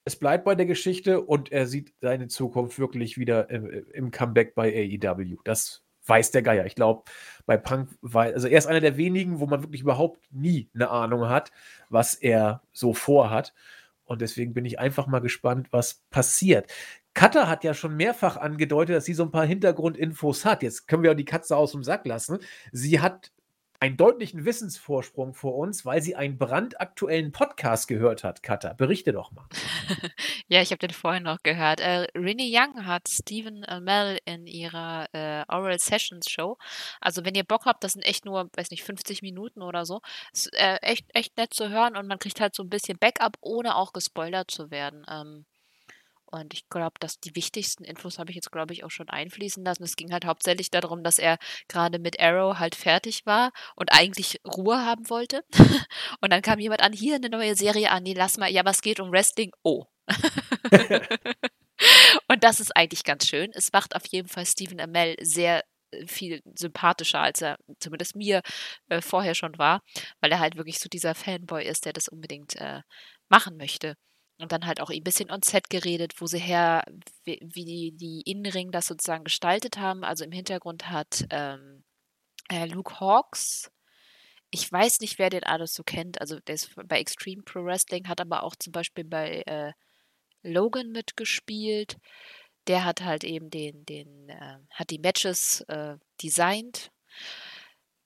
[0.05, 4.55] es bleibt bei der Geschichte und er sieht seine Zukunft wirklich wieder im im Comeback
[4.55, 5.37] bei AEW.
[5.43, 6.65] Das weiß der Geier.
[6.65, 7.03] Ich glaube,
[7.45, 10.89] bei Punk war also er ist einer der wenigen, wo man wirklich überhaupt nie eine
[10.89, 11.51] Ahnung hat,
[11.89, 13.53] was er so vorhat.
[14.11, 16.69] Und deswegen bin ich einfach mal gespannt, was passiert.
[17.13, 20.63] Katha hat ja schon mehrfach angedeutet, dass sie so ein paar Hintergrundinfos hat.
[20.63, 22.39] Jetzt können wir auch die Katze aus dem Sack lassen.
[22.73, 23.31] Sie hat
[23.81, 28.43] einen deutlichen Wissensvorsprung vor uns, weil sie einen brandaktuellen Podcast gehört hat.
[28.43, 29.47] Katha, berichte doch mal.
[30.47, 31.79] ja, ich habe den vorhin noch gehört.
[31.79, 36.59] Äh, Rinny Young hat Stephen Amell in ihrer äh, Oral Sessions Show.
[36.99, 40.01] Also wenn ihr Bock habt, das sind echt nur, weiß nicht, 50 Minuten oder so.
[40.31, 43.37] Ist äh, echt, echt nett zu hören und man kriegt halt so ein bisschen Backup,
[43.41, 45.03] ohne auch gespoilert zu werden.
[45.09, 45.45] Ähm,
[46.31, 49.63] und ich glaube, dass die wichtigsten Infos habe ich jetzt, glaube ich, auch schon einfließen
[49.63, 49.83] lassen.
[49.83, 54.39] Es ging halt hauptsächlich darum, dass er gerade mit Arrow halt fertig war und eigentlich
[54.45, 55.43] Ruhe haben wollte.
[56.21, 58.81] und dann kam jemand an, hier eine neue Serie an, nee, lass mal, ja, was
[58.81, 59.51] geht um Wrestling?
[59.63, 59.85] Oh.
[62.27, 63.51] und das ist eigentlich ganz schön.
[63.53, 68.41] Es macht auf jeden Fall Stephen Amell sehr äh, viel sympathischer, als er zumindest mir
[68.89, 69.81] äh, vorher schon war,
[70.21, 72.81] weil er halt wirklich so dieser Fanboy ist, der das unbedingt äh,
[73.29, 73.95] machen möchte.
[74.41, 76.83] Und dann halt auch ein bisschen on Set geredet, wo sie her,
[77.23, 80.03] wie, wie die, Innenring das sozusagen gestaltet haben.
[80.03, 81.83] Also im Hintergrund hat ähm,
[82.49, 83.71] äh, Luke Hawks,
[84.49, 88.07] ich weiß nicht, wer den alles so kennt, also der ist bei Extreme Pro Wrestling,
[88.07, 89.71] hat aber auch zum Beispiel bei äh,
[90.43, 91.97] Logan mitgespielt.
[92.67, 96.91] Der hat halt eben den, den, äh, hat die Matches äh, designt.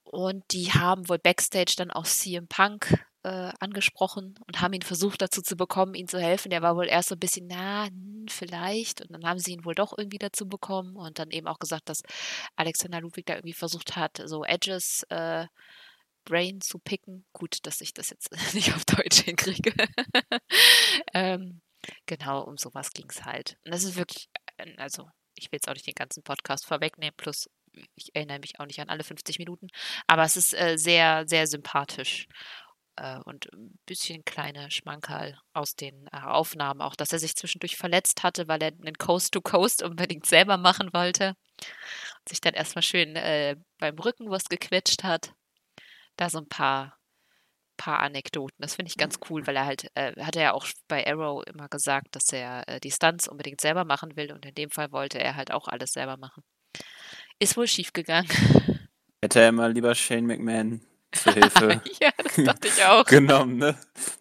[0.03, 5.19] Und die haben wohl Backstage dann auch CM Punk äh, angesprochen und haben ihn versucht
[5.19, 6.51] dazu zu bekommen, ihn zu helfen.
[6.51, 9.01] Der war wohl erst so ein bisschen, na, hm, vielleicht.
[9.01, 11.89] Und dann haben sie ihn wohl doch irgendwie dazu bekommen und dann eben auch gesagt,
[11.89, 12.03] dass
[12.55, 15.47] Alexander Ludwig da irgendwie versucht hat, so Edges äh,
[16.23, 17.25] Brain zu picken.
[17.33, 19.73] Gut, dass ich das jetzt nicht auf Deutsch hinkriege.
[21.15, 21.61] ähm,
[22.05, 23.57] genau, um sowas ging es halt.
[23.65, 27.15] Und das ist wirklich, äh, also ich will jetzt auch nicht den ganzen Podcast vorwegnehmen,
[27.17, 27.49] plus
[27.95, 29.67] ich erinnere mich auch nicht an alle 50 Minuten,
[30.07, 32.27] aber es ist äh, sehr, sehr sympathisch
[32.95, 36.81] äh, und ein bisschen kleine Schmankerl aus den äh, Aufnahmen.
[36.81, 41.35] Auch, dass er sich zwischendurch verletzt hatte, weil er einen Coast-to-Coast unbedingt selber machen wollte.
[42.19, 45.33] Und sich dann erstmal schön äh, beim Rücken was gequetscht hat.
[46.17, 46.97] Da so ein paar
[47.77, 48.55] paar Anekdoten.
[48.59, 51.43] Das finde ich ganz cool, weil er halt, äh, hat er ja auch bei Arrow
[51.45, 54.93] immer gesagt, dass er äh, die Stunts unbedingt selber machen will und in dem Fall
[54.93, 56.43] wollte er halt auch alles selber machen.
[57.37, 58.29] Ist wohl schief gegangen.
[59.21, 60.85] Hätte er mal lieber Shane McMahon
[61.15, 63.05] zur Hilfe ja, das dachte ich auch.
[63.05, 63.75] genommen, ne?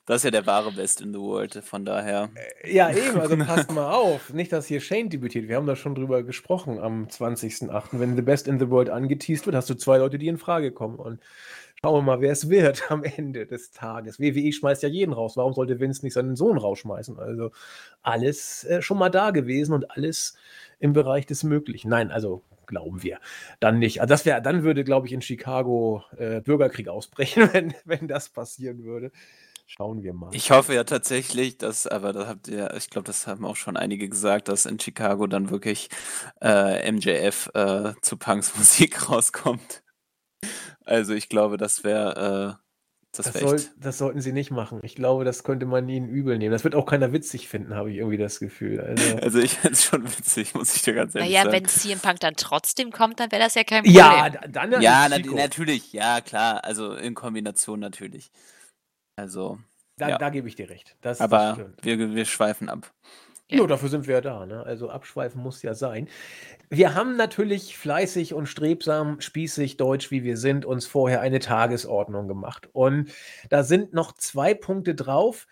[0.06, 2.30] Das ist ja der wahre Best in the World, von daher.
[2.64, 4.32] Ja, eben, also passt mal auf.
[4.32, 5.48] Nicht, dass hier Shane debütiert.
[5.48, 7.88] Wir haben da schon drüber gesprochen am 20.08.
[7.92, 10.72] Wenn The Best in the World angeteased wird, hast du zwei Leute, die in Frage
[10.72, 10.96] kommen.
[10.96, 11.20] Und
[11.84, 14.18] schauen wir mal, wer es wird am Ende des Tages.
[14.18, 15.36] WWE schmeißt ja jeden raus.
[15.36, 17.18] Warum sollte Vince nicht seinen Sohn rausschmeißen?
[17.18, 17.50] Also
[18.02, 20.34] alles äh, schon mal da gewesen und alles
[20.78, 21.90] im Bereich des Möglichen.
[21.90, 23.18] Nein, also glauben wir.
[23.60, 24.00] Dann nicht.
[24.00, 28.30] Also das wäre, dann würde, glaube ich, in Chicago äh, Bürgerkrieg ausbrechen, wenn, wenn das
[28.30, 29.12] passieren würde.
[29.66, 30.30] Schauen wir mal.
[30.32, 33.76] Ich hoffe ja tatsächlich, dass, aber das habt ihr, ich glaube, das haben auch schon
[33.76, 35.90] einige gesagt, dass in Chicago dann wirklich
[36.40, 39.83] äh, MJF äh, zu Punks Musik rauskommt.
[40.84, 42.64] Also ich glaube, das wäre äh,
[43.16, 44.80] das, Das, wär soll, das sollten sie nicht machen.
[44.82, 46.50] Ich glaube, das könnte man ihnen übel nehmen.
[46.52, 48.80] Das wird auch keiner witzig finden, habe ich irgendwie das Gefühl.
[48.80, 51.64] Also, Also ich finde es schon witzig, muss ich dir ganz ehrlich Naja, sagen.
[51.64, 53.94] wenn CM Punk dann trotzdem kommt, dann wäre das ja kein Problem.
[53.94, 56.64] ja, da- dann Ja, na, natürlich, ja, klar.
[56.64, 58.30] Also in Kombination natürlich.
[59.16, 59.58] Also,
[59.96, 60.18] Da, ja.
[60.18, 60.96] da gebe ich dir recht.
[61.00, 62.92] Das, aber wir, wir schweifen ab.
[63.54, 63.60] Ja.
[63.60, 64.46] Ja, dafür sind wir ja da.
[64.46, 64.62] Ne?
[64.64, 66.08] Also abschweifen muss ja sein.
[66.70, 72.28] Wir haben natürlich fleißig und strebsam, spießig, deutsch wie wir sind, uns vorher eine Tagesordnung
[72.28, 72.68] gemacht.
[72.72, 73.12] Und
[73.50, 75.46] da sind noch zwei Punkte drauf,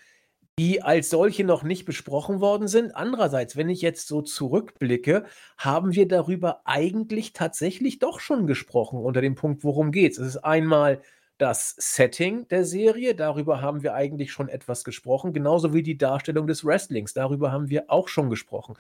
[0.59, 2.95] die als solche noch nicht besprochen worden sind.
[2.95, 5.25] Andererseits, wenn ich jetzt so zurückblicke,
[5.57, 10.19] haben wir darüber eigentlich tatsächlich doch schon gesprochen unter dem Punkt, worum geht es.
[10.19, 11.01] Es ist einmal
[11.39, 16.47] das Setting der Serie, darüber haben wir eigentlich schon etwas gesprochen, genauso wie die Darstellung
[16.47, 18.77] des Wrestlings, darüber haben wir auch schon gesprochen.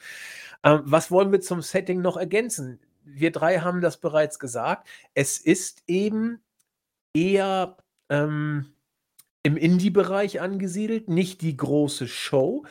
[0.63, 2.79] Ähm, was wollen wir zum Setting noch ergänzen?
[3.05, 4.87] Wir drei haben das bereits gesagt.
[5.15, 6.41] Es ist eben
[7.15, 7.77] eher
[8.09, 8.73] ähm,
[9.43, 12.65] im Indie-Bereich angesiedelt, nicht die große Show.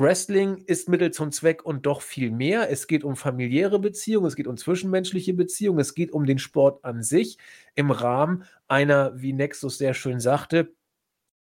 [0.00, 2.68] Wrestling ist Mittel zum Zweck und doch viel mehr.
[2.68, 6.84] Es geht um familiäre Beziehungen, es geht um zwischenmenschliche Beziehungen, es geht um den Sport
[6.84, 7.38] an sich
[7.76, 10.74] im Rahmen einer, wie Nexus sehr schön sagte,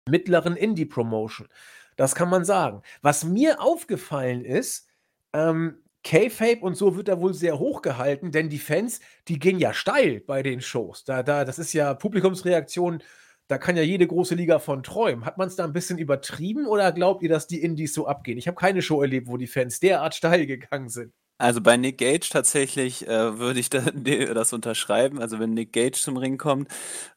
[0.07, 1.47] mittleren Indie-Promotion.
[1.95, 2.83] Das kann man sagen.
[3.01, 4.87] Was mir aufgefallen ist,
[5.33, 9.57] ähm, K-Fape und so wird da wohl sehr hoch gehalten, denn die Fans, die gehen
[9.57, 11.03] ja steil bei den Shows.
[11.03, 13.01] Da, da, das ist ja Publikumsreaktion,
[13.47, 15.25] da kann ja jede große Liga von träumen.
[15.25, 18.37] Hat man es da ein bisschen übertrieben oder glaubt ihr, dass die Indies so abgehen?
[18.37, 21.13] Ich habe keine Show erlebt, wo die Fans derart steil gegangen sind.
[21.37, 25.19] Also bei Nick Gage tatsächlich äh, würde ich da, das unterschreiben.
[25.19, 26.71] Also wenn Nick Gage zum Ring kommt,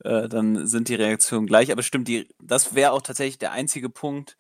[0.04, 1.72] äh, dann sind die Reaktionen gleich.
[1.72, 4.36] Aber stimmt, die, das wäre auch tatsächlich der einzige Punkt,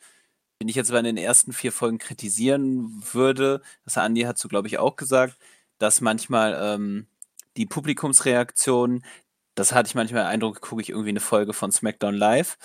[0.60, 3.62] den ich jetzt bei den ersten vier Folgen kritisieren würde.
[3.84, 5.38] Das Andi hat so, glaube ich, auch gesagt,
[5.78, 7.06] dass manchmal ähm,
[7.56, 9.04] die Publikumsreaktionen,
[9.58, 12.58] das hatte ich manchmal den Eindruck, gucke ich irgendwie eine Folge von SmackDown Live.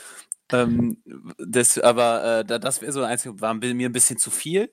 [0.52, 1.02] Ähm,
[1.38, 4.72] das, aber äh, da- das wäre so ein einzige, war mir ein bisschen zu viel.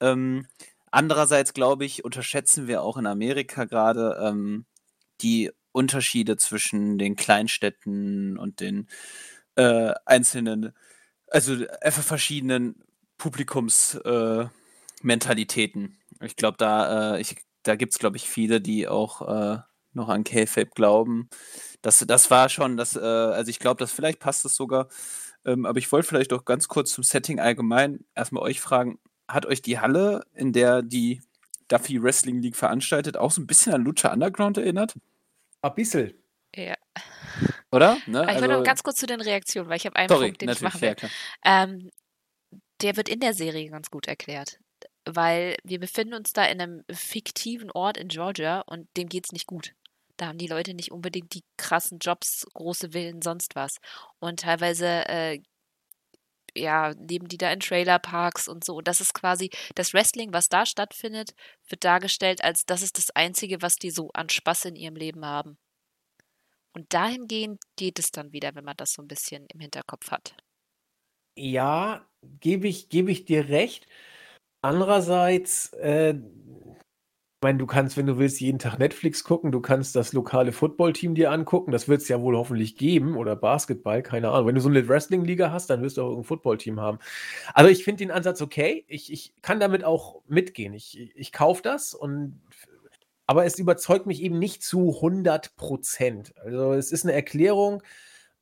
[0.00, 0.46] Ähm,
[0.90, 4.66] andererseits, glaube ich, unterschätzen wir auch in Amerika gerade ähm,
[5.22, 8.88] die Unterschiede zwischen den Kleinstädten und den
[9.56, 10.72] äh, einzelnen,
[11.28, 12.82] also einfach verschiedenen
[13.18, 14.50] Publikumsmentalitäten.
[16.20, 19.58] Äh, ich glaube, da, äh, ich, da gibt es, glaube ich, viele, die auch äh,
[19.92, 21.28] noch an K-Fape glauben.
[21.82, 24.88] Das, das war schon, das, äh, also ich glaube, dass vielleicht passt es sogar.
[25.44, 29.46] Ähm, aber ich wollte vielleicht auch ganz kurz zum Setting allgemein erstmal euch fragen, hat
[29.46, 31.22] euch die Halle, in der die
[31.68, 34.94] Duffy Wrestling League veranstaltet, auch so ein bisschen an Lucha Underground erinnert?
[35.62, 36.14] Ein bisschen.
[36.54, 36.74] Ja.
[37.70, 37.96] Oder?
[38.06, 38.26] Ne?
[38.28, 40.48] Ich wollte noch ganz kurz zu den Reaktionen, weil ich habe einen sorry, Punkt, den
[40.48, 41.10] ich natürlich, machen will.
[41.44, 41.62] ja.
[41.62, 41.90] Ähm,
[42.82, 44.58] der wird in der Serie ganz gut erklärt.
[45.04, 49.32] Weil wir befinden uns da in einem fiktiven Ort in Georgia und dem geht es
[49.32, 49.72] nicht gut.
[50.20, 53.78] Da haben die Leute nicht unbedingt die krassen Jobs, große Villen, sonst was.
[54.18, 55.40] Und teilweise, äh,
[56.54, 58.76] ja, leben die da in Trailerparks und so.
[58.76, 61.30] Und das ist quasi, das Wrestling, was da stattfindet,
[61.68, 65.24] wird dargestellt als das ist das Einzige, was die so an Spaß in ihrem Leben
[65.24, 65.56] haben.
[66.74, 70.34] Und dahingehend geht es dann wieder, wenn man das so ein bisschen im Hinterkopf hat.
[71.38, 72.06] Ja,
[72.40, 73.86] gebe ich, gebe ich dir recht.
[74.60, 76.14] Andererseits, äh,
[77.40, 80.52] ich meine, du kannst, wenn du willst, jeden Tag Netflix gucken, du kannst das lokale
[80.52, 84.48] Footballteam dir angucken, das wird es ja wohl hoffentlich geben, oder Basketball, keine Ahnung.
[84.48, 86.98] Wenn du so eine Wrestling-Liga hast, dann wirst du auch ein Footballteam haben.
[87.54, 91.62] Also ich finde den Ansatz okay, ich, ich kann damit auch mitgehen, ich, ich kaufe
[91.62, 92.42] das und
[93.26, 96.34] aber es überzeugt mich eben nicht zu 100 Prozent.
[96.36, 97.82] Also es ist eine Erklärung,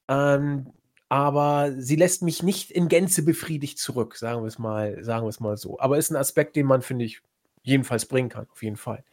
[0.09, 0.73] ähm,
[1.09, 5.29] aber sie lässt mich nicht in Gänze befriedigt zurück, sagen wir es mal, sagen wir
[5.31, 5.79] es mal so.
[5.79, 7.23] Aber ist ein Aspekt, den man, finde ich,
[7.63, 9.05] jedenfalls bringen kann, auf jeden Fall.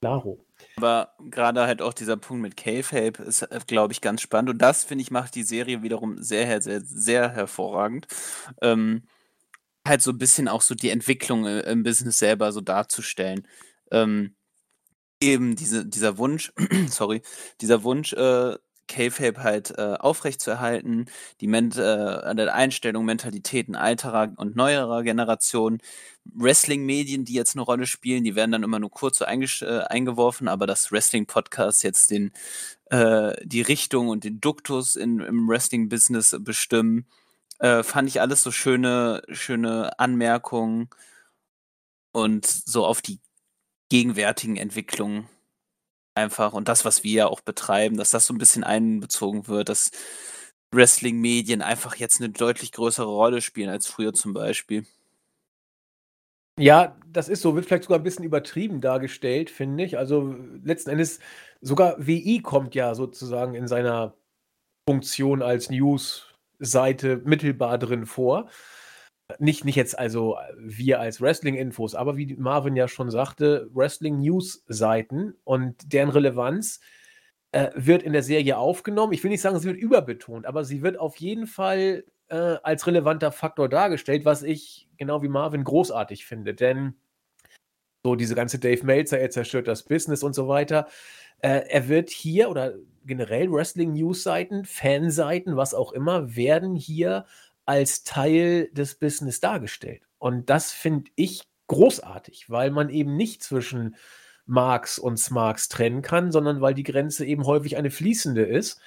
[0.00, 0.44] Klaro.
[0.76, 4.50] Aber gerade halt auch dieser Punkt mit K-Fape ist, äh, glaube ich, ganz spannend.
[4.50, 8.08] Und das, finde ich, macht die Serie wiederum sehr, sehr, sehr hervorragend.
[8.60, 9.04] Ähm,
[9.86, 13.46] halt so ein bisschen auch so die Entwicklung äh, im Business selber so darzustellen.
[13.92, 14.34] Ähm,
[15.20, 16.52] eben diese, dieser Wunsch,
[16.88, 17.22] sorry,
[17.60, 18.56] dieser Wunsch, äh,
[18.92, 21.06] K-Fape halt äh, aufrechtzuerhalten,
[21.40, 21.82] die Ment äh,
[22.52, 25.78] Einstellung, Mentalitäten alterer und neuerer Generationen,
[26.24, 30.48] Wrestling-Medien, die jetzt eine Rolle spielen, die werden dann immer nur kurz so äh, eingeworfen,
[30.48, 32.32] aber dass Wrestling-Podcasts jetzt den,
[32.90, 37.06] äh, die Richtung und den Duktus in, im Wrestling-Business bestimmen,
[37.58, 40.90] äh, fand ich alles so schöne, schöne Anmerkungen
[42.12, 43.20] und so auf die
[43.88, 45.28] gegenwärtigen Entwicklungen
[46.14, 49.68] einfach und das, was wir ja auch betreiben, dass das so ein bisschen einbezogen wird,
[49.68, 49.90] dass
[50.72, 54.86] Wrestling-Medien einfach jetzt eine deutlich größere Rolle spielen als früher zum Beispiel.
[56.58, 59.96] Ja, das ist so, wird vielleicht sogar ein bisschen übertrieben dargestellt, finde ich.
[59.96, 61.18] Also letzten Endes,
[61.60, 64.14] sogar WI kommt ja sozusagen in seiner
[64.88, 68.50] Funktion als News-Seite mittelbar drin vor.
[69.38, 75.92] Nicht, nicht jetzt also wir als Wrestling-Infos, aber wie Marvin ja schon sagte, Wrestling-News-Seiten und
[75.92, 76.80] deren Relevanz
[77.52, 79.12] äh, wird in der Serie aufgenommen.
[79.12, 82.86] Ich will nicht sagen, sie wird überbetont, aber sie wird auf jeden Fall äh, als
[82.86, 86.54] relevanter Faktor dargestellt, was ich genau wie Marvin großartig finde.
[86.54, 86.94] Denn
[88.04, 90.88] so diese ganze Dave Meltzer, er zerstört das Business und so weiter.
[91.38, 92.74] Äh, er wird hier oder
[93.04, 97.26] generell Wrestling-News-Seiten, Fanseiten, was auch immer, werden hier
[97.66, 100.02] als Teil des Business dargestellt.
[100.18, 103.96] Und das finde ich großartig, weil man eben nicht zwischen
[104.46, 108.80] Marx und Smarks trennen kann, sondern weil die Grenze eben häufig eine fließende ist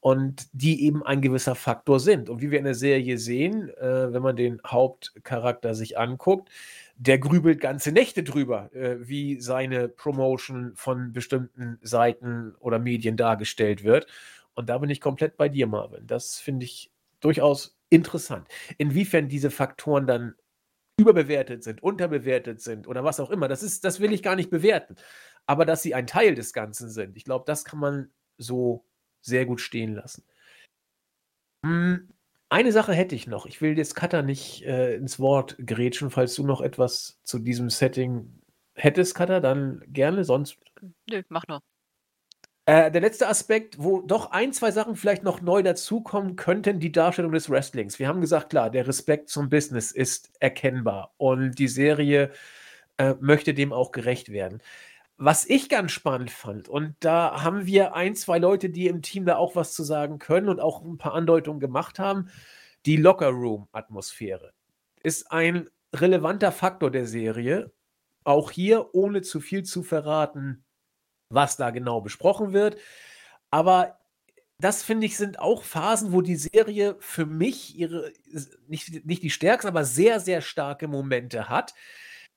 [0.00, 2.30] und die eben ein gewisser Faktor sind.
[2.30, 6.48] Und wie wir in der Serie sehen, äh, wenn man den Hauptcharakter sich anguckt,
[6.96, 13.84] der grübelt ganze Nächte drüber, äh, wie seine Promotion von bestimmten Seiten oder Medien dargestellt
[13.84, 14.06] wird.
[14.54, 16.06] Und da bin ich komplett bei dir, Marvin.
[16.06, 18.48] Das finde ich durchaus interessant.
[18.78, 20.34] Inwiefern diese Faktoren dann
[20.98, 24.50] überbewertet sind, unterbewertet sind oder was auch immer, das, ist, das will ich gar nicht
[24.50, 24.96] bewerten.
[25.46, 28.86] Aber dass sie ein Teil des Ganzen sind, ich glaube, das kann man so
[29.20, 30.24] sehr gut stehen lassen.
[31.64, 32.08] Hm,
[32.50, 33.46] eine Sache hätte ich noch.
[33.46, 37.70] Ich will jetzt Cutter nicht äh, ins Wort grätschen, falls du noch etwas zu diesem
[37.70, 38.40] Setting
[38.74, 40.58] hättest, Cutter, dann gerne, sonst.
[41.08, 41.60] Nö, mach nur.
[42.66, 46.92] Äh, der letzte Aspekt, wo doch ein, zwei Sachen vielleicht noch neu dazukommen könnten, die
[46.92, 47.98] Darstellung des Wrestlings.
[47.98, 52.30] Wir haben gesagt, klar, der Respekt zum Business ist erkennbar und die Serie
[52.98, 54.62] äh, möchte dem auch gerecht werden.
[55.16, 59.26] Was ich ganz spannend fand, und da haben wir ein, zwei Leute, die im Team
[59.26, 62.30] da auch was zu sagen können und auch ein paar Andeutungen gemacht haben,
[62.86, 64.52] die Locker-Room-Atmosphäre
[65.02, 67.72] ist ein relevanter Faktor der Serie.
[68.24, 70.64] Auch hier, ohne zu viel zu verraten,
[71.30, 72.76] was da genau besprochen wird.
[73.50, 73.98] Aber
[74.58, 78.12] das finde ich sind auch Phasen, wo die Serie für mich ihre,
[78.68, 81.74] nicht, nicht die stärksten, aber sehr, sehr starke Momente hat.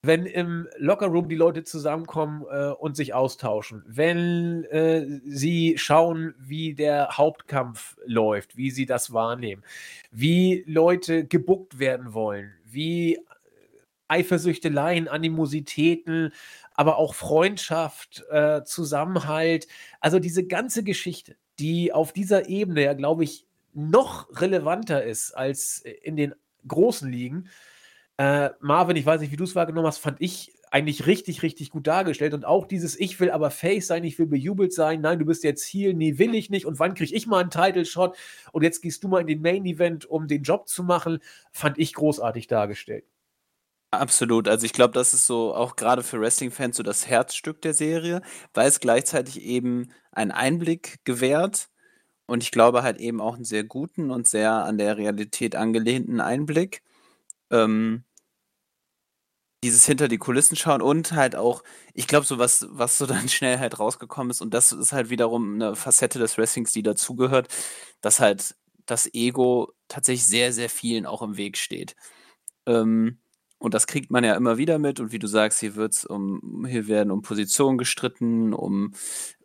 [0.06, 6.74] Wenn im Lockerroom die Leute zusammenkommen äh, und sich austauschen, wenn äh, sie schauen, wie
[6.74, 9.64] der Hauptkampf läuft, wie sie das wahrnehmen,
[10.12, 13.18] wie Leute gebuckt werden wollen, wie
[14.08, 16.34] Eifersüchteleien, Animositäten,
[16.74, 19.68] aber auch Freundschaft, äh, Zusammenhalt.
[20.00, 25.80] Also diese ganze Geschichte, die auf dieser Ebene ja, glaube ich, noch relevanter ist als
[25.80, 26.36] in den
[26.68, 27.50] großen Ligen.
[28.18, 31.70] Äh, Marvin, ich weiß nicht, wie du es wahrgenommen hast, fand ich eigentlich richtig, richtig
[31.70, 32.34] gut dargestellt.
[32.34, 35.44] Und auch dieses, ich will aber Face sein, ich will bejubelt sein, nein, du bist
[35.44, 36.66] jetzt hier, nee, will ich nicht.
[36.66, 38.18] Und wann kriege ich mal einen Title-Shot?
[38.52, 41.20] Und jetzt gehst du mal in den Main-Event, um den Job zu machen,
[41.52, 43.06] fand ich großartig dargestellt.
[44.00, 44.48] Absolut.
[44.48, 48.22] Also ich glaube, das ist so auch gerade für Wrestling-Fans so das Herzstück der Serie,
[48.54, 51.70] weil es gleichzeitig eben einen Einblick gewährt
[52.28, 56.22] und ich glaube halt eben auch einen sehr guten und sehr an der Realität angelehnten
[56.22, 56.84] Einblick.
[57.52, 58.06] Ähm,
[59.64, 61.64] dieses hinter die Kulissen schauen und halt auch,
[61.94, 65.10] ich glaube, so was, was so dann schnell halt rausgekommen ist, und das ist halt
[65.10, 67.48] wiederum eine Facette des Wrestlings, die dazugehört,
[68.02, 71.96] dass halt das Ego tatsächlich sehr, sehr vielen auch im Weg steht.
[72.68, 73.20] Ähm,
[73.64, 75.00] und das kriegt man ja immer wieder mit.
[75.00, 78.92] Und wie du sagst, hier wird's um, hier werden um Positionen gestritten, um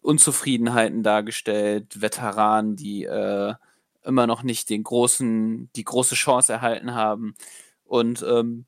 [0.02, 3.54] Unzufriedenheiten dargestellt, Veteranen, die äh,
[4.02, 7.36] immer noch nicht den großen, die große Chance erhalten haben.
[7.84, 8.66] Und ähm,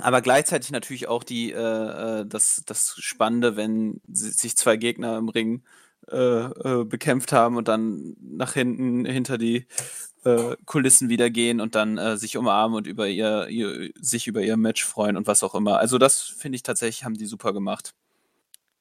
[0.00, 5.30] aber gleichzeitig natürlich auch die, äh, äh das, das Spannende, wenn sich zwei Gegner im
[5.30, 5.64] Ring
[6.08, 9.66] äh, äh, bekämpft haben und dann nach hinten hinter die
[10.24, 14.42] äh, Kulissen wieder gehen und dann äh, sich umarmen und über ihr, ihr, sich über
[14.42, 15.78] ihr Match freuen und was auch immer.
[15.78, 17.94] Also das finde ich tatsächlich, haben die super gemacht.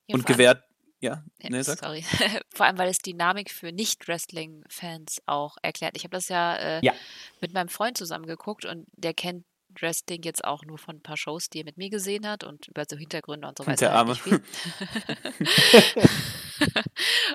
[0.07, 0.63] Ja, Und gewährt,
[0.99, 1.79] ja, ja, ne, sag.
[1.79, 2.03] sorry,
[2.53, 5.95] vor allem, weil es Dynamik für Nicht-Wrestling-Fans auch erklärt.
[5.97, 6.93] Ich habe das ja äh, Ja.
[7.41, 9.45] mit meinem Freund zusammen geguckt und der kennt
[9.81, 12.67] Wrestling jetzt auch nur von ein paar Shows, die er mit mir gesehen hat und
[12.67, 14.41] über so Hintergründe und so weiß Der er halt Arme.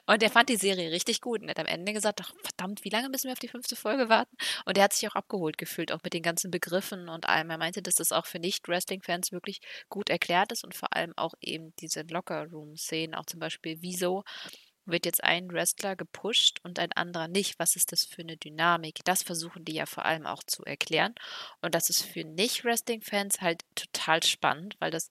[0.06, 2.90] und er fand die Serie richtig gut und hat am Ende gesagt, ach verdammt, wie
[2.90, 4.36] lange müssen wir auf die fünfte Folge warten?
[4.64, 7.50] Und er hat sich auch abgeholt gefühlt, auch mit den ganzen Begriffen und allem.
[7.50, 11.34] Er meinte, dass das auch für Nicht-Wrestling-Fans wirklich gut erklärt ist und vor allem auch
[11.40, 14.24] eben diese Locker-Room-Szenen, auch zum Beispiel, wieso
[14.88, 17.58] wird jetzt ein Wrestler gepusht und ein anderer nicht?
[17.58, 19.00] Was ist das für eine Dynamik?
[19.04, 21.14] Das versuchen die ja vor allem auch zu erklären.
[21.62, 25.10] Und das ist für Nicht-Wrestling-Fans halt total spannend, weil das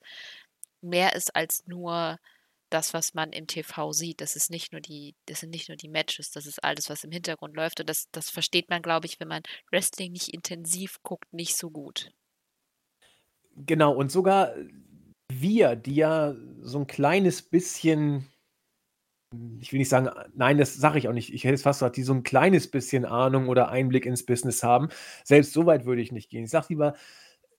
[0.82, 2.18] mehr ist als nur
[2.70, 4.22] das, was man im TV sieht.
[4.22, 7.04] Das ist nicht nur die, das sind nicht nur die Matches, das ist alles, was
[7.04, 7.80] im Hintergrund läuft.
[7.80, 11.70] Und das, das versteht man, glaube ich, wenn man Wrestling nicht intensiv guckt, nicht so
[11.70, 12.12] gut.
[13.56, 14.54] Genau, und sogar
[15.30, 18.28] wir, die ja so ein kleines bisschen,
[19.60, 21.98] ich will nicht sagen, nein, das sage ich auch nicht, ich hätte es fast gesagt,
[21.98, 24.90] die so ein kleines bisschen Ahnung oder Einblick ins Business haben,
[25.24, 26.46] selbst so weit würde ich nicht gehen.
[26.46, 26.96] Ich sage lieber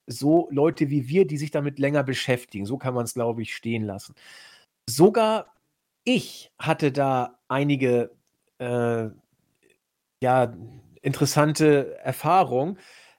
[0.06, 3.54] so Leute wie wir, die sich damit länger beschäftigen, so kann man es, glaube ich,
[3.54, 4.14] stehen lassen.
[4.88, 5.54] Sogar
[6.04, 8.10] ich hatte da einige,
[8.58, 9.08] äh,
[10.22, 10.56] ja,
[11.02, 12.78] interessante Erfahrungen.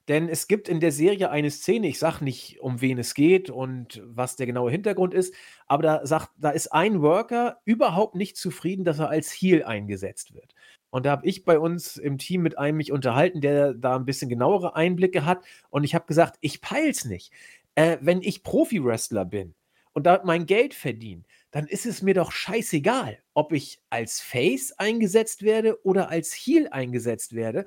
[0.09, 3.51] Denn es gibt in der Serie eine Szene, ich sage nicht, um wen es geht
[3.51, 5.35] und was der genaue Hintergrund ist,
[5.67, 10.33] aber da, sagt, da ist ein Worker überhaupt nicht zufrieden, dass er als Heal eingesetzt
[10.33, 10.55] wird.
[10.89, 14.05] Und da habe ich bei uns im Team mit einem mich unterhalten, der da ein
[14.05, 15.45] bisschen genauere Einblicke hat.
[15.69, 17.31] Und ich habe gesagt, ich peil's nicht.
[17.75, 19.53] Äh, wenn ich Profi-Wrestler bin
[19.93, 24.71] und da mein Geld verdiene, dann ist es mir doch scheißegal, ob ich als Face
[24.79, 27.65] eingesetzt werde oder als Heel eingesetzt werde.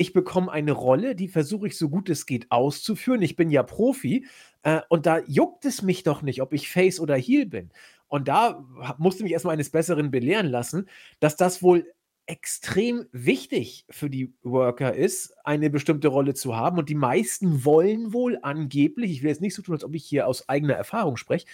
[0.00, 3.20] Ich bekomme eine Rolle, die versuche ich so gut es geht auszuführen.
[3.20, 4.24] Ich bin ja Profi
[4.62, 7.68] äh, und da juckt es mich doch nicht, ob ich Face oder Heel bin.
[8.08, 8.64] Und da
[8.96, 10.88] musste mich erstmal eines Besseren belehren lassen,
[11.18, 11.84] dass das wohl
[12.24, 16.78] extrem wichtig für die Worker ist, eine bestimmte Rolle zu haben.
[16.78, 20.06] Und die meisten wollen wohl angeblich, ich will jetzt nicht so tun, als ob ich
[20.06, 21.44] hier aus eigener Erfahrung spreche,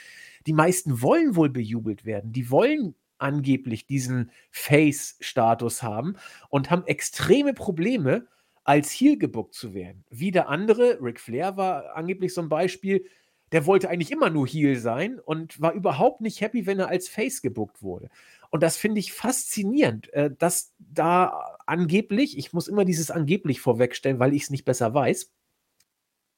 [0.47, 2.31] die meisten wollen wohl bejubelt werden.
[2.31, 6.15] Die wollen angeblich diesen Face-Status haben
[6.49, 8.29] und haben extreme Probleme,
[8.67, 10.05] als Heel gebuckt zu werden.
[10.11, 13.07] Wieder andere, Ric Flair war angeblich so ein Beispiel,
[13.53, 17.09] der wollte eigentlich immer nur Heel sein und war überhaupt nicht happy, wenn er als
[17.09, 18.09] Face gebuckt wurde.
[18.51, 24.19] Und das finde ich faszinierend, äh, dass da angeblich, ich muss immer dieses angeblich vorwegstellen,
[24.19, 25.33] weil ich es nicht besser weiß,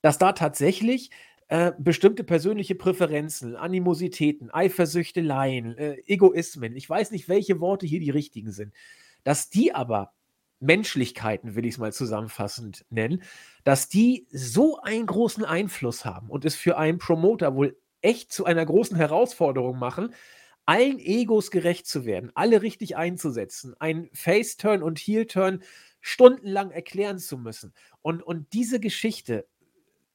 [0.03, 1.11] dass da tatsächlich
[1.49, 8.11] äh, bestimmte persönliche Präferenzen, Animositäten, Eifersüchteleien, äh, Egoismen, ich weiß nicht, welche Worte hier die
[8.11, 8.74] richtigen sind,
[9.24, 10.12] dass die aber
[10.61, 13.22] Menschlichkeiten, will ich es mal zusammenfassend nennen,
[13.64, 18.44] dass die so einen großen Einfluss haben und es für einen Promoter wohl echt zu
[18.44, 20.14] einer großen Herausforderung machen,
[20.66, 25.62] allen Egos gerecht zu werden, alle richtig einzusetzen, einen Face-Turn und Heel-Turn
[26.00, 27.72] stundenlang erklären zu müssen.
[28.02, 29.46] Und, und diese Geschichte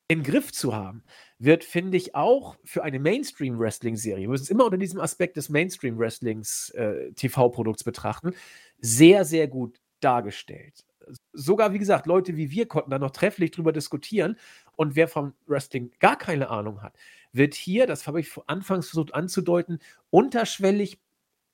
[0.07, 1.03] im Griff zu haben,
[1.39, 5.49] wird, finde ich, auch für eine Mainstream-Wrestling-Serie, wir müssen es immer unter diesem Aspekt des
[5.49, 7.11] Mainstream-Wrestlings äh,
[7.83, 8.33] betrachten,
[8.79, 10.85] sehr, sehr gut dargestellt.
[11.33, 14.37] Sogar, wie gesagt, Leute wie wir konnten da noch trefflich drüber diskutieren.
[14.75, 16.95] Und wer vom Wrestling gar keine Ahnung hat,
[17.31, 19.79] wird hier, das habe ich anfangs versucht anzudeuten,
[20.09, 20.99] unterschwellig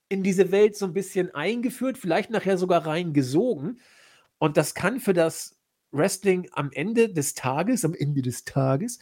[0.08, 3.80] in diese Welt so ein bisschen eingeführt, vielleicht nachher sogar reingesogen.
[4.38, 5.58] Und das kann für das
[5.92, 8.98] Wrestling am Ende des Tages, am Ende des Tages,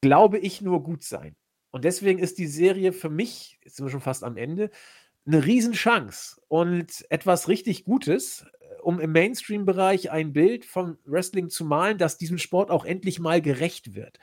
[0.00, 1.36] glaube ich, nur gut sein.
[1.70, 4.70] Und deswegen ist die Serie für mich, jetzt sind wir schon fast am Ende,
[5.26, 8.46] eine Riesenchance und etwas richtig Gutes,
[8.84, 13.40] um im Mainstream-Bereich ein Bild vom Wrestling zu malen, das diesem Sport auch endlich mal
[13.40, 14.18] gerecht wird.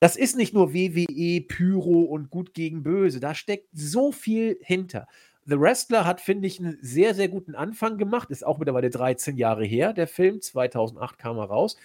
[0.00, 3.18] Das ist nicht nur WWE, Pyro und Gut gegen Böse.
[3.18, 5.08] Da steckt so viel hinter.
[5.44, 8.30] The Wrestler hat, finde ich, einen sehr, sehr guten Anfang gemacht.
[8.30, 10.40] Ist auch mittlerweile 13 Jahre her, der Film.
[10.40, 11.76] 2008 kam er raus.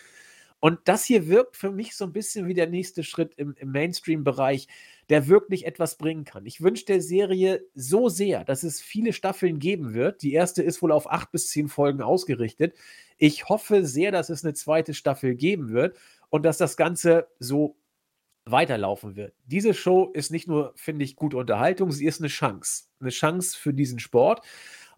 [0.63, 3.73] Und das hier wirkt für mich so ein bisschen wie der nächste Schritt im, im
[3.73, 4.69] Mainstream-Bereich,
[5.09, 6.45] der wirklich etwas bringen kann.
[6.45, 10.21] Ich wünsche der Serie so sehr, dass es viele Staffeln geben wird.
[10.21, 12.77] Die erste ist wohl auf acht bis zehn Folgen ausgerichtet.
[13.17, 15.97] Ich hoffe sehr, dass es eine zweite Staffel geben wird
[16.29, 17.75] und dass das Ganze so
[18.45, 19.33] weiterlaufen wird.
[19.43, 22.85] Diese Show ist nicht nur, finde ich, gute Unterhaltung, sie ist eine Chance.
[23.01, 24.45] Eine Chance für diesen Sport.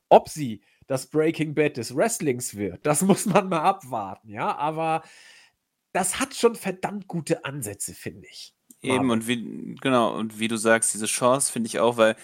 [0.09, 4.55] Ob sie das Breaking Bad des Wrestlings wird, das muss man mal abwarten, ja.
[4.55, 5.01] Aber
[5.95, 8.53] das hat schon verdammt gute Ansätze, finde ich.
[8.81, 12.15] Eben, und wie, genau, und wie du sagst, diese Chance finde ich auch, weil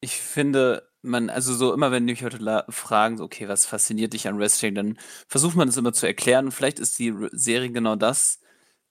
[0.00, 4.26] ich finde, man, also so immer, wenn mich Leute fragen, so, okay, was fasziniert dich
[4.26, 4.98] an Wrestling, dann
[5.28, 6.46] versucht man es immer zu erklären.
[6.46, 8.40] Und vielleicht ist die Serie genau das,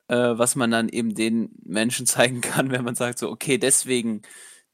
[0.07, 4.21] äh, was man dann eben den Menschen zeigen kann, wenn man sagt, so, okay, deswegen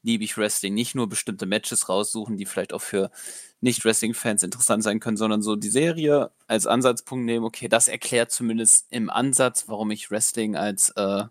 [0.04, 0.74] liebe ich Wrestling.
[0.74, 3.10] Nicht nur bestimmte Matches raussuchen, die vielleicht auch für
[3.60, 7.44] Nicht-Wrestling-Fans interessant sein können, sondern so die Serie als Ansatzpunkt nehmen.
[7.44, 11.24] Okay, das erklärt zumindest im Ansatz, warum ich Wrestling als, äh,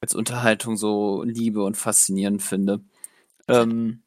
[0.00, 2.80] als Unterhaltung so liebe und faszinierend finde.
[3.46, 4.02] Ähm,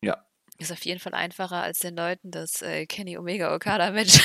[0.00, 0.24] ja.
[0.58, 4.20] Ist auf jeden Fall einfacher, als den Leuten das äh, Kenny Omega Okada-Match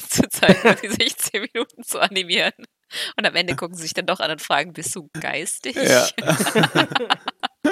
[0.08, 2.52] zu zeigen, die sich zehn Minuten zu animieren.
[3.16, 5.76] Und am Ende gucken sie sich dann doch an und fragen, bist du geistig?
[5.76, 6.08] Ja.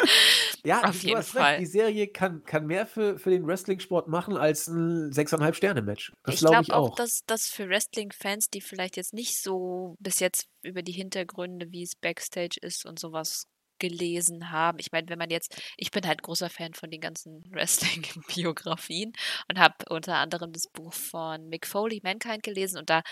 [0.64, 1.52] Ja, Auf jeden Fall.
[1.52, 1.60] recht.
[1.60, 6.12] Die Serie kann, kann mehr für, für den Wrestling-Sport machen als ein 6,5 Sterne-Match.
[6.24, 6.94] Das ich glaube glaube ich auch, auch.
[6.96, 11.84] dass das für Wrestling-Fans, die vielleicht jetzt nicht so bis jetzt über die Hintergründe, wie
[11.84, 13.46] es Backstage ist und sowas
[13.78, 14.78] gelesen haben.
[14.78, 19.12] Ich meine, wenn man jetzt, ich bin halt großer Fan von den ganzen Wrestling-Biografien
[19.48, 23.02] und habe unter anderem das Buch von Mick Foley, Mankind, gelesen und da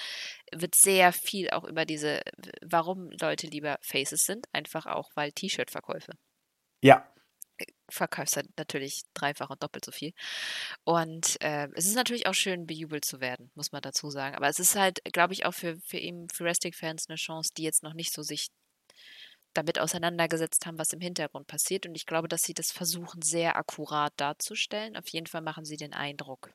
[0.52, 2.20] wird sehr viel auch über diese,
[2.62, 6.12] warum Leute lieber Faces sind, einfach auch, weil T-Shirt-Verkäufe
[6.82, 7.06] Ja,
[7.88, 10.12] verkaufst halt natürlich dreifach und doppelt so viel.
[10.84, 14.36] Und äh, es ist natürlich auch schön, bejubelt zu werden, muss man dazu sagen.
[14.36, 17.62] Aber es ist halt, glaube ich, auch für, für eben für Wrestling-Fans eine Chance, die
[17.62, 18.48] jetzt noch nicht so sich
[19.54, 21.86] damit auseinandergesetzt haben, was im Hintergrund passiert.
[21.86, 24.96] Und ich glaube, dass sie das versuchen, sehr akkurat darzustellen.
[24.96, 26.52] Auf jeden Fall machen sie den Eindruck.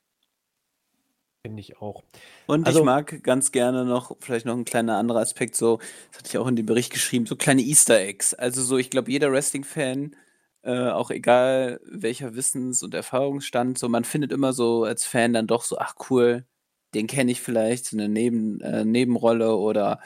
[1.43, 2.03] Finde ich auch.
[2.47, 5.77] Und Also- ich mag ganz gerne noch, vielleicht noch ein kleiner anderer Aspekt, so,
[6.11, 8.33] das hatte ich auch in dem Bericht geschrieben, so kleine Easter Eggs.
[8.33, 10.15] Also so, ich glaube, jeder Wrestling-Fan,
[10.63, 15.47] äh, auch egal welcher Wissens- und Erfahrungsstand, so man findet immer so als Fan dann
[15.47, 16.45] doch so, ach cool,
[16.93, 19.99] den kenne ich vielleicht, so eine Neben, äh, Nebenrolle oder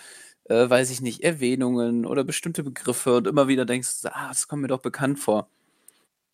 [0.45, 4.47] äh, weiß ich nicht, Erwähnungen oder bestimmte Begriffe und immer wieder denkst du, ah, das
[4.47, 5.49] kommt mir doch bekannt vor.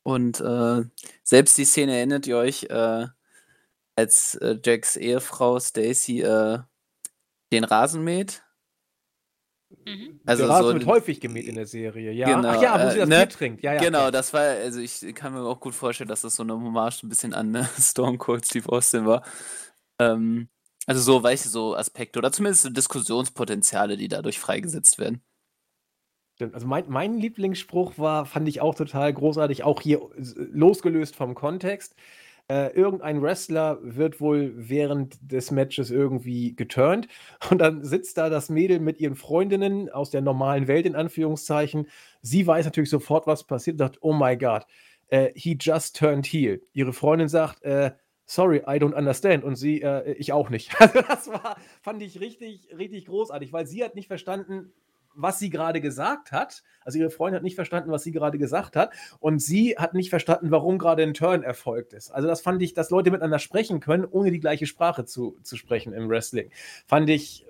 [0.03, 0.83] Und äh,
[1.23, 3.07] selbst die Szene erinnert ihr euch, äh,
[3.95, 6.59] als äh, Jacks Ehefrau Stacy äh,
[7.51, 8.43] den Rasen mäht.
[9.85, 10.19] Mhm.
[10.25, 12.35] Also der Rasen so wird häufig gemäht in der Serie, ja.
[12.35, 13.15] Genau, Ach ja, wo äh, sie das ne?
[13.17, 13.63] Bier trinkt.
[13.63, 13.81] Ja, ja.
[13.81, 14.11] genau, okay.
[14.11, 17.09] das war, also ich kann mir auch gut vorstellen, dass das so eine Hommage ein
[17.09, 19.23] bisschen an äh, Stone Cold Steve Austin war.
[19.99, 20.49] Ähm,
[20.87, 25.23] also so, weißt du, so Aspekte oder zumindest so Diskussionspotenziale, die dadurch freigesetzt werden.
[26.53, 31.35] Also mein, mein Lieblingsspruch war, fand ich auch total großartig, auch hier äh, losgelöst vom
[31.35, 31.95] Kontext.
[32.51, 37.07] Äh, irgendein Wrestler wird wohl während des Matches irgendwie geturnt
[37.49, 41.87] und dann sitzt da das Mädel mit ihren Freundinnen aus der normalen Welt in Anführungszeichen.
[42.21, 44.63] Sie weiß natürlich sofort, was passiert und sagt, oh my God,
[45.07, 46.61] äh, he just turned heel.
[46.73, 47.91] Ihre Freundin sagt, äh,
[48.25, 50.73] sorry, I don't understand und sie, äh, ich auch nicht.
[50.77, 54.73] Also das war, fand ich richtig, richtig großartig, weil sie hat nicht verstanden,
[55.15, 56.63] was sie gerade gesagt hat.
[56.83, 58.93] Also ihre Freundin hat nicht verstanden, was sie gerade gesagt hat.
[59.19, 62.11] Und sie hat nicht verstanden, warum gerade ein Turn erfolgt ist.
[62.11, 65.57] Also das fand ich, dass Leute miteinander sprechen können, ohne die gleiche Sprache zu, zu
[65.57, 66.49] sprechen im Wrestling.
[66.87, 67.45] Fand ich,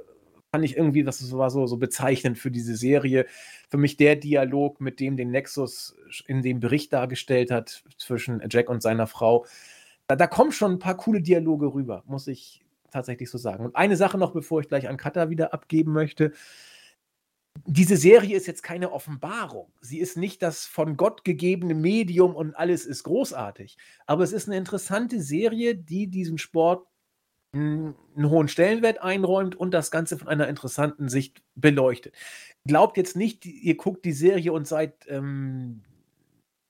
[0.51, 3.25] fand ich irgendwie, das war so, so bezeichnend für diese Serie.
[3.69, 5.95] Für mich der Dialog, mit dem den Nexus
[6.27, 9.45] in dem Bericht dargestellt hat, zwischen Jack und seiner Frau.
[10.07, 12.61] Da, da kommen schon ein paar coole Dialoge rüber, muss ich
[12.91, 13.63] tatsächlich so sagen.
[13.63, 16.33] Und eine Sache noch, bevor ich gleich an Kata wieder abgeben möchte
[17.65, 19.71] diese Serie ist jetzt keine Offenbarung.
[19.81, 23.77] Sie ist nicht das von Gott gegebene Medium und alles ist großartig.
[24.05, 26.87] Aber es ist eine interessante Serie, die diesem Sport
[27.53, 32.15] einen hohen Stellenwert einräumt und das Ganze von einer interessanten Sicht beleuchtet.
[32.65, 35.81] Glaubt jetzt nicht, ihr guckt die Serie und seid ähm,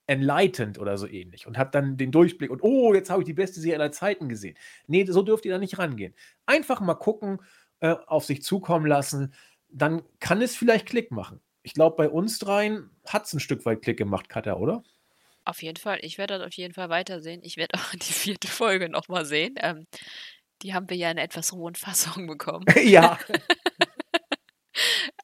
[0.08, 3.32] enlightened oder so ähnlich und habt dann den Durchblick und oh, jetzt habe ich die
[3.32, 4.56] beste Serie aller Zeiten gesehen.
[4.88, 6.14] Nee, so dürft ihr da nicht rangehen.
[6.46, 7.38] Einfach mal gucken,
[7.80, 9.32] äh, auf sich zukommen lassen
[9.72, 11.40] dann kann es vielleicht Klick machen.
[11.62, 14.82] Ich glaube, bei uns dreien hat es ein Stück weit Klick gemacht, Katja, oder?
[15.44, 15.98] Auf jeden Fall.
[16.02, 17.42] Ich werde das auf jeden Fall weitersehen.
[17.42, 19.54] Ich werde auch die vierte Folge nochmal sehen.
[19.58, 19.86] Ähm,
[20.62, 22.64] die haben wir ja in etwas rohen Fassung bekommen.
[22.84, 23.18] ja,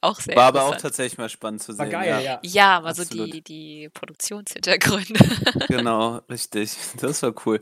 [0.01, 1.93] Auch sehr War aber auch tatsächlich mal spannend zu war sehen.
[1.93, 2.41] geil, ja.
[2.43, 3.33] Ja, mal so Absolut.
[3.33, 5.19] die, die Produktionshintergründe.
[5.69, 6.77] Genau, richtig.
[7.01, 7.61] Das war cool.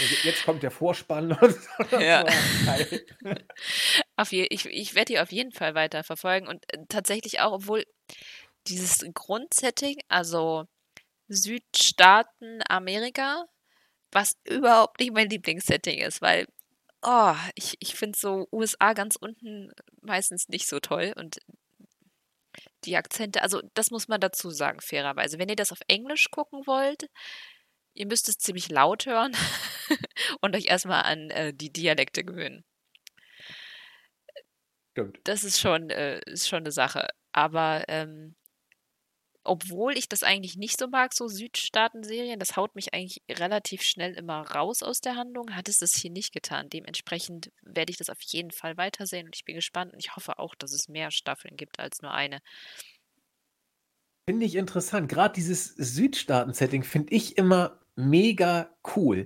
[0.00, 1.36] Und Jetzt kommt der Vorspann.
[1.90, 2.24] Ja.
[4.16, 7.52] Auf je, ich ich werde die auf jeden Fall weiter verfolgen und äh, tatsächlich auch,
[7.52, 7.84] obwohl
[8.68, 10.66] dieses Grundsetting, also
[11.28, 13.44] Südstaaten Amerika,
[14.12, 16.46] was überhaupt nicht mein Lieblingssetting ist, weil
[17.02, 19.72] oh, ich, ich finde so USA ganz unten
[20.02, 21.38] meistens nicht so toll und
[22.84, 25.38] die Akzente, also das muss man dazu sagen, fairerweise.
[25.38, 27.08] Wenn ihr das auf Englisch gucken wollt,
[27.94, 29.36] ihr müsst es ziemlich laut hören
[30.40, 32.64] und euch erstmal an äh, die Dialekte gewöhnen
[34.92, 35.18] Stimmt.
[35.24, 37.08] das ist schon, äh, ist schon eine Sache.
[37.32, 38.36] Aber ähm,
[39.42, 44.14] obwohl ich das eigentlich nicht so mag, so Südstaaten-Serien, das haut mich eigentlich relativ schnell
[44.14, 46.70] immer raus aus der Handlung, hat es das hier nicht getan.
[46.70, 50.38] Dementsprechend werde ich das auf jeden Fall weitersehen und ich bin gespannt und ich hoffe
[50.38, 52.40] auch, dass es mehr Staffeln gibt als nur eine.
[54.26, 55.10] Finde ich interessant.
[55.10, 59.24] Gerade dieses Südstaaten-Setting finde ich immer mega cool.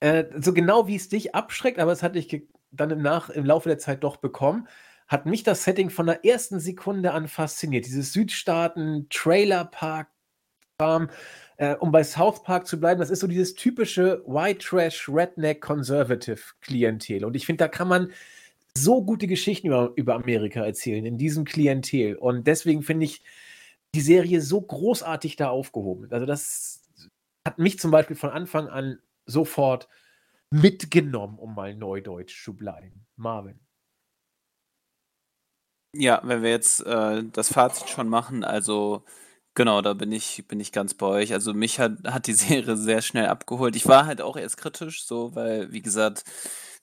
[0.00, 3.46] Äh, so genau wie es dich abschreckt, aber es hat dich dann im, Nach im
[3.46, 4.68] Laufe der Zeit doch bekommen,
[5.06, 7.84] hat mich das Setting von der ersten Sekunde an fasziniert.
[7.86, 11.10] Dieses Südstaaten-Trailer-Park-Kram.
[11.56, 15.60] Äh, um bei South Park zu bleiben, das ist so dieses typische White Trash Redneck
[15.60, 17.24] Conservative Klientel.
[17.24, 18.10] Und ich finde, da kann man
[18.76, 22.16] so gute Geschichten über, über Amerika erzählen, in diesem Klientel.
[22.16, 23.22] Und deswegen finde ich
[23.94, 26.08] die Serie so großartig da aufgehoben.
[26.10, 26.83] Also, das
[27.46, 29.88] hat mich zum Beispiel von Anfang an sofort
[30.50, 33.06] mitgenommen, um mal neudeutsch zu bleiben.
[33.16, 33.60] Marvin.
[35.92, 39.04] Ja, wenn wir jetzt äh, das Fazit schon machen, also
[39.54, 41.32] genau, da bin ich, bin ich ganz bei euch.
[41.32, 43.76] Also mich hat, hat die Serie sehr schnell abgeholt.
[43.76, 46.24] Ich war halt auch erst kritisch, so, weil, wie gesagt,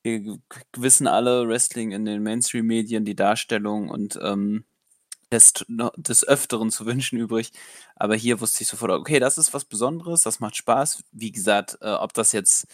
[0.04, 0.40] wir
[0.76, 4.66] wissen alle, Wrestling in den Mainstream-Medien, die Darstellung und ähm,
[5.32, 7.52] lässt des Öfteren zu wünschen übrig.
[7.95, 11.03] Aber hier wusste ich sofort, okay, das ist was Besonderes, das macht Spaß.
[11.12, 12.68] Wie gesagt, äh, ob das jetzt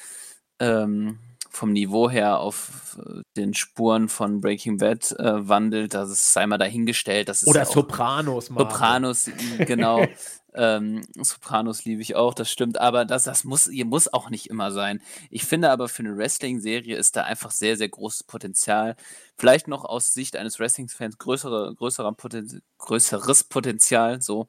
[0.60, 1.20] ähm,
[1.50, 6.58] vom Niveau her auf äh, den Spuren von Breaking Bad äh, wandelt, das sei mal
[6.58, 7.30] dahingestellt.
[7.30, 8.70] Das ist Oder ja Sopranos, Marvin.
[8.70, 9.30] Sopranos,
[9.60, 10.06] genau.
[10.58, 12.80] ähm, Sopranos liebe ich auch, das stimmt.
[12.80, 15.02] Aber das, das muss, hier muss auch nicht immer sein.
[15.30, 18.96] Ich finde aber für eine Wrestling-Serie ist da einfach sehr, sehr großes Potenzial.
[19.38, 24.48] Vielleicht noch aus Sicht eines Wrestling-Fans größere, größerer Poten größeres Potenzial, so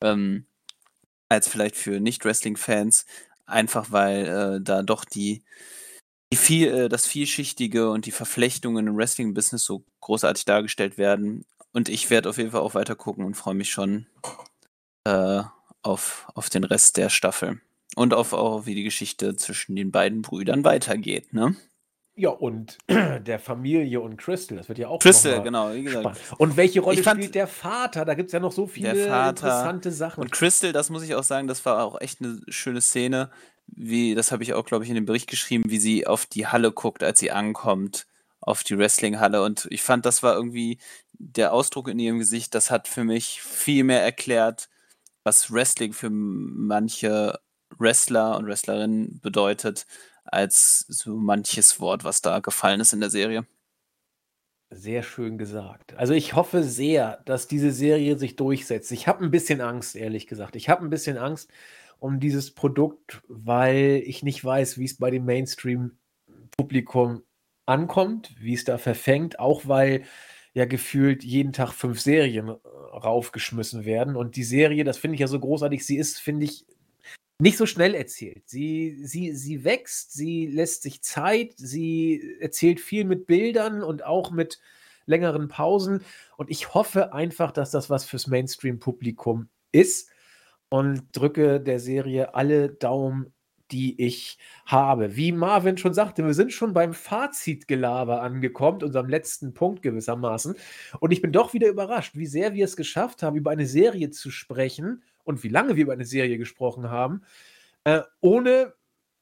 [0.00, 0.46] ähm,
[1.28, 3.06] als vielleicht für Nicht-Wrestling-Fans.
[3.46, 4.26] Einfach weil
[4.58, 5.44] äh, da doch die
[6.32, 11.44] die viel, äh, das Vielschichtige und die Verflechtungen im Wrestling-Business so großartig dargestellt werden.
[11.72, 14.06] Und ich werde auf jeden Fall auch weiter gucken und freue mich schon
[15.06, 15.42] äh,
[15.82, 17.60] auf, auf den Rest der Staffel.
[17.94, 21.56] Und auf auch, wie die Geschichte zwischen den beiden Brüdern weitergeht, ne?
[22.18, 26.16] Ja, und der Familie und Crystal, das wird ja auch Crystal, genau, wie gesagt.
[26.16, 26.40] Spannend.
[26.40, 28.04] Und welche Rolle fand, spielt der Vater?
[28.04, 30.22] Da gibt es ja noch so viele interessante Sachen.
[30.22, 33.30] Und Crystal, das muss ich auch sagen, das war auch echt eine schöne Szene,
[33.66, 36.46] wie, das habe ich auch, glaube ich, in dem Bericht geschrieben, wie sie auf die
[36.46, 38.06] Halle guckt, als sie ankommt,
[38.40, 39.42] auf die Wrestling-Halle.
[39.42, 40.78] Und ich fand, das war irgendwie
[41.12, 44.68] der Ausdruck in ihrem Gesicht, das hat für mich viel mehr erklärt,
[45.26, 47.38] was Wrestling für manche
[47.78, 49.84] Wrestler und Wrestlerinnen bedeutet,
[50.24, 53.44] als so manches Wort, was da gefallen ist in der Serie.
[54.70, 55.94] Sehr schön gesagt.
[55.96, 58.92] Also ich hoffe sehr, dass diese Serie sich durchsetzt.
[58.92, 60.54] Ich habe ein bisschen Angst, ehrlich gesagt.
[60.54, 61.50] Ich habe ein bisschen Angst
[61.98, 67.22] um dieses Produkt, weil ich nicht weiß, wie es bei dem Mainstream-Publikum
[67.64, 70.04] ankommt, wie es da verfängt, auch weil
[70.56, 74.16] ja gefühlt jeden Tag fünf Serien raufgeschmissen werden.
[74.16, 76.64] Und die Serie, das finde ich ja so großartig, sie ist, finde ich,
[77.38, 78.44] nicht so schnell erzählt.
[78.48, 84.30] Sie, sie, sie wächst, sie lässt sich Zeit, sie erzählt viel mit Bildern und auch
[84.30, 84.58] mit
[85.04, 86.02] längeren Pausen.
[86.38, 90.08] Und ich hoffe einfach, dass das was fürs Mainstream-Publikum ist
[90.70, 93.30] und drücke der Serie alle Daumen,
[93.70, 95.16] die ich habe.
[95.16, 100.54] Wie Marvin schon sagte, wir sind schon beim Fazitgelaber angekommen, unserem letzten Punkt gewissermaßen.
[101.00, 104.10] Und ich bin doch wieder überrascht, wie sehr wir es geschafft haben, über eine Serie
[104.10, 107.22] zu sprechen und wie lange wir über eine Serie gesprochen haben,
[107.84, 108.74] äh, ohne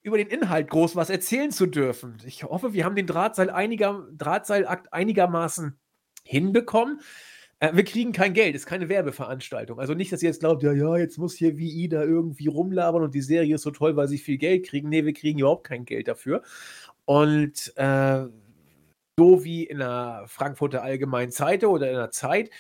[0.03, 2.19] über den Inhalt groß was erzählen zu dürfen.
[2.27, 5.79] Ich hoffe, wir haben den Drahtseil einiger, Drahtseilakt einigermaßen
[6.25, 7.01] hinbekommen.
[7.61, 9.79] Äh, wir kriegen kein Geld, ist keine Werbeveranstaltung.
[9.81, 13.03] Also nicht, dass ihr jetzt glaubt, ja, ja, jetzt muss hier VI da irgendwie rumlabern
[13.03, 14.89] und die Serie ist so toll, weil sie viel Geld kriegen.
[14.89, 16.43] Nee, wir kriegen überhaupt kein Geld dafür.
[17.05, 18.25] Und äh,
[19.19, 22.51] so wie in der Frankfurter Allgemeinen Zeitung oder in der Zeit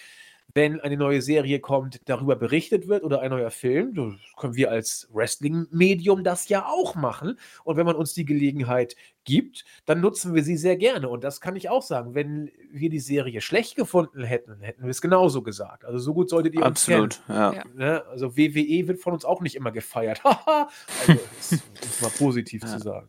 [0.53, 4.71] wenn eine neue Serie kommt, darüber berichtet wird oder ein neuer Film, dann können wir
[4.71, 7.39] als Wrestling-Medium das ja auch machen.
[7.65, 8.95] Und wenn man uns die Gelegenheit
[9.25, 11.09] gibt, dann nutzen wir sie sehr gerne.
[11.09, 12.15] Und das kann ich auch sagen.
[12.15, 15.85] Wenn wir die Serie schlecht gefunden hätten, hätten wir es genauso gesagt.
[15.85, 17.55] Also so gut solltet ihr Absolut, uns kennen.
[17.55, 17.65] Ja.
[17.75, 18.05] Ne?
[18.07, 20.21] Also WWE wird von uns auch nicht immer gefeiert.
[20.25, 22.69] also, um es mal positiv ja.
[22.69, 23.09] zu sagen.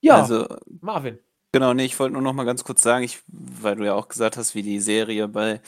[0.00, 0.46] Ja, also,
[0.80, 1.18] Marvin.
[1.52, 4.08] Genau, nee, ich wollte nur noch mal ganz kurz sagen, ich, weil du ja auch
[4.08, 5.60] gesagt hast, wie die Serie bei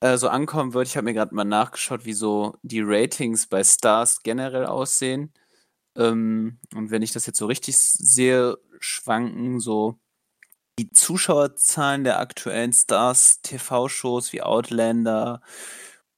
[0.00, 0.88] äh, so ankommen wird.
[0.88, 5.32] Ich habe mir gerade mal nachgeschaut, wie so die Ratings bei Stars generell aussehen.
[5.96, 9.98] Ähm, und wenn ich das jetzt so richtig sehe, schwanken so
[10.78, 15.42] die Zuschauerzahlen der aktuellen Stars TV-Shows wie Outlander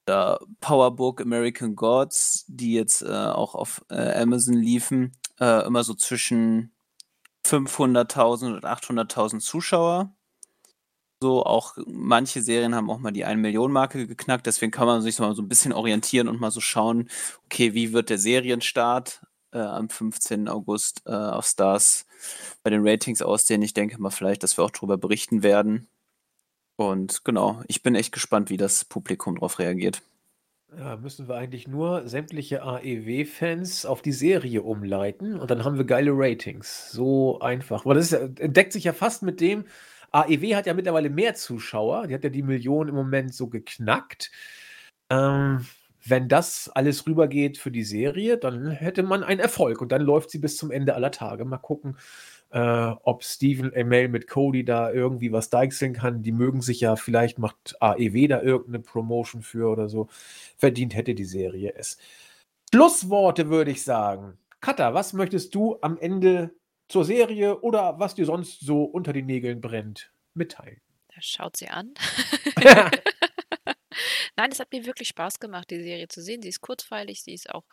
[0.07, 5.93] oder Powerbook American Gods, die jetzt äh, auch auf äh, Amazon liefen, äh, immer so
[5.93, 6.73] zwischen
[7.45, 10.15] 500.000 und 800.000 Zuschauer
[11.23, 11.45] so.
[11.45, 15.35] Auch manche Serien haben auch mal die 1-Million-Marke geknackt, deswegen kann man sich so mal
[15.35, 17.09] so ein bisschen orientieren und mal so schauen,
[17.45, 19.21] okay, wie wird der Serienstart
[19.53, 20.49] äh, am 15.
[20.49, 22.05] August äh, auf Stars
[22.61, 23.61] bei den Ratings aussehen.
[23.61, 25.87] Ich denke mal vielleicht, dass wir auch darüber berichten werden.
[26.75, 30.01] Und genau, ich bin echt gespannt, wie das Publikum darauf reagiert.
[30.77, 35.85] Ja, müssen wir eigentlich nur sämtliche AEW-Fans auf die Serie umleiten und dann haben wir
[35.85, 36.91] geile Ratings.
[36.91, 37.85] So einfach.
[37.85, 39.65] Aber das ist, deckt sich ja fast mit dem,
[40.13, 42.07] AEW hat ja mittlerweile mehr Zuschauer.
[42.07, 44.31] Die hat ja die Million im Moment so geknackt.
[45.09, 45.65] Ähm,
[46.05, 50.29] wenn das alles rübergeht für die Serie, dann hätte man einen Erfolg und dann läuft
[50.31, 51.45] sie bis zum Ende aller Tage.
[51.45, 51.97] Mal gucken,
[52.51, 56.21] äh, ob Stephen Amell mit Cody da irgendwie was deichseln kann.
[56.21, 60.09] Die mögen sich ja, vielleicht macht AEW da irgendeine Promotion für oder so.
[60.57, 61.97] Verdient hätte die Serie es.
[62.73, 64.37] Schlussworte würde ich sagen.
[64.61, 66.51] Katha, was möchtest du am Ende
[66.87, 70.81] zur Serie oder was dir sonst so unter den Nägeln brennt, mitteilen?
[71.19, 71.93] Schaut sie an.
[74.35, 76.41] Nein, es hat mir wirklich Spaß gemacht, die Serie zu sehen.
[76.41, 77.65] Sie ist kurzweilig, sie ist auch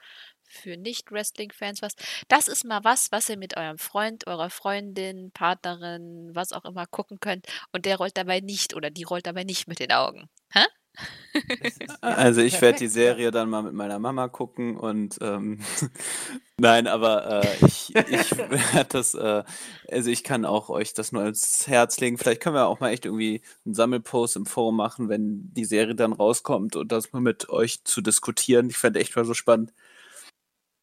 [0.49, 1.95] für Nicht-Wrestling-Fans was.
[2.29, 6.87] Das ist mal was, was ihr mit eurem Freund, eurer Freundin, Partnerin, was auch immer
[6.87, 10.29] gucken könnt und der rollt dabei nicht oder die rollt dabei nicht mit den Augen.
[10.53, 10.65] Hä?
[12.01, 15.61] Also ich werde die Serie dann mal mit meiner Mama gucken und ähm,
[16.59, 19.45] nein, aber äh, ich, ich werde das, äh,
[19.91, 22.19] also ich kann auch euch das nur ans Herz legen.
[22.19, 25.95] Vielleicht können wir auch mal echt irgendwie einen Sammelpost im Forum machen, wenn die Serie
[25.95, 28.71] dann rauskommt und das mal mit euch zu diskutieren.
[28.71, 29.73] Ich fände echt mal so spannend.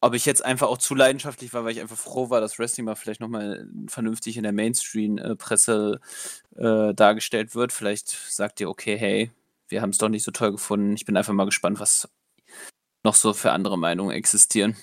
[0.00, 2.84] Ob ich jetzt einfach auch zu leidenschaftlich war, weil ich einfach froh war, dass Wrestling
[2.84, 6.00] mal vielleicht nochmal vernünftig in der Mainstream-Presse
[6.56, 7.72] äh, dargestellt wird.
[7.72, 9.32] Vielleicht sagt ihr, okay, hey,
[9.68, 10.94] wir haben es doch nicht so toll gefunden.
[10.94, 12.08] Ich bin einfach mal gespannt, was
[13.04, 14.76] noch so für andere Meinungen existieren.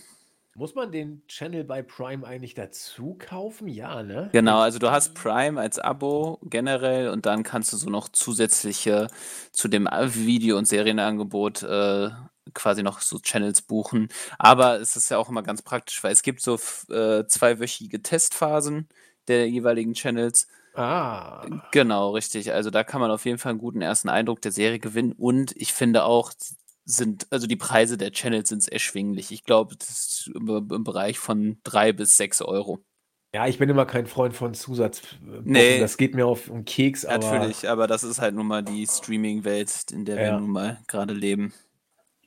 [0.58, 3.68] Muss man den Channel bei Prime eigentlich dazu kaufen?
[3.68, 4.30] Ja, ne?
[4.32, 9.10] Genau, also du hast Prime als Abo generell und dann kannst du so noch zusätzliche
[9.52, 12.10] zu dem Video- und Serienangebot äh,
[12.54, 14.08] quasi noch so Channels buchen.
[14.40, 16.56] Aber es ist ja auch immer ganz praktisch, weil es gibt so
[16.90, 18.88] äh, zweiwöchige Testphasen
[19.28, 20.48] der jeweiligen Channels.
[20.76, 21.46] Ah.
[21.72, 22.52] Genau, richtig.
[22.54, 25.14] Also da kann man auf jeden Fall einen guten ersten Eindruck der Serie gewinnen.
[25.14, 26.32] Und ich finde auch,
[26.86, 29.32] sind, also die Preise der Channels sind erschwinglich.
[29.32, 32.80] Ich glaube, das ist im, im, Bereich von drei bis sechs Euro.
[33.34, 35.02] Ja, ich bin immer kein Freund von Zusatz.
[35.44, 35.80] Nee.
[35.80, 37.06] Das geht mir auf um Keks.
[37.06, 40.22] Aber Natürlich, aber das ist halt nun mal die Streaming-Welt, in der ja.
[40.22, 41.54] wir nun mal gerade leben.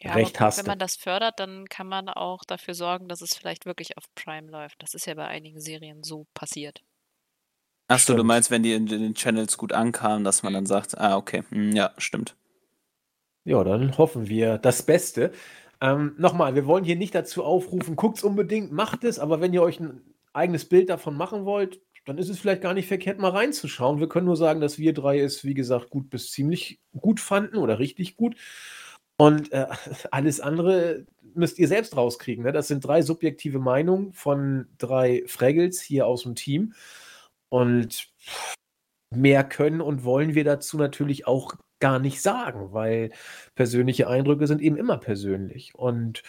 [0.00, 3.34] Ja, Recht hast wenn man das fördert, dann kann man auch dafür sorgen, dass es
[3.34, 4.82] vielleicht wirklich auf Prime läuft.
[4.82, 6.82] Das ist ja bei einigen Serien so passiert.
[7.88, 11.16] Achso, du meinst, wenn die in, den Channels gut ankamen, dass man dann sagt, ah,
[11.16, 12.36] okay, hm, ja, stimmt.
[13.44, 15.32] Ja, dann hoffen wir das Beste.
[15.80, 19.54] Ähm, Nochmal, wir wollen hier nicht dazu aufrufen, guckt es unbedingt, macht es, aber wenn
[19.54, 20.02] ihr euch ein
[20.34, 24.00] eigenes Bild davon machen wollt, dann ist es vielleicht gar nicht verkehrt, mal reinzuschauen.
[24.00, 27.56] Wir können nur sagen, dass wir drei es, wie gesagt, gut bis ziemlich gut fanden
[27.56, 28.36] oder richtig gut.
[29.16, 29.66] Und äh,
[30.10, 32.44] alles andere müsst ihr selbst rauskriegen.
[32.44, 32.52] Ne?
[32.52, 36.74] Das sind drei subjektive Meinungen von drei Fraggles hier aus dem Team.
[37.50, 38.08] Und
[39.14, 43.10] mehr können und wollen wir dazu natürlich auch gar nicht sagen, weil
[43.54, 45.74] persönliche Eindrücke sind eben immer persönlich.
[45.74, 46.22] Und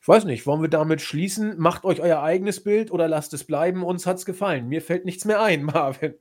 [0.00, 1.58] ich weiß nicht, wollen wir damit schließen?
[1.58, 3.82] Macht euch euer eigenes Bild oder lasst es bleiben?
[3.82, 4.68] Uns hat es gefallen.
[4.68, 6.14] Mir fällt nichts mehr ein, Marvin.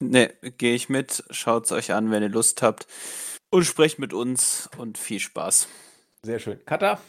[0.00, 1.22] Ne, gehe ich mit.
[1.30, 2.86] Schaut es euch an, wenn ihr Lust habt.
[3.50, 5.68] Und sprecht mit uns und viel Spaß.
[6.22, 6.64] Sehr schön.
[6.64, 7.00] Katha?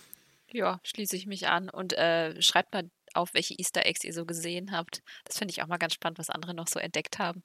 [0.51, 4.25] Ja, schließe ich mich an und äh, schreibt mal auf, welche Easter Eggs ihr so
[4.25, 5.01] gesehen habt.
[5.25, 7.43] Das finde ich auch mal ganz spannend, was andere noch so entdeckt haben.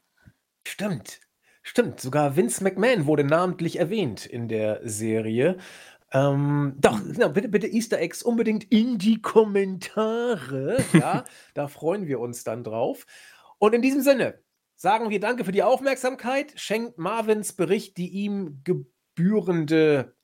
[0.66, 1.20] Stimmt.
[1.62, 5.59] Stimmt, sogar Vince McMahon wurde namentlich erwähnt in der Serie.
[6.12, 10.82] Ähm, doch, genau, bitte, bitte Easter Eggs unbedingt in die Kommentare.
[10.95, 11.24] Ja,
[11.55, 13.07] da freuen wir uns dann drauf.
[13.59, 14.43] Und in diesem Sinne
[14.77, 16.53] sagen wir Danke für die Aufmerksamkeit.
[16.57, 18.98] Schenkt Marvins Bericht die ihm gebührende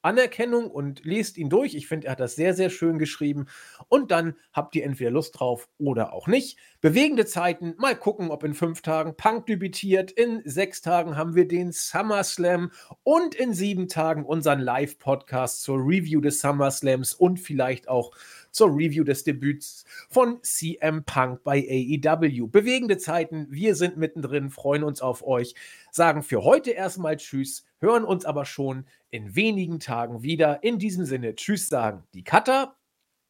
[0.04, 1.74] Anerkennung und lest ihn durch.
[1.74, 3.46] Ich finde, er hat das sehr, sehr schön geschrieben.
[3.88, 6.58] Und dann habt ihr entweder Lust drauf oder auch nicht.
[6.80, 7.74] Bewegende Zeiten.
[7.78, 10.10] Mal gucken, ob in fünf Tagen Punk debütiert.
[10.10, 12.70] In sechs Tagen haben wir den SummerSlam
[13.02, 18.12] und in sieben Tagen unseren Live-Podcast zur Review des SummerSlams und vielleicht auch
[18.54, 22.46] zur Review des Debüts von CM Punk bei AEW.
[22.46, 23.46] Bewegende Zeiten.
[23.50, 25.54] Wir sind mittendrin, freuen uns auf euch.
[25.90, 30.62] Sagen für heute erstmal Tschüss, hören uns aber schon in wenigen Tagen wieder.
[30.62, 32.76] In diesem Sinne, tschüss sagen die Cutter.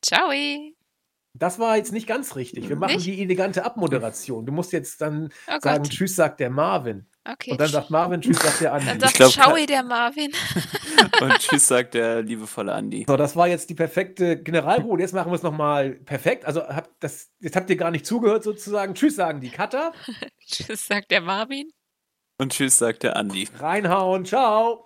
[0.02, 0.30] Ciao.
[1.32, 2.68] Das war jetzt nicht ganz richtig.
[2.68, 3.06] Wir machen nicht?
[3.06, 4.46] die elegante Abmoderation.
[4.46, 7.06] Du musst jetzt dann oh sagen, tschüss sagt der Marvin.
[7.26, 7.52] Okay.
[7.52, 8.86] Und dann sagt Marvin, tschüss sagt der Andi.
[8.86, 10.30] Dann sagt glaub, Ciao der Marvin.
[11.22, 13.06] Und tschüss sagt der liebevolle Andi.
[13.08, 15.00] So, das war jetzt die perfekte Generalruhe.
[15.00, 16.44] Jetzt machen wir es nochmal perfekt.
[16.44, 18.94] Also hab das, jetzt habt ihr gar nicht zugehört sozusagen.
[18.94, 19.92] Tschüss sagen die Cutter.
[20.46, 21.70] tschüss sagt der Marvin.
[22.38, 23.48] Und tschüss sagt der Andi.
[23.58, 24.84] Reinhauen, ciao.